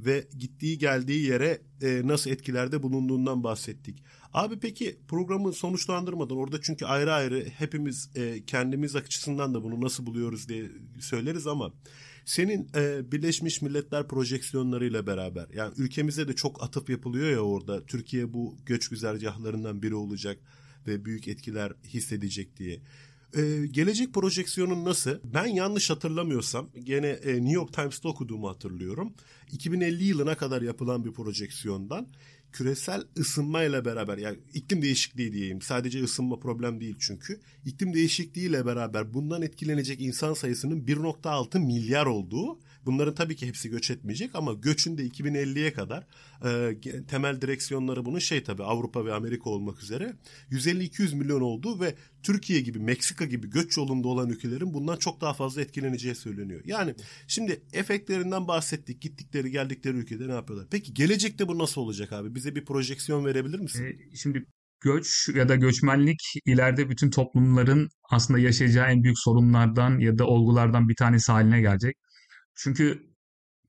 ve 0.00 0.28
gittiği 0.38 0.78
geldiği 0.78 1.26
yere 1.26 1.62
e, 1.83 2.02
nasıl 2.04 2.30
etkilerde 2.30 2.83
bulunduğundan 2.83 3.44
bahsettik. 3.44 4.02
Abi 4.33 4.59
peki 4.59 4.98
programı 5.09 5.52
sonuçlandırmadan 5.52 6.37
orada 6.37 6.61
çünkü 6.62 6.85
ayrı 6.85 7.12
ayrı 7.12 7.44
hepimiz 7.59 8.11
e, 8.14 8.44
kendimiz 8.46 8.96
açısından 8.96 9.54
da 9.54 9.62
bunu 9.62 9.80
nasıl 9.80 10.07
buluyoruz 10.07 10.48
diye 10.48 10.70
söyleriz 11.00 11.46
ama 11.46 11.72
senin 12.24 12.68
e, 12.76 13.12
Birleşmiş 13.12 13.62
Milletler 13.62 14.09
projeksiyonlarıyla 14.09 15.07
beraber 15.07 15.46
yani 15.54 15.74
ülkemize 15.76 16.28
de 16.28 16.33
çok 16.33 16.62
atıf 16.62 16.90
yapılıyor 16.90 17.30
ya 17.30 17.40
orada 17.40 17.87
Türkiye 17.87 18.33
bu 18.33 18.57
göç 18.66 18.88
güzergahlarından 18.88 19.82
biri 19.82 19.95
olacak 19.95 20.38
ve 20.86 21.05
büyük 21.05 21.28
etkiler 21.28 21.72
hissedecek 21.84 22.57
diye. 22.57 22.80
Ee, 23.37 23.66
gelecek 23.70 24.14
projeksiyonun 24.14 24.85
nasıl? 24.85 25.11
Ben 25.24 25.47
yanlış 25.47 25.91
hatırlamıyorsam 25.91 26.70
gene 26.85 27.07
e, 27.07 27.35
New 27.35 27.53
York 27.53 27.72
Times'ta 27.72 28.09
okuduğumu 28.09 28.49
hatırlıyorum. 28.49 29.12
2050 29.53 30.05
yılına 30.05 30.35
kadar 30.35 30.62
yapılan 30.62 31.05
bir 31.05 31.12
projeksiyondan 31.12 32.09
küresel 32.53 33.03
ısınmayla 33.18 33.85
beraber 33.85 34.18
yani 34.18 34.39
iklim 34.55 34.82
değişikliği 34.82 35.32
diyeyim. 35.32 35.62
Sadece 35.62 36.05
ısınma 36.05 36.39
problem 36.39 36.80
değil 36.80 36.97
çünkü. 36.99 37.41
İklim 37.64 37.95
değişikliğiyle 37.95 38.66
beraber 38.66 39.14
bundan 39.14 39.43
etkilenecek 39.43 40.01
insan 40.01 40.35
sayısının 40.35 40.80
1.6 40.87 41.59
milyar 41.59 42.07
olduğu 42.07 42.59
Bunların 42.87 43.14
tabii 43.14 43.37
ki 43.37 43.49
hepsi 43.49 43.70
göç 43.70 43.91
etmeyecek 43.91 44.35
ama 44.35 44.53
göçün 44.53 44.99
de 44.99 45.07
2050'ye 45.07 45.72
kadar 45.72 46.07
e, 46.45 46.76
temel 47.09 47.41
direksiyonları 47.41 48.05
bunun 48.05 48.18
şey 48.18 48.43
tabii 48.43 48.62
Avrupa 48.62 49.05
ve 49.05 49.14
Amerika 49.14 49.51
olmak 49.51 49.82
üzere 49.82 50.12
150-200 50.51 51.16
milyon 51.16 51.41
olduğu 51.41 51.80
ve 51.80 51.95
Türkiye 52.22 52.61
gibi 52.61 52.78
Meksika 52.78 53.24
gibi 53.24 53.51
göç 53.51 53.76
yolunda 53.76 54.09
olan 54.09 54.30
ülkelerin 54.30 54.74
bundan 54.74 54.97
çok 54.97 55.20
daha 55.20 55.35
fazla 55.35 55.61
etkileneceği 55.61 56.14
söyleniyor. 56.14 56.61
Yani 56.64 56.95
şimdi 57.26 57.62
efektlerinden 57.72 58.49
bahsettik. 58.49 59.01
Gittikleri 59.01 59.51
geldikleri 59.51 59.97
ülkede 59.97 60.28
ne 60.28 60.32
yapıyorlar? 60.32 60.68
Peki 60.70 60.95
gelecekte 60.95 61.49
bu 61.49 61.59
nasıl 61.59 61.80
olacak 61.80 62.12
abi? 62.12 62.35
Bize 62.35 62.55
bir 62.55 62.64
projeksiyon 62.64 63.24
verebilir 63.24 63.59
misin? 63.59 63.85
E, 63.85 64.16
şimdi 64.16 64.47
göç 64.80 65.28
ya 65.35 65.49
da 65.49 65.55
göçmenlik 65.57 66.20
ileride 66.47 66.91
bütün 66.91 67.11
toplumların 67.11 67.89
aslında 68.11 68.41
yaşayacağı 68.41 68.87
en 68.91 69.03
büyük 69.03 69.18
sorunlardan 69.18 69.99
ya 69.99 70.18
da 70.18 70.26
olgulardan 70.26 70.89
bir 70.89 70.97
tanesi 70.97 71.32
haline 71.32 71.61
gelecek. 71.61 71.97
Çünkü 72.57 73.02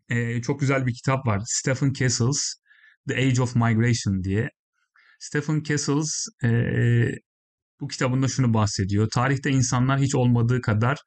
e, 0.09 0.41
çok 0.41 0.59
güzel 0.59 0.86
bir 0.86 0.93
kitap 0.93 1.27
var. 1.27 1.41
Stephen 1.45 1.93
Castles, 1.93 2.55
The 3.09 3.15
Age 3.15 3.41
of 3.41 3.55
Migration 3.55 4.23
diye. 4.23 4.49
Stephen 5.19 5.63
Castles 5.63 6.27
e, 6.43 6.49
bu 7.81 7.88
kitabında 7.88 8.27
şunu 8.27 8.53
bahsediyor. 8.53 9.09
Tarihte 9.09 9.49
insanlar 9.49 9.99
hiç 9.99 10.15
olmadığı 10.15 10.61
kadar 10.61 10.97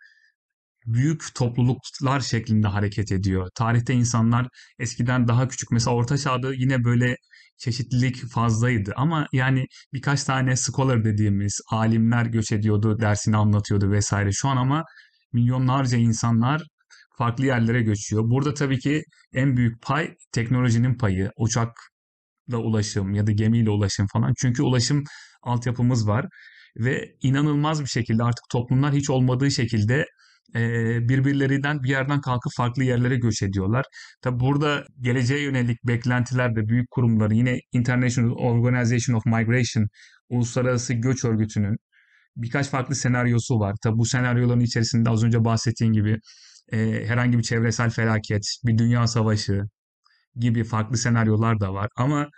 büyük 0.86 1.34
topluluklar 1.34 2.20
şeklinde 2.20 2.68
hareket 2.68 3.12
ediyor. 3.12 3.48
Tarihte 3.54 3.94
insanlar 3.94 4.48
eskiden 4.78 5.28
daha 5.28 5.48
küçük 5.48 5.70
mesela 5.70 5.96
Orta 5.96 6.18
Çağ'da 6.18 6.54
yine 6.54 6.84
böyle 6.84 7.16
çeşitlilik 7.58 8.26
fazlaydı 8.30 8.92
ama 8.96 9.26
yani 9.32 9.66
birkaç 9.92 10.24
tane 10.24 10.56
scholar 10.56 11.04
dediğimiz 11.04 11.60
alimler 11.70 12.26
göç 12.26 12.52
ediyordu, 12.52 13.00
dersini 13.00 13.36
anlatıyordu 13.36 13.90
vesaire. 13.90 14.32
Şu 14.32 14.48
an 14.48 14.56
ama 14.56 14.84
milyonlarca 15.32 15.98
insanlar 15.98 16.62
farklı 17.18 17.46
yerlere 17.46 17.82
göçüyor. 17.82 18.22
Burada 18.30 18.54
tabii 18.54 18.78
ki 18.78 19.02
en 19.34 19.56
büyük 19.56 19.82
pay 19.82 20.14
teknolojinin 20.32 20.98
payı. 20.98 21.30
Uçakla 21.36 22.58
ulaşım 22.58 23.14
ya 23.14 23.26
da 23.26 23.32
gemiyle 23.32 23.70
ulaşım 23.70 24.06
falan. 24.12 24.32
Çünkü 24.38 24.62
ulaşım 24.62 25.04
altyapımız 25.42 26.08
var 26.08 26.26
ve 26.76 27.04
inanılmaz 27.22 27.80
bir 27.80 27.86
şekilde 27.86 28.22
artık 28.22 28.44
toplumlar 28.52 28.94
hiç 28.94 29.10
olmadığı 29.10 29.50
şekilde 29.50 30.06
birbirlerinden 31.08 31.82
bir 31.82 31.88
yerden 31.88 32.20
kalkıp 32.20 32.52
farklı 32.56 32.84
yerlere 32.84 33.16
göç 33.16 33.42
ediyorlar. 33.42 33.84
Tabi 34.22 34.40
burada 34.40 34.84
geleceğe 35.00 35.42
yönelik 35.42 35.78
beklentiler 35.84 36.56
de 36.56 36.68
büyük 36.68 36.90
kurumları 36.90 37.34
yine 37.34 37.58
International 37.72 38.30
Organization 38.30 39.16
of 39.16 39.26
Migration 39.26 39.86
Uluslararası 40.28 40.94
Göç 40.94 41.24
Örgütü'nün 41.24 41.76
birkaç 42.36 42.68
farklı 42.68 42.94
senaryosu 42.94 43.60
var. 43.60 43.74
Tabi 43.82 43.98
bu 43.98 44.06
senaryoların 44.06 44.60
içerisinde 44.60 45.10
az 45.10 45.24
önce 45.24 45.44
bahsettiğim 45.44 45.92
gibi 45.92 46.16
e, 46.72 47.06
herhangi 47.06 47.38
bir 47.38 47.42
çevresel 47.42 47.90
felaket, 47.90 48.42
bir 48.64 48.78
dünya 48.78 49.06
savaşı 49.06 49.62
gibi 50.36 50.64
farklı 50.64 50.96
senaryolar 50.96 51.60
da 51.60 51.74
var. 51.74 51.88
Ama 51.96 52.30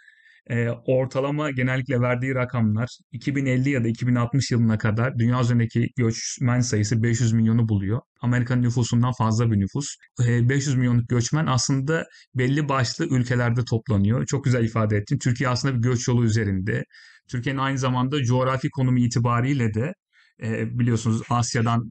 e, 0.51 0.69
ortalama 0.71 1.51
genellikle 1.51 2.01
verdiği 2.01 2.35
rakamlar 2.35 2.99
2050 3.13 3.71
ya 3.71 3.85
da 3.85 3.89
2060 3.89 4.51
yılına 4.51 4.79
kadar 4.79 5.19
dünya 5.19 5.41
üzerindeki 5.41 5.89
göçmen 5.97 6.61
sayısı 6.61 7.03
500 7.03 7.33
milyonu 7.33 7.69
buluyor. 7.69 8.01
Amerika'nın 8.21 8.63
nüfusundan 8.63 9.13
fazla 9.19 9.51
bir 9.51 9.61
nüfus. 9.61 9.87
E, 10.27 10.49
500 10.49 10.77
milyonluk 10.77 11.09
göçmen 11.09 11.47
aslında 11.47 12.07
belli 12.35 12.69
başlı 12.69 13.07
ülkelerde 13.07 13.65
toplanıyor. 13.65 14.27
Çok 14.27 14.45
güzel 14.45 14.65
ifade 14.65 14.97
ettin. 14.97 15.19
Türkiye 15.19 15.49
aslında 15.49 15.75
bir 15.77 15.83
göç 15.83 16.09
yolu 16.09 16.25
üzerinde. 16.25 16.85
Türkiye'nin 17.31 17.61
aynı 17.61 17.79
zamanda 17.79 18.23
coğrafi 18.23 18.71
konumu 18.71 18.99
itibariyle 18.99 19.75
de 19.75 19.95
e, 20.43 20.79
biliyorsunuz 20.79 21.23
Asya'dan 21.31 21.91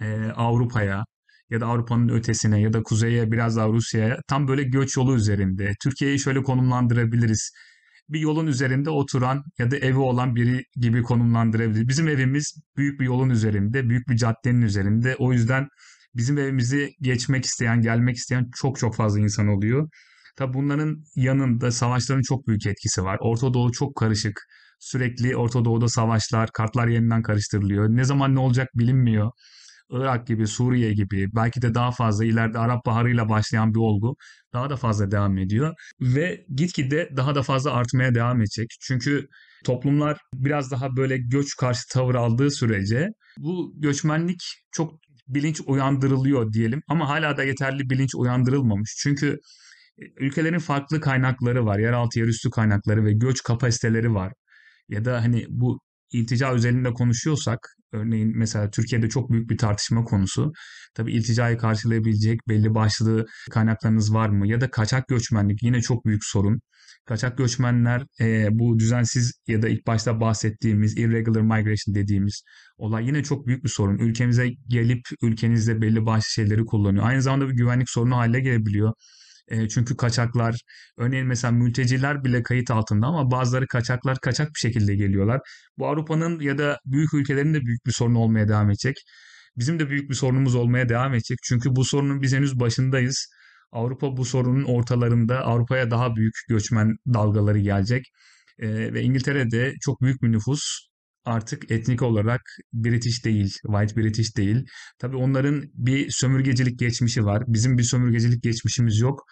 e, 0.00 0.16
Avrupa'ya, 0.36 1.04
ya 1.52 1.60
da 1.60 1.66
Avrupa'nın 1.66 2.08
ötesine 2.08 2.60
ya 2.60 2.72
da 2.72 2.82
kuzeye 2.82 3.32
biraz 3.32 3.56
daha 3.56 3.68
Rusya'ya 3.68 4.18
tam 4.28 4.48
böyle 4.48 4.62
göç 4.62 4.96
yolu 4.96 5.16
üzerinde. 5.16 5.72
Türkiye'yi 5.82 6.20
şöyle 6.20 6.42
konumlandırabiliriz. 6.42 7.50
Bir 8.08 8.20
yolun 8.20 8.46
üzerinde 8.46 8.90
oturan 8.90 9.42
ya 9.58 9.70
da 9.70 9.76
evi 9.76 9.98
olan 9.98 10.36
biri 10.36 10.64
gibi 10.76 11.02
konumlandırabiliriz. 11.02 11.88
Bizim 11.88 12.08
evimiz 12.08 12.54
büyük 12.76 13.00
bir 13.00 13.04
yolun 13.04 13.30
üzerinde, 13.30 13.88
büyük 13.88 14.08
bir 14.08 14.16
caddenin 14.16 14.62
üzerinde. 14.62 15.16
O 15.18 15.32
yüzden 15.32 15.68
bizim 16.14 16.38
evimizi 16.38 16.90
geçmek 17.00 17.44
isteyen, 17.44 17.80
gelmek 17.80 18.16
isteyen 18.16 18.50
çok 18.56 18.78
çok 18.78 18.96
fazla 18.96 19.20
insan 19.20 19.48
oluyor. 19.48 19.88
Tabi 20.36 20.54
bunların 20.54 21.04
yanında 21.16 21.70
savaşların 21.70 22.22
çok 22.22 22.46
büyük 22.46 22.66
etkisi 22.66 23.04
var. 23.04 23.18
Orta 23.20 23.54
Doğu 23.54 23.72
çok 23.72 23.96
karışık. 23.96 24.40
Sürekli 24.80 25.36
Orta 25.36 25.64
Doğu'da 25.64 25.88
savaşlar, 25.88 26.50
kartlar 26.52 26.88
yeniden 26.88 27.22
karıştırılıyor. 27.22 27.88
Ne 27.88 28.04
zaman 28.04 28.34
ne 28.34 28.40
olacak 28.40 28.68
bilinmiyor. 28.74 29.30
Irak 29.92 30.26
gibi, 30.26 30.46
Suriye 30.46 30.92
gibi 30.92 31.28
belki 31.34 31.62
de 31.62 31.74
daha 31.74 31.90
fazla 31.90 32.24
ileride 32.24 32.58
Arap 32.58 32.86
Baharı'yla 32.86 33.28
başlayan 33.28 33.74
bir 33.74 33.78
olgu 33.80 34.16
daha 34.52 34.70
da 34.70 34.76
fazla 34.76 35.10
devam 35.10 35.38
ediyor 35.38 35.74
ve 36.00 36.46
gitgide 36.54 37.10
daha 37.16 37.34
da 37.34 37.42
fazla 37.42 37.72
artmaya 37.72 38.14
devam 38.14 38.40
edecek. 38.40 38.66
Çünkü 38.80 39.28
toplumlar 39.64 40.18
biraz 40.34 40.70
daha 40.70 40.96
böyle 40.96 41.18
göç 41.18 41.56
karşı 41.56 41.82
tavır 41.92 42.14
aldığı 42.14 42.50
sürece 42.50 43.08
bu 43.38 43.72
göçmenlik 43.76 44.42
çok 44.72 44.94
bilinç 45.28 45.60
uyandırılıyor 45.66 46.52
diyelim 46.52 46.82
ama 46.88 47.08
hala 47.08 47.36
da 47.36 47.44
yeterli 47.44 47.90
bilinç 47.90 48.14
uyandırılmamış. 48.14 48.94
Çünkü 48.98 49.38
e, 49.98 50.04
ülkelerin 50.24 50.58
farklı 50.58 51.00
kaynakları 51.00 51.66
var. 51.66 51.78
Yeraltı, 51.78 52.18
yerüstü 52.18 52.50
kaynakları 52.50 53.04
ve 53.04 53.12
göç 53.12 53.42
kapasiteleri 53.42 54.14
var. 54.14 54.32
Ya 54.88 55.04
da 55.04 55.22
hani 55.22 55.46
bu 55.48 55.80
iltica 56.12 56.52
özelinde 56.52 56.92
konuşuyorsak 56.92 57.58
örneğin 57.92 58.38
mesela 58.38 58.70
Türkiye'de 58.70 59.08
çok 59.08 59.30
büyük 59.30 59.50
bir 59.50 59.58
tartışma 59.58 60.04
konusu. 60.04 60.52
Tabii 60.94 61.12
ilticayı 61.12 61.58
karşılayabilecek 61.58 62.48
belli 62.48 62.74
başlı 62.74 63.26
kaynaklarınız 63.50 64.14
var 64.14 64.28
mı? 64.28 64.48
Ya 64.48 64.60
da 64.60 64.70
kaçak 64.70 65.08
göçmenlik 65.08 65.62
yine 65.62 65.80
çok 65.80 66.06
büyük 66.06 66.24
sorun. 66.24 66.60
Kaçak 67.06 67.38
göçmenler 67.38 68.02
e, 68.20 68.48
bu 68.50 68.78
düzensiz 68.78 69.32
ya 69.46 69.62
da 69.62 69.68
ilk 69.68 69.86
başta 69.86 70.20
bahsettiğimiz 70.20 70.98
irregular 70.98 71.40
migration 71.40 71.94
dediğimiz 71.94 72.42
olay 72.76 73.06
yine 73.06 73.22
çok 73.22 73.46
büyük 73.46 73.64
bir 73.64 73.68
sorun. 73.68 73.98
Ülkemize 73.98 74.50
gelip 74.68 75.02
ülkenizde 75.22 75.80
belli 75.82 76.06
başlı 76.06 76.30
şeyleri 76.30 76.64
kullanıyor. 76.64 77.06
Aynı 77.06 77.22
zamanda 77.22 77.48
bir 77.48 77.54
güvenlik 77.54 77.90
sorunu 77.90 78.16
haline 78.16 78.40
gelebiliyor. 78.40 78.92
E, 79.52 79.68
çünkü 79.68 79.96
kaçaklar, 79.96 80.60
örneğin 80.98 81.26
mesela 81.26 81.52
mülteciler 81.52 82.24
bile 82.24 82.42
kayıt 82.42 82.70
altında 82.70 83.06
ama 83.06 83.30
bazıları 83.30 83.66
kaçaklar 83.66 84.18
kaçak 84.20 84.48
bir 84.48 84.58
şekilde 84.58 84.94
geliyorlar. 84.96 85.40
Bu 85.78 85.86
Avrupa'nın 85.88 86.40
ya 86.40 86.58
da 86.58 86.78
büyük 86.86 87.14
ülkelerin 87.14 87.54
de 87.54 87.60
büyük 87.60 87.86
bir 87.86 87.92
sorunu 87.92 88.18
olmaya 88.18 88.48
devam 88.48 88.70
edecek. 88.70 88.96
Bizim 89.56 89.78
de 89.80 89.90
büyük 89.90 90.10
bir 90.10 90.14
sorunumuz 90.14 90.54
olmaya 90.54 90.88
devam 90.88 91.14
edecek. 91.14 91.38
Çünkü 91.44 91.76
bu 91.76 91.84
sorunun 91.84 92.22
biz 92.22 92.32
henüz 92.34 92.60
başındayız. 92.60 93.28
Avrupa 93.72 94.16
bu 94.16 94.24
sorunun 94.24 94.64
ortalarında 94.64 95.40
Avrupa'ya 95.44 95.90
daha 95.90 96.16
büyük 96.16 96.34
göçmen 96.48 96.96
dalgaları 97.14 97.58
gelecek. 97.58 98.04
E, 98.58 98.94
ve 98.94 99.02
İngiltere'de 99.02 99.74
çok 99.80 100.00
büyük 100.02 100.22
bir 100.22 100.32
nüfus 100.32 100.60
artık 101.24 101.70
etnik 101.70 102.02
olarak 102.02 102.40
British 102.72 103.24
değil, 103.24 103.56
White 103.62 103.96
British 103.96 104.36
değil. 104.36 104.64
Tabii 104.98 105.16
onların 105.16 105.64
bir 105.74 106.06
sömürgecilik 106.10 106.78
geçmişi 106.78 107.24
var. 107.24 107.42
Bizim 107.46 107.78
bir 107.78 107.82
sömürgecilik 107.82 108.42
geçmişimiz 108.42 109.00
yok. 109.00 109.22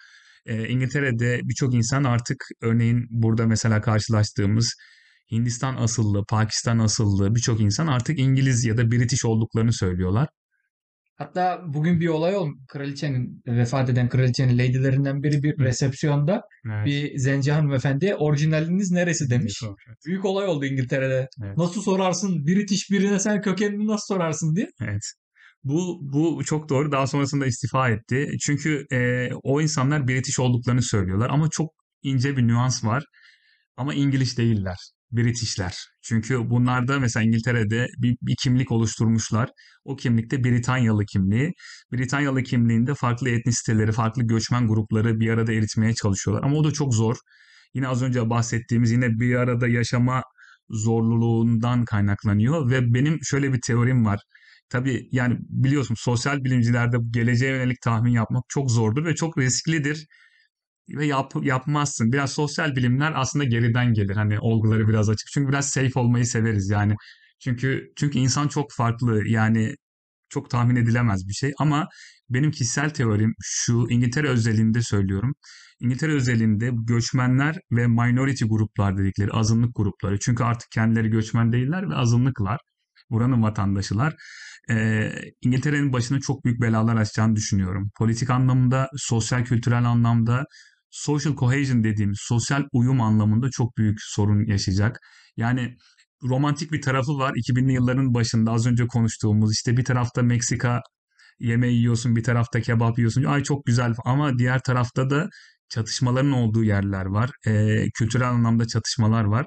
E, 0.45 0.67
İngiltere'de 0.67 1.39
birçok 1.43 1.73
insan 1.73 2.03
artık 2.03 2.45
örneğin 2.61 3.07
burada 3.09 3.47
mesela 3.47 3.81
karşılaştığımız 3.81 4.75
Hindistan 5.31 5.75
asıllı, 5.75 6.25
Pakistan 6.29 6.79
asıllı 6.79 7.35
birçok 7.35 7.61
insan 7.61 7.87
artık 7.87 8.19
İngiliz 8.19 8.65
ya 8.65 8.77
da 8.77 8.91
British 8.91 9.25
olduklarını 9.25 9.73
söylüyorlar. 9.73 10.27
Hatta 11.17 11.61
bugün 11.67 11.99
bir 11.99 12.07
olay 12.07 12.35
oldu. 12.35 12.53
Kraliçenin, 12.67 13.43
vefat 13.47 13.89
eden 13.89 14.09
kraliçenin 14.09 14.57
ladylerinden 14.57 15.23
biri 15.23 15.43
bir 15.43 15.59
resepsiyonda 15.59 16.41
evet. 16.65 16.85
bir 16.85 17.17
zenci 17.17 17.51
hanımefendiye 17.51 18.15
orijinaliniz 18.15 18.91
neresi 18.91 19.29
demiş. 19.29 19.61
Evet. 19.63 19.97
Büyük 20.07 20.25
olay 20.25 20.47
oldu 20.47 20.65
İngiltere'de. 20.65 21.27
Evet. 21.45 21.57
Nasıl 21.57 21.81
sorarsın? 21.81 22.47
British 22.47 22.91
birine 22.91 23.19
sen 23.19 23.41
kökenini 23.41 23.87
nasıl 23.87 24.15
sorarsın 24.15 24.55
diye. 24.55 24.67
Evet. 24.81 25.03
Bu 25.63 25.99
bu 26.01 26.43
çok 26.45 26.69
doğru. 26.69 26.91
Daha 26.91 27.07
sonrasında 27.07 27.45
istifa 27.45 27.89
etti. 27.89 28.27
Çünkü 28.41 28.85
e, 28.91 29.29
o 29.43 29.61
insanlar 29.61 30.07
British 30.07 30.39
olduklarını 30.39 30.81
söylüyorlar 30.81 31.29
ama 31.29 31.49
çok 31.49 31.69
ince 32.03 32.37
bir 32.37 32.47
nüans 32.47 32.83
var. 32.85 33.03
Ama 33.77 33.93
İngiliz 33.93 34.37
değiller. 34.37 34.77
Britishler. 35.11 35.77
Çünkü 36.01 36.49
bunlarda 36.49 36.99
mesela 36.99 37.23
İngiltere'de 37.23 37.87
bir, 37.97 38.17
bir 38.21 38.35
kimlik 38.43 38.71
oluşturmuşlar. 38.71 39.49
O 39.85 39.95
kimlikte 39.95 40.43
Britanyalı 40.43 41.05
kimliği. 41.05 41.53
Britanyalı 41.93 42.43
kimliğinde 42.43 42.95
farklı 42.95 43.29
etnisiteleri, 43.29 43.91
farklı 43.91 44.23
göçmen 44.23 44.67
grupları 44.67 45.19
bir 45.19 45.29
arada 45.29 45.53
eritmeye 45.53 45.93
çalışıyorlar. 45.93 46.43
Ama 46.43 46.57
o 46.57 46.63
da 46.63 46.71
çok 46.71 46.93
zor. 46.95 47.15
Yine 47.73 47.87
az 47.87 48.03
önce 48.03 48.29
bahsettiğimiz 48.29 48.91
yine 48.91 49.09
bir 49.19 49.35
arada 49.35 49.67
yaşama 49.67 50.23
zorluluğundan 50.69 51.85
kaynaklanıyor 51.85 52.69
ve 52.69 52.93
benim 52.93 53.19
şöyle 53.23 53.53
bir 53.53 53.61
teorim 53.61 54.05
var. 54.05 54.19
Tabii 54.71 55.09
yani 55.11 55.37
biliyorsun 55.49 55.95
sosyal 55.99 56.43
bilimcilerde 56.43 56.97
geleceğe 57.11 57.51
yönelik 57.51 57.81
tahmin 57.81 58.11
yapmak 58.11 58.43
çok 58.49 58.71
zordur 58.71 59.05
ve 59.05 59.15
çok 59.15 59.37
risklidir. 59.37 60.07
ve 60.89 61.05
yap, 61.05 61.33
yapmazsın. 61.43 62.11
Biraz 62.11 62.31
sosyal 62.33 62.75
bilimler 62.75 63.13
aslında 63.15 63.45
geriden 63.45 63.93
gelir. 63.93 64.15
Hani 64.15 64.39
olguları 64.39 64.87
biraz 64.87 65.09
açık. 65.09 65.27
Çünkü 65.33 65.49
biraz 65.49 65.69
safe 65.69 65.99
olmayı 65.99 66.25
severiz 66.25 66.69
yani. 66.69 66.95
Çünkü 67.39 67.91
çünkü 67.97 68.19
insan 68.19 68.47
çok 68.47 68.73
farklı. 68.73 69.27
Yani 69.27 69.75
çok 70.29 70.49
tahmin 70.49 70.75
edilemez 70.75 71.27
bir 71.27 71.33
şey 71.33 71.53
ama 71.59 71.89
benim 72.29 72.51
kişisel 72.51 72.89
teorim 72.89 73.33
şu 73.43 73.87
İngiltere 73.89 74.29
özelinde 74.29 74.81
söylüyorum. 74.83 75.35
İngiltere 75.81 76.13
özelinde 76.13 76.71
göçmenler 76.87 77.59
ve 77.71 77.87
minority 77.87 78.45
gruplar 78.45 78.97
dedikleri 78.97 79.31
azınlık 79.31 79.75
grupları. 79.75 80.19
Çünkü 80.19 80.43
artık 80.43 80.71
kendileri 80.71 81.09
göçmen 81.09 81.53
değiller 81.53 81.89
ve 81.89 81.95
azınlıklar. 81.95 82.59
Buranın 83.09 83.43
vatandaşılar. 83.43 84.15
Ee, 84.69 85.11
İngiltere'nin 85.41 85.93
başına 85.93 86.19
çok 86.19 86.45
büyük 86.45 86.61
belalar 86.61 86.95
açacağını 86.95 87.35
düşünüyorum. 87.35 87.91
Politik 87.97 88.29
anlamda, 88.29 88.89
sosyal 88.97 89.45
kültürel 89.45 89.83
anlamda, 89.85 90.45
social 90.89 91.35
cohesion 91.35 91.83
dediğimiz 91.83 92.17
sosyal 92.21 92.63
uyum 92.73 93.01
anlamında 93.01 93.49
çok 93.49 93.77
büyük 93.77 93.97
sorun 94.01 94.45
yaşayacak. 94.45 94.99
Yani 95.37 95.77
romantik 96.23 96.71
bir 96.71 96.81
tarafı 96.81 97.17
var. 97.17 97.33
2000'li 97.35 97.73
yılların 97.73 98.13
başında 98.13 98.51
az 98.51 98.67
önce 98.67 98.87
konuştuğumuz 98.87 99.53
işte 99.53 99.77
bir 99.77 99.85
tarafta 99.85 100.21
Meksika 100.21 100.81
yemeği 101.39 101.77
yiyorsun, 101.77 102.15
bir 102.15 102.23
tarafta 102.23 102.61
kebap 102.61 102.97
yiyorsun. 102.97 103.23
Ay 103.23 103.43
çok 103.43 103.65
güzel 103.65 103.93
ama 104.05 104.39
diğer 104.39 104.59
tarafta 104.63 105.09
da 105.09 105.29
çatışmaların 105.69 106.31
olduğu 106.31 106.63
yerler 106.63 107.05
var. 107.05 107.29
E, 107.47 107.85
kültürel 107.93 108.29
anlamda 108.29 108.67
çatışmalar 108.67 109.23
var. 109.23 109.45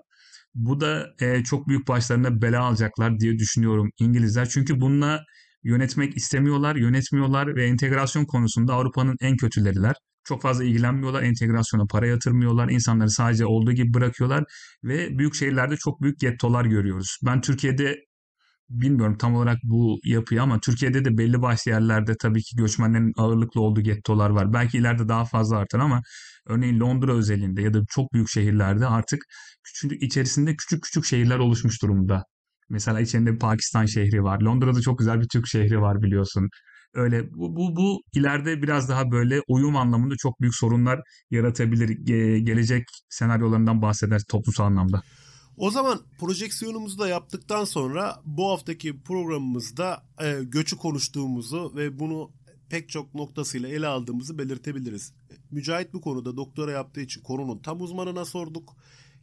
Bu 0.55 0.81
da 0.81 1.15
e, 1.21 1.45
çok 1.45 1.69
büyük 1.69 1.89
başlarına 1.89 2.43
bela 2.43 2.61
alacaklar 2.61 3.21
diye 3.21 3.39
düşünüyorum 3.39 3.91
İngilizler. 3.99 4.49
Çünkü 4.49 4.81
bununla 4.81 5.21
yönetmek 5.65 6.17
istemiyorlar, 6.17 6.77
yönetmiyorlar 6.77 7.57
ve 7.57 7.67
entegrasyon 7.67 8.25
konusunda 8.25 8.75
Avrupa'nın 8.75 9.17
en 9.21 9.37
kötüleriler. 9.37 9.95
Çok 10.25 10.43
fazla 10.43 10.65
ilgilenmiyorlar, 10.65 11.23
entegrasyona 11.23 11.85
para 11.87 12.07
yatırmıyorlar, 12.07 12.69
insanları 12.69 13.11
sadece 13.11 13.47
olduğu 13.47 13.73
gibi 13.73 13.95
bırakıyorlar 13.95 14.45
ve 14.85 15.19
büyük 15.19 15.35
şehirlerde 15.35 15.77
çok 15.77 16.03
büyük 16.03 16.19
gettolar 16.21 16.65
görüyoruz. 16.65 17.19
Ben 17.27 17.41
Türkiye'de 17.41 17.97
bilmiyorum 18.69 19.19
tam 19.19 19.35
olarak 19.35 19.59
bu 19.65 19.99
yapıyı 20.05 20.43
ama 20.43 20.61
Türkiye'de 20.61 21.05
de 21.05 21.19
belli 21.19 21.43
başlı 21.43 21.71
yerlerde 21.71 22.15
tabii 22.21 22.43
ki 22.43 22.57
göçmenlerin 22.57 23.13
ağırlıklı 23.17 23.61
olduğu 23.61 23.81
gettolar 23.81 24.31
var. 24.31 24.53
Belki 24.53 24.79
ileride 24.79 25.09
daha 25.09 25.25
fazla 25.25 25.57
artar 25.59 25.79
ama 25.79 26.03
örneğin 26.47 26.81
Londra 26.81 27.13
özelinde 27.13 27.63
ya 27.63 27.75
da 27.75 27.81
çok 27.89 28.13
büyük 28.13 28.29
şehirlerde 28.29 28.87
artık 28.87 29.21
küçük 29.65 30.03
içerisinde 30.03 30.57
küçük 30.57 30.83
küçük 30.83 31.05
şehirler 31.05 31.39
oluşmuş 31.39 31.83
durumda. 31.83 32.23
Mesela 32.69 33.01
içinde 33.01 33.33
bir 33.33 33.39
Pakistan 33.39 33.87
şehri 33.87 34.23
var. 34.23 34.41
Londra'da 34.41 34.81
çok 34.81 34.99
güzel 34.99 35.21
bir 35.21 35.29
Türk 35.29 35.47
şehri 35.47 35.81
var 35.81 36.03
biliyorsun. 36.03 36.49
Öyle 36.95 37.31
bu, 37.31 37.57
bu, 37.57 37.77
bu 37.77 38.03
ileride 38.15 38.63
biraz 38.63 38.89
daha 38.89 39.11
böyle 39.11 39.41
uyum 39.49 39.77
anlamında 39.77 40.15
çok 40.19 40.41
büyük 40.41 40.55
sorunlar 40.55 41.01
yaratabilir. 41.31 41.89
Ge- 41.89 42.39
gelecek 42.39 42.85
senaryolarından 43.09 43.83
bahseder 43.83 44.21
toplumsal 44.29 44.65
anlamda. 44.65 45.03
O 45.57 45.71
zaman 45.71 46.01
projeksiyonumuzu 46.19 46.99
da 46.99 47.09
yaptıktan 47.09 47.65
sonra 47.65 48.23
bu 48.25 48.51
haftaki 48.51 49.03
programımızda 49.03 50.03
e, 50.23 50.45
göçü 50.45 50.77
konuştuğumuzu 50.77 51.73
ve 51.77 51.99
bunu 51.99 52.31
pek 52.75 52.89
çok 52.89 53.15
noktasıyla 53.15 53.69
ele 53.69 53.87
aldığımızı 53.87 54.39
belirtebiliriz. 54.39 55.13
Mücahit 55.51 55.93
bu 55.93 56.01
konuda 56.01 56.37
doktora 56.37 56.73
yaptığı 56.73 57.01
için 57.01 57.23
konunun 57.23 57.59
tam 57.59 57.81
uzmanına 57.81 58.25
sorduk. 58.25 58.77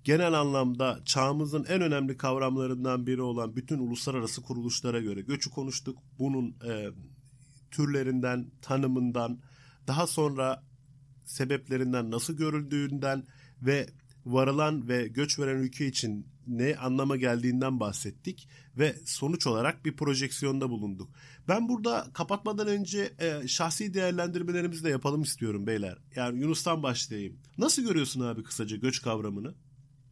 Genel 0.04 0.34
anlamda 0.34 1.00
çağımızın 1.06 1.66
en 1.70 1.82
önemli 1.82 2.18
kavramlarından 2.18 3.08
biri 3.08 3.22
olan 3.22 3.56
bütün 3.56 3.80
uluslararası 3.80 4.42
kuruluşlara 4.42 5.00
göre 5.00 5.22
göçü 5.22 5.50
konuştuk. 5.50 5.98
Bunun 6.20 6.50
e, 6.50 6.90
türlerinden, 7.72 8.52
tanımından, 8.62 9.40
daha 9.88 10.08
sonra 10.08 10.64
sebeplerinden 11.26 12.12
nasıl 12.12 12.38
görüldüğünden 12.38 13.24
ve 13.62 13.88
varılan 14.26 14.88
ve 14.88 15.08
göç 15.08 15.40
veren 15.40 15.58
ülke 15.58 15.86
için 15.86 16.28
ne 16.48 16.76
anlama 16.76 17.18
geldiğinden 17.18 17.80
bahsettik 17.80 18.50
ve 18.78 18.96
sonuç 19.06 19.48
olarak 19.48 19.86
bir 19.86 19.96
projeksiyonda 19.96 20.70
bulunduk. 20.70 21.10
Ben 21.48 21.70
burada 21.70 22.08
kapatmadan 22.14 22.68
önce 22.68 23.14
e, 23.20 23.48
şahsi 23.48 23.94
değerlendirmelerimizi 23.94 24.84
de 24.84 24.90
yapalım 24.90 25.22
istiyorum 25.22 25.68
beyler. 25.68 25.98
Yani 26.16 26.40
Yunus'tan 26.40 26.84
başlayayım. 26.84 27.40
Nasıl 27.58 27.84
görüyorsun 27.84 28.22
abi 28.22 28.44
kısaca 28.44 28.78
göç 28.78 29.02
kavramını? 29.02 29.56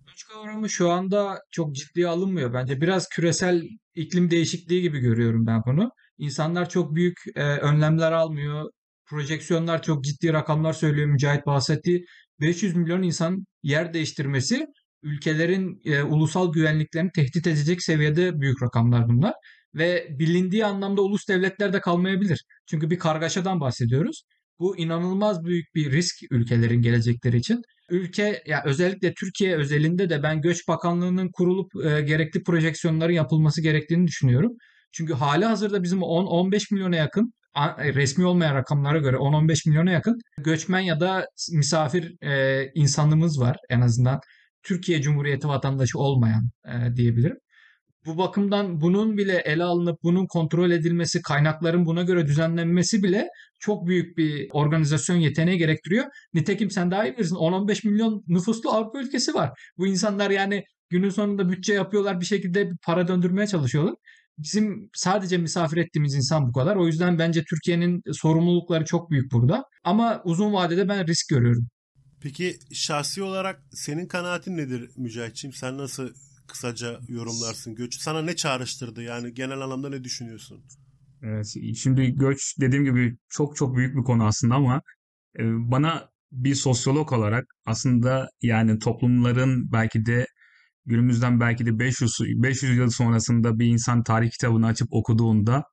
Göç 0.07 0.23
kavramı 0.23 0.69
şu 0.69 0.89
anda 0.89 1.39
çok 1.51 1.75
ciddiye 1.75 2.07
alınmıyor 2.07 2.53
bence. 2.53 2.81
Biraz 2.81 3.09
küresel 3.09 3.63
iklim 3.95 4.31
değişikliği 4.31 4.81
gibi 4.81 4.99
görüyorum 4.99 5.47
ben 5.47 5.61
bunu. 5.65 5.91
İnsanlar 6.17 6.69
çok 6.69 6.95
büyük 6.95 7.17
e, 7.35 7.43
önlemler 7.43 8.11
almıyor. 8.11 8.69
Projeksiyonlar 9.05 9.81
çok 9.81 10.03
ciddi 10.03 10.33
rakamlar 10.33 10.73
söylüyor. 10.73 11.07
Mücahit 11.07 11.45
bahsettiği 11.45 12.05
500 12.41 12.75
milyon 12.75 13.03
insan 13.03 13.45
yer 13.63 13.93
değiştirmesi 13.93 14.65
ülkelerin 15.03 15.81
e, 15.85 16.03
ulusal 16.03 16.53
güvenliklerini 16.53 17.11
tehdit 17.15 17.47
edecek 17.47 17.83
seviyede 17.83 18.41
büyük 18.41 18.63
rakamlar 18.63 19.09
bunlar. 19.09 19.33
Ve 19.75 20.07
bilindiği 20.19 20.65
anlamda 20.65 21.01
ulus 21.01 21.27
devletler 21.27 21.73
de 21.73 21.81
kalmayabilir. 21.81 22.45
Çünkü 22.69 22.89
bir 22.89 22.99
kargaşadan 22.99 23.59
bahsediyoruz. 23.59 24.23
Bu 24.59 24.77
inanılmaz 24.77 25.43
büyük 25.43 25.75
bir 25.75 25.91
risk 25.91 26.15
ülkelerin 26.31 26.81
gelecekleri 26.81 27.37
için. 27.37 27.61
Ülke 27.89 28.43
ya 28.45 28.63
özellikle 28.65 29.13
Türkiye 29.13 29.55
özelinde 29.57 30.09
de 30.09 30.23
ben 30.23 30.41
Göç 30.41 30.67
Bakanlığı'nın 30.67 31.29
kurulup 31.33 31.71
e, 31.85 32.01
gerekli 32.01 32.43
projeksiyonların 32.43 33.13
yapılması 33.13 33.61
gerektiğini 33.61 34.07
düşünüyorum. 34.07 34.51
Çünkü 34.91 35.13
hali 35.13 35.45
hazırda 35.45 35.83
bizim 35.83 35.99
10-15 35.99 36.73
milyona 36.73 36.95
yakın 36.95 37.33
resmi 37.79 38.25
olmayan 38.25 38.55
rakamlara 38.55 38.97
göre 38.97 39.15
10-15 39.15 39.69
milyona 39.69 39.91
yakın 39.91 40.19
göçmen 40.37 40.79
ya 40.79 40.99
da 40.99 41.25
misafir 41.51 42.23
e, 42.23 42.65
insanımız 42.75 43.39
var 43.39 43.57
en 43.69 43.81
azından. 43.81 44.19
Türkiye 44.63 45.01
Cumhuriyeti 45.01 45.47
vatandaşı 45.47 45.99
olmayan 45.99 46.49
e, 46.67 46.95
diyebilirim. 46.95 47.37
Bu 48.05 48.17
bakımdan 48.17 48.81
bunun 48.81 49.17
bile 49.17 49.37
ele 49.45 49.63
alınıp 49.63 49.99
bunun 50.03 50.27
kontrol 50.27 50.71
edilmesi, 50.71 51.21
kaynakların 51.21 51.85
buna 51.85 52.03
göre 52.03 52.27
düzenlenmesi 52.27 53.03
bile 53.03 53.27
çok 53.59 53.87
büyük 53.87 54.17
bir 54.17 54.47
organizasyon 54.51 55.15
yeteneği 55.17 55.57
gerektiriyor. 55.57 56.05
Nitekim 56.33 56.71
sen 56.71 56.91
daha 56.91 57.05
iyi 57.05 57.13
bilirsin 57.13 57.35
10-15 57.35 57.87
milyon 57.87 58.23
nüfuslu 58.27 58.71
Avrupa 58.71 58.99
ülkesi 58.99 59.33
var. 59.33 59.51
Bu 59.77 59.87
insanlar 59.87 60.29
yani 60.29 60.63
günün 60.89 61.09
sonunda 61.09 61.49
bütçe 61.49 61.73
yapıyorlar 61.73 62.21
bir 62.21 62.25
şekilde 62.25 62.69
para 62.85 63.07
döndürmeye 63.07 63.47
çalışıyorlar. 63.47 63.95
Bizim 64.43 64.89
sadece 64.93 65.37
misafir 65.37 65.77
ettiğimiz 65.77 66.15
insan 66.15 66.47
bu 66.47 66.53
kadar. 66.53 66.75
O 66.75 66.87
yüzden 66.87 67.19
bence 67.19 67.43
Türkiye'nin 67.43 68.01
sorumlulukları 68.11 68.85
çok 68.85 69.11
büyük 69.11 69.31
burada. 69.31 69.63
Ama 69.83 70.21
uzun 70.23 70.53
vadede 70.53 70.89
ben 70.89 71.07
risk 71.07 71.29
görüyorum. 71.29 71.67
Peki 72.21 72.59
şahsi 72.73 73.23
olarak 73.23 73.63
senin 73.71 74.07
kanaatin 74.07 74.57
nedir 74.57 74.89
Mücahit'ciğim? 74.97 75.53
Sen 75.53 75.77
nasıl 75.77 76.09
kısaca 76.47 76.99
yorumlarsın 77.07 77.75
göç? 77.75 77.95
Sana 77.99 78.21
ne 78.21 78.35
çağrıştırdı? 78.35 79.03
Yani 79.03 79.33
genel 79.33 79.61
anlamda 79.61 79.89
ne 79.89 80.03
düşünüyorsun? 80.03 80.63
Evet, 81.23 81.55
şimdi 81.75 82.15
göç 82.15 82.55
dediğim 82.59 82.85
gibi 82.85 83.17
çok 83.29 83.55
çok 83.55 83.75
büyük 83.75 83.95
bir 83.95 84.03
konu 84.03 84.25
aslında 84.25 84.55
ama 84.55 84.81
e, 85.39 85.43
bana 85.43 86.09
bir 86.31 86.55
sosyolog 86.55 87.13
olarak 87.13 87.45
aslında 87.65 88.29
yani 88.41 88.79
toplumların 88.79 89.71
belki 89.71 90.05
de 90.05 90.25
günümüzden 90.89 91.39
belki 91.39 91.65
de 91.65 91.79
500, 91.79 92.19
500 92.21 92.77
yıl 92.77 92.89
sonrasında 92.89 93.59
bir 93.59 93.65
insan 93.65 94.03
tarih 94.03 94.31
kitabını 94.31 94.67
açıp 94.67 94.87
okuduğunda 94.91 95.63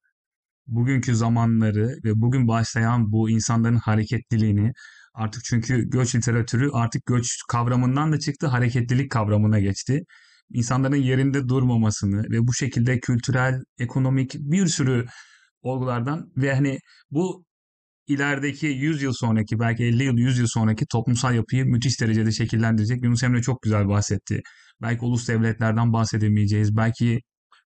bugünkü 0.66 1.14
zamanları 1.14 1.88
ve 2.04 2.12
bugün 2.14 2.48
başlayan 2.48 3.12
bu 3.12 3.30
insanların 3.30 3.76
hareketliliğini 3.76 4.72
artık 5.14 5.44
çünkü 5.44 5.90
göç 5.90 6.14
literatürü 6.14 6.70
artık 6.72 7.06
göç 7.06 7.26
kavramından 7.48 8.12
da 8.12 8.18
çıktı 8.18 8.46
hareketlilik 8.46 9.10
kavramına 9.10 9.60
geçti. 9.60 10.02
İnsanların 10.50 10.96
yerinde 10.96 11.48
durmamasını 11.48 12.22
ve 12.30 12.46
bu 12.46 12.54
şekilde 12.54 13.00
kültürel, 13.00 13.60
ekonomik 13.78 14.34
bir 14.34 14.66
sürü 14.66 15.06
olgulardan 15.62 16.32
ve 16.36 16.54
hani 16.54 16.78
bu 17.10 17.44
ilerideki 18.06 18.66
100 18.66 19.02
yıl 19.02 19.12
sonraki 19.12 19.58
belki 19.58 19.84
50 19.84 20.04
yıl 20.04 20.18
100 20.18 20.38
yıl 20.38 20.46
sonraki 20.46 20.86
toplumsal 20.86 21.34
yapıyı 21.34 21.64
müthiş 21.66 22.00
derecede 22.00 22.32
şekillendirecek. 22.32 23.04
Yunus 23.04 23.22
Emre 23.22 23.42
çok 23.42 23.62
güzel 23.62 23.88
bahsetti. 23.88 24.42
Belki 24.82 25.04
ulus 25.04 25.28
devletlerden 25.28 25.92
bahsedemeyeceğiz. 25.92 26.76
Belki 26.76 27.20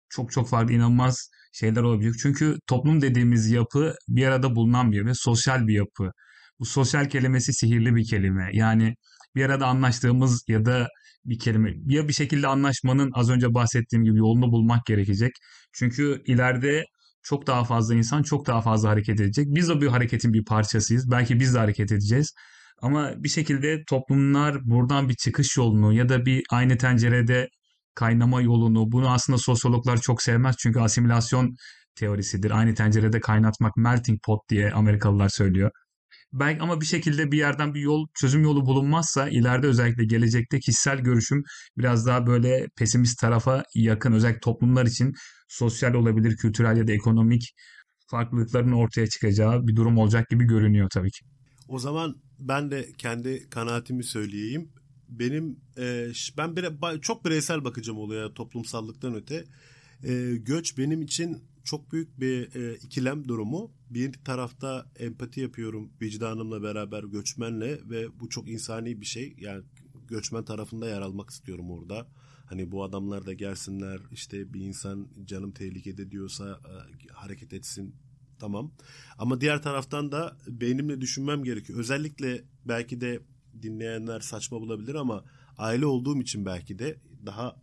çok 0.10 0.32
çok 0.32 0.50
farklı 0.50 0.74
inanılmaz 0.74 1.30
şeyler 1.54 1.82
olabilir. 1.84 2.16
Çünkü 2.24 2.58
toplum 2.68 3.02
dediğimiz 3.02 3.52
yapı 3.52 3.96
bir 4.08 4.26
arada 4.28 4.56
bulunan 4.56 4.92
bir 4.92 5.06
ve 5.06 5.14
sosyal 5.14 5.68
bir 5.68 5.74
yapı. 5.74 6.12
Bu 6.60 6.66
sosyal 6.66 7.10
kelimesi 7.10 7.54
sihirli 7.54 7.96
bir 7.96 8.06
kelime. 8.06 8.50
Yani 8.54 8.96
bir 9.36 9.46
arada 9.46 9.68
anlaştığımız 9.68 10.44
ya 10.48 10.66
da 10.66 10.88
bir 11.26 11.40
kelime 11.40 11.74
ya 11.88 12.08
bir 12.08 12.14
şekilde 12.14 12.48
anlaşmanın 12.48 13.12
az 13.14 13.30
önce 13.30 13.54
bahsettiğim 13.54 14.06
gibi 14.06 14.18
yolunu 14.18 14.52
bulmak 14.52 14.86
gerekecek. 14.86 15.32
Çünkü 15.74 16.24
ileride 16.26 16.86
çok 17.24 17.48
daha 17.48 17.64
fazla 17.64 17.96
insan 17.96 18.24
çok 18.24 18.48
daha 18.48 18.62
fazla 18.62 18.90
hareket 18.90 19.20
edecek. 19.20 19.46
Biz 19.50 19.70
de 19.70 19.82
bir 19.82 19.88
hareketin 19.88 20.34
bir 20.34 20.46
parçasıyız. 20.46 21.12
Belki 21.12 21.40
biz 21.40 21.56
de 21.56 21.60
hareket 21.60 21.92
edeceğiz. 21.92 22.34
Ama 22.82 23.24
bir 23.24 23.30
şekilde 23.30 23.84
toplumlar 23.90 24.66
buradan 24.66 25.10
bir 25.10 25.14
çıkış 25.16 25.58
yolunu 25.58 25.94
ya 25.94 26.10
da 26.10 26.26
bir 26.26 26.44
aynı 26.52 26.78
tencerede 26.78 27.50
kaynama 27.96 28.42
yolunu 28.42 28.92
bunu 28.92 29.10
aslında 29.12 29.38
sosyologlar 29.40 29.98
çok 30.02 30.22
sevmez 30.22 30.56
çünkü 30.60 30.80
asimilasyon 30.80 31.56
teorisidir. 31.96 32.52
Aynı 32.52 32.76
tencerede 32.76 33.20
kaynatmak 33.20 33.78
melting 33.78 34.20
pot 34.26 34.50
diye 34.50 34.72
Amerikalılar 34.72 35.30
söylüyor. 35.30 35.72
Belki 36.34 36.62
ama 36.62 36.82
bir 36.82 36.86
şekilde 36.86 37.32
bir 37.32 37.38
yerden 37.38 37.74
bir 37.74 37.82
yol 37.82 38.08
çözüm 38.22 38.44
yolu 38.44 38.66
bulunmazsa 38.66 39.30
ileride 39.30 39.68
özellikle 39.68 40.06
gelecekte 40.06 40.60
kişisel 40.60 41.00
görüşüm 41.00 41.44
biraz 41.78 42.08
daha 42.08 42.28
böyle 42.28 42.68
pesimist 42.78 43.20
tarafa 43.20 43.64
yakın 43.76 44.12
özellikle 44.14 44.40
toplumlar 44.40 44.86
için 44.86 45.14
sosyal 45.50 45.94
olabilir, 45.94 46.38
kültürel 46.38 46.78
ya 46.78 46.88
da 46.88 46.92
ekonomik 46.92 47.44
farklılıkların 48.12 48.72
ortaya 48.72 49.08
çıkacağı 49.08 49.68
bir 49.68 49.76
durum 49.76 49.98
olacak 49.98 50.30
gibi 50.30 50.44
görünüyor 50.46 50.90
tabii 50.94 51.12
ki. 51.12 51.31
O 51.72 51.80
zaman 51.80 52.16
ben 52.40 52.72
de 52.72 52.90
kendi 52.98 53.50
kanaatimi 53.50 54.04
söyleyeyim. 54.04 54.70
Benim 55.10 55.60
e, 55.78 56.12
ben 56.38 56.56
bire, 56.56 56.72
çok 57.02 57.26
bireysel 57.26 57.64
bakacağım 57.64 58.00
olaya 58.00 58.34
toplumsallıktan 58.34 59.16
öte. 59.16 59.46
E, 60.04 60.36
göç 60.36 60.78
benim 60.78 61.02
için 61.02 61.44
çok 61.64 61.92
büyük 61.92 62.20
bir 62.20 62.56
e, 62.56 62.76
ikilem 62.76 63.28
durumu. 63.28 63.72
Bir 63.90 64.14
tarafta 64.14 64.86
empati 65.00 65.42
yapıyorum 65.42 65.92
vicdanımla 66.02 66.64
beraber 66.64 67.04
göçmenle 67.04 67.80
ve 67.90 68.20
bu 68.20 68.30
çok 68.30 68.50
insani 68.50 69.02
bir 69.02 69.06
şey. 69.06 69.36
Yani 69.40 69.64
göçmen 70.08 70.46
tarafında 70.46 70.90
yer 70.90 71.02
almak 71.02 71.30
istiyorum 71.30 71.72
orada. 71.72 72.08
Hani 72.46 72.72
bu 72.72 72.84
adamlar 72.84 73.26
da 73.26 73.34
gelsinler 73.34 74.00
işte 74.12 74.54
bir 74.54 74.62
insan 74.62 75.08
canım 75.26 75.52
tehlikede 75.52 76.12
diyorsa 76.12 76.60
e, 76.66 76.74
hareket 77.14 77.54
etsin 77.54 77.96
tamam. 78.42 78.72
Ama 79.18 79.42
diğer 79.42 79.64
taraftan 79.64 80.12
da 80.12 80.38
beynimle 80.48 81.02
düşünmem 81.02 81.44
gerekiyor. 81.44 81.80
Özellikle 81.80 82.44
belki 82.66 83.02
de 83.02 83.20
dinleyenler 83.62 84.20
saçma 84.20 84.62
bulabilir 84.62 84.96
ama 84.96 85.24
aile 85.58 85.86
olduğum 85.86 86.22
için 86.22 86.46
belki 86.46 86.80
de 86.80 86.98
daha 87.26 87.56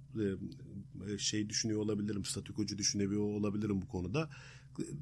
e, 1.08 1.18
şey 1.18 1.48
düşünüyor 1.48 1.80
olabilirim, 1.80 2.24
statükocu 2.24 2.78
düşünebiliyor 2.78 3.22
olabilirim 3.22 3.82
bu 3.82 3.88
konuda. 3.88 4.30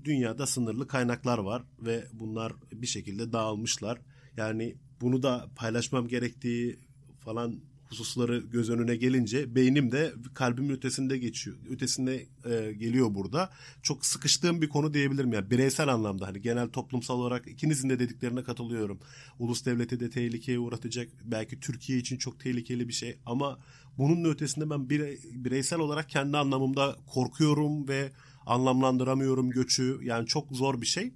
Dünyada 0.04 0.46
sınırlı 0.46 0.86
kaynaklar 0.86 1.38
var 1.38 1.62
ve 1.80 2.06
bunlar 2.12 2.52
bir 2.72 2.86
şekilde 2.86 3.32
dağılmışlar. 3.32 3.98
Yani 4.36 4.76
bunu 5.00 5.22
da 5.22 5.50
paylaşmam 5.56 6.08
gerektiği 6.08 6.78
falan 7.18 7.60
hususları 7.88 8.38
göz 8.38 8.70
önüne 8.70 8.96
gelince 8.96 9.54
beynim 9.54 9.92
de 9.92 10.12
kalbimin 10.34 10.70
ötesinde 10.70 11.18
geçiyor. 11.18 11.56
Ötesinde 11.70 12.26
e, 12.44 12.72
geliyor 12.72 13.14
burada. 13.14 13.50
Çok 13.82 14.06
sıkıştığım 14.06 14.62
bir 14.62 14.68
konu 14.68 14.94
diyebilirim 14.94 15.32
yani 15.32 15.50
bireysel 15.50 15.88
anlamda 15.88 16.26
hani 16.26 16.40
genel 16.40 16.68
toplumsal 16.68 17.18
olarak 17.18 17.48
ikinizin 17.48 17.88
de 17.88 17.98
dediklerine 17.98 18.42
katılıyorum. 18.42 19.00
Ulus 19.38 19.66
devleti 19.66 20.00
de 20.00 20.10
tehlikeye 20.10 20.58
uğratacak. 20.58 21.08
Belki 21.24 21.60
Türkiye 21.60 21.98
için 21.98 22.16
çok 22.16 22.40
tehlikeli 22.40 22.88
bir 22.88 22.92
şey 22.92 23.18
ama 23.26 23.58
bunun 23.98 24.30
ötesinde 24.30 24.70
ben 24.70 24.90
bire, 24.90 25.16
bireysel 25.32 25.78
olarak 25.78 26.08
kendi 26.08 26.36
anlamımda 26.36 26.96
korkuyorum 27.06 27.88
ve 27.88 28.12
anlamlandıramıyorum 28.46 29.50
göçü. 29.50 29.98
Yani 30.02 30.26
çok 30.26 30.52
zor 30.52 30.80
bir 30.80 30.86
şey. 30.86 31.12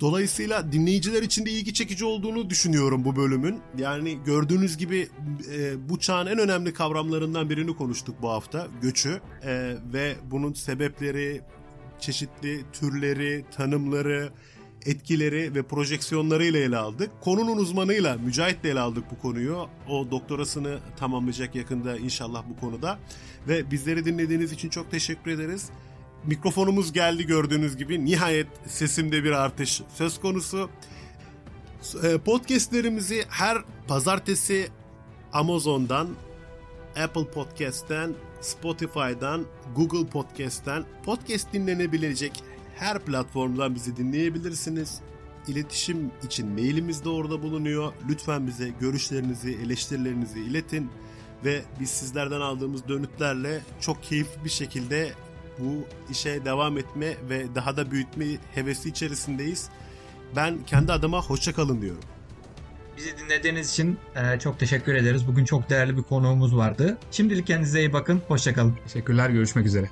Dolayısıyla 0.00 0.72
dinleyiciler 0.72 1.22
için 1.22 1.46
de 1.46 1.50
ilgi 1.50 1.74
çekici 1.74 2.04
olduğunu 2.04 2.50
düşünüyorum 2.50 3.04
bu 3.04 3.16
bölümün. 3.16 3.60
Yani 3.78 4.18
gördüğünüz 4.24 4.76
gibi 4.76 5.08
e, 5.52 5.88
bu 5.88 5.98
çağın 5.98 6.26
en 6.26 6.38
önemli 6.38 6.74
kavramlarından 6.74 7.50
birini 7.50 7.76
konuştuk 7.76 8.22
bu 8.22 8.30
hafta. 8.30 8.68
Göçü 8.82 9.20
e, 9.44 9.74
ve 9.92 10.16
bunun 10.30 10.52
sebepleri, 10.52 11.40
çeşitli 12.00 12.64
türleri, 12.72 13.44
tanımları, 13.56 14.32
etkileri 14.86 15.54
ve 15.54 15.62
projeksiyonlarıyla 15.62 16.60
ele 16.60 16.76
aldık. 16.76 17.10
Konunun 17.20 17.56
uzmanıyla 17.56 18.16
Mücahit'le 18.16 18.64
ele 18.64 18.80
aldık 18.80 19.04
bu 19.10 19.18
konuyu. 19.18 19.66
O 19.88 20.10
doktorasını 20.10 20.78
tamamlayacak 20.96 21.54
yakında 21.54 21.96
inşallah 21.96 22.44
bu 22.50 22.60
konuda. 22.60 22.98
Ve 23.48 23.70
bizleri 23.70 24.04
dinlediğiniz 24.04 24.52
için 24.52 24.68
çok 24.68 24.90
teşekkür 24.90 25.30
ederiz 25.30 25.70
mikrofonumuz 26.26 26.92
geldi 26.92 27.26
gördüğünüz 27.26 27.76
gibi. 27.76 28.04
Nihayet 28.04 28.46
sesimde 28.66 29.24
bir 29.24 29.32
artış 29.32 29.82
söz 29.94 30.20
konusu. 30.20 30.70
E, 32.02 32.18
podcastlerimizi 32.18 33.24
her 33.28 33.58
pazartesi 33.88 34.68
Amazon'dan, 35.32 36.08
Apple 37.04 37.30
Podcast'ten, 37.30 38.14
Spotify'dan, 38.40 39.44
Google 39.76 40.06
Podcast'ten 40.06 40.84
podcast 41.04 41.52
dinlenebilecek 41.52 42.32
her 42.76 42.98
platformdan 42.98 43.74
bizi 43.74 43.96
dinleyebilirsiniz. 43.96 45.00
İletişim 45.48 46.10
için 46.24 46.48
mailimiz 46.48 47.04
de 47.04 47.08
orada 47.08 47.42
bulunuyor. 47.42 47.92
Lütfen 48.08 48.46
bize 48.46 48.68
görüşlerinizi, 48.80 49.58
eleştirilerinizi 49.64 50.40
iletin 50.40 50.90
ve 51.44 51.62
biz 51.80 51.90
sizlerden 51.90 52.40
aldığımız 52.40 52.88
dönütlerle 52.88 53.60
çok 53.80 54.02
keyifli 54.02 54.44
bir 54.44 54.50
şekilde 54.50 55.12
bu 55.58 55.86
işe 56.10 56.44
devam 56.44 56.78
etme 56.78 57.16
ve 57.30 57.54
daha 57.54 57.76
da 57.76 57.90
büyütme 57.90 58.26
hevesi 58.54 58.88
içerisindeyiz. 58.88 59.68
Ben 60.36 60.58
kendi 60.66 60.92
adıma 60.92 61.22
hoşça 61.22 61.52
kalın 61.52 61.82
diyorum. 61.82 62.02
Bizi 62.96 63.18
dinlediğiniz 63.18 63.70
için 63.70 63.98
e, 64.16 64.38
çok 64.38 64.58
teşekkür 64.58 64.94
ederiz. 64.94 65.26
Bugün 65.26 65.44
çok 65.44 65.70
değerli 65.70 65.96
bir 65.96 66.02
konuğumuz 66.02 66.56
vardı. 66.56 66.98
Şimdilik 67.10 67.46
kendinize 67.46 67.80
iyi 67.80 67.92
bakın. 67.92 68.22
Hoşça 68.28 68.54
kalın. 68.54 68.78
Teşekkürler. 68.84 69.30
Görüşmek 69.30 69.66
üzere. 69.66 69.90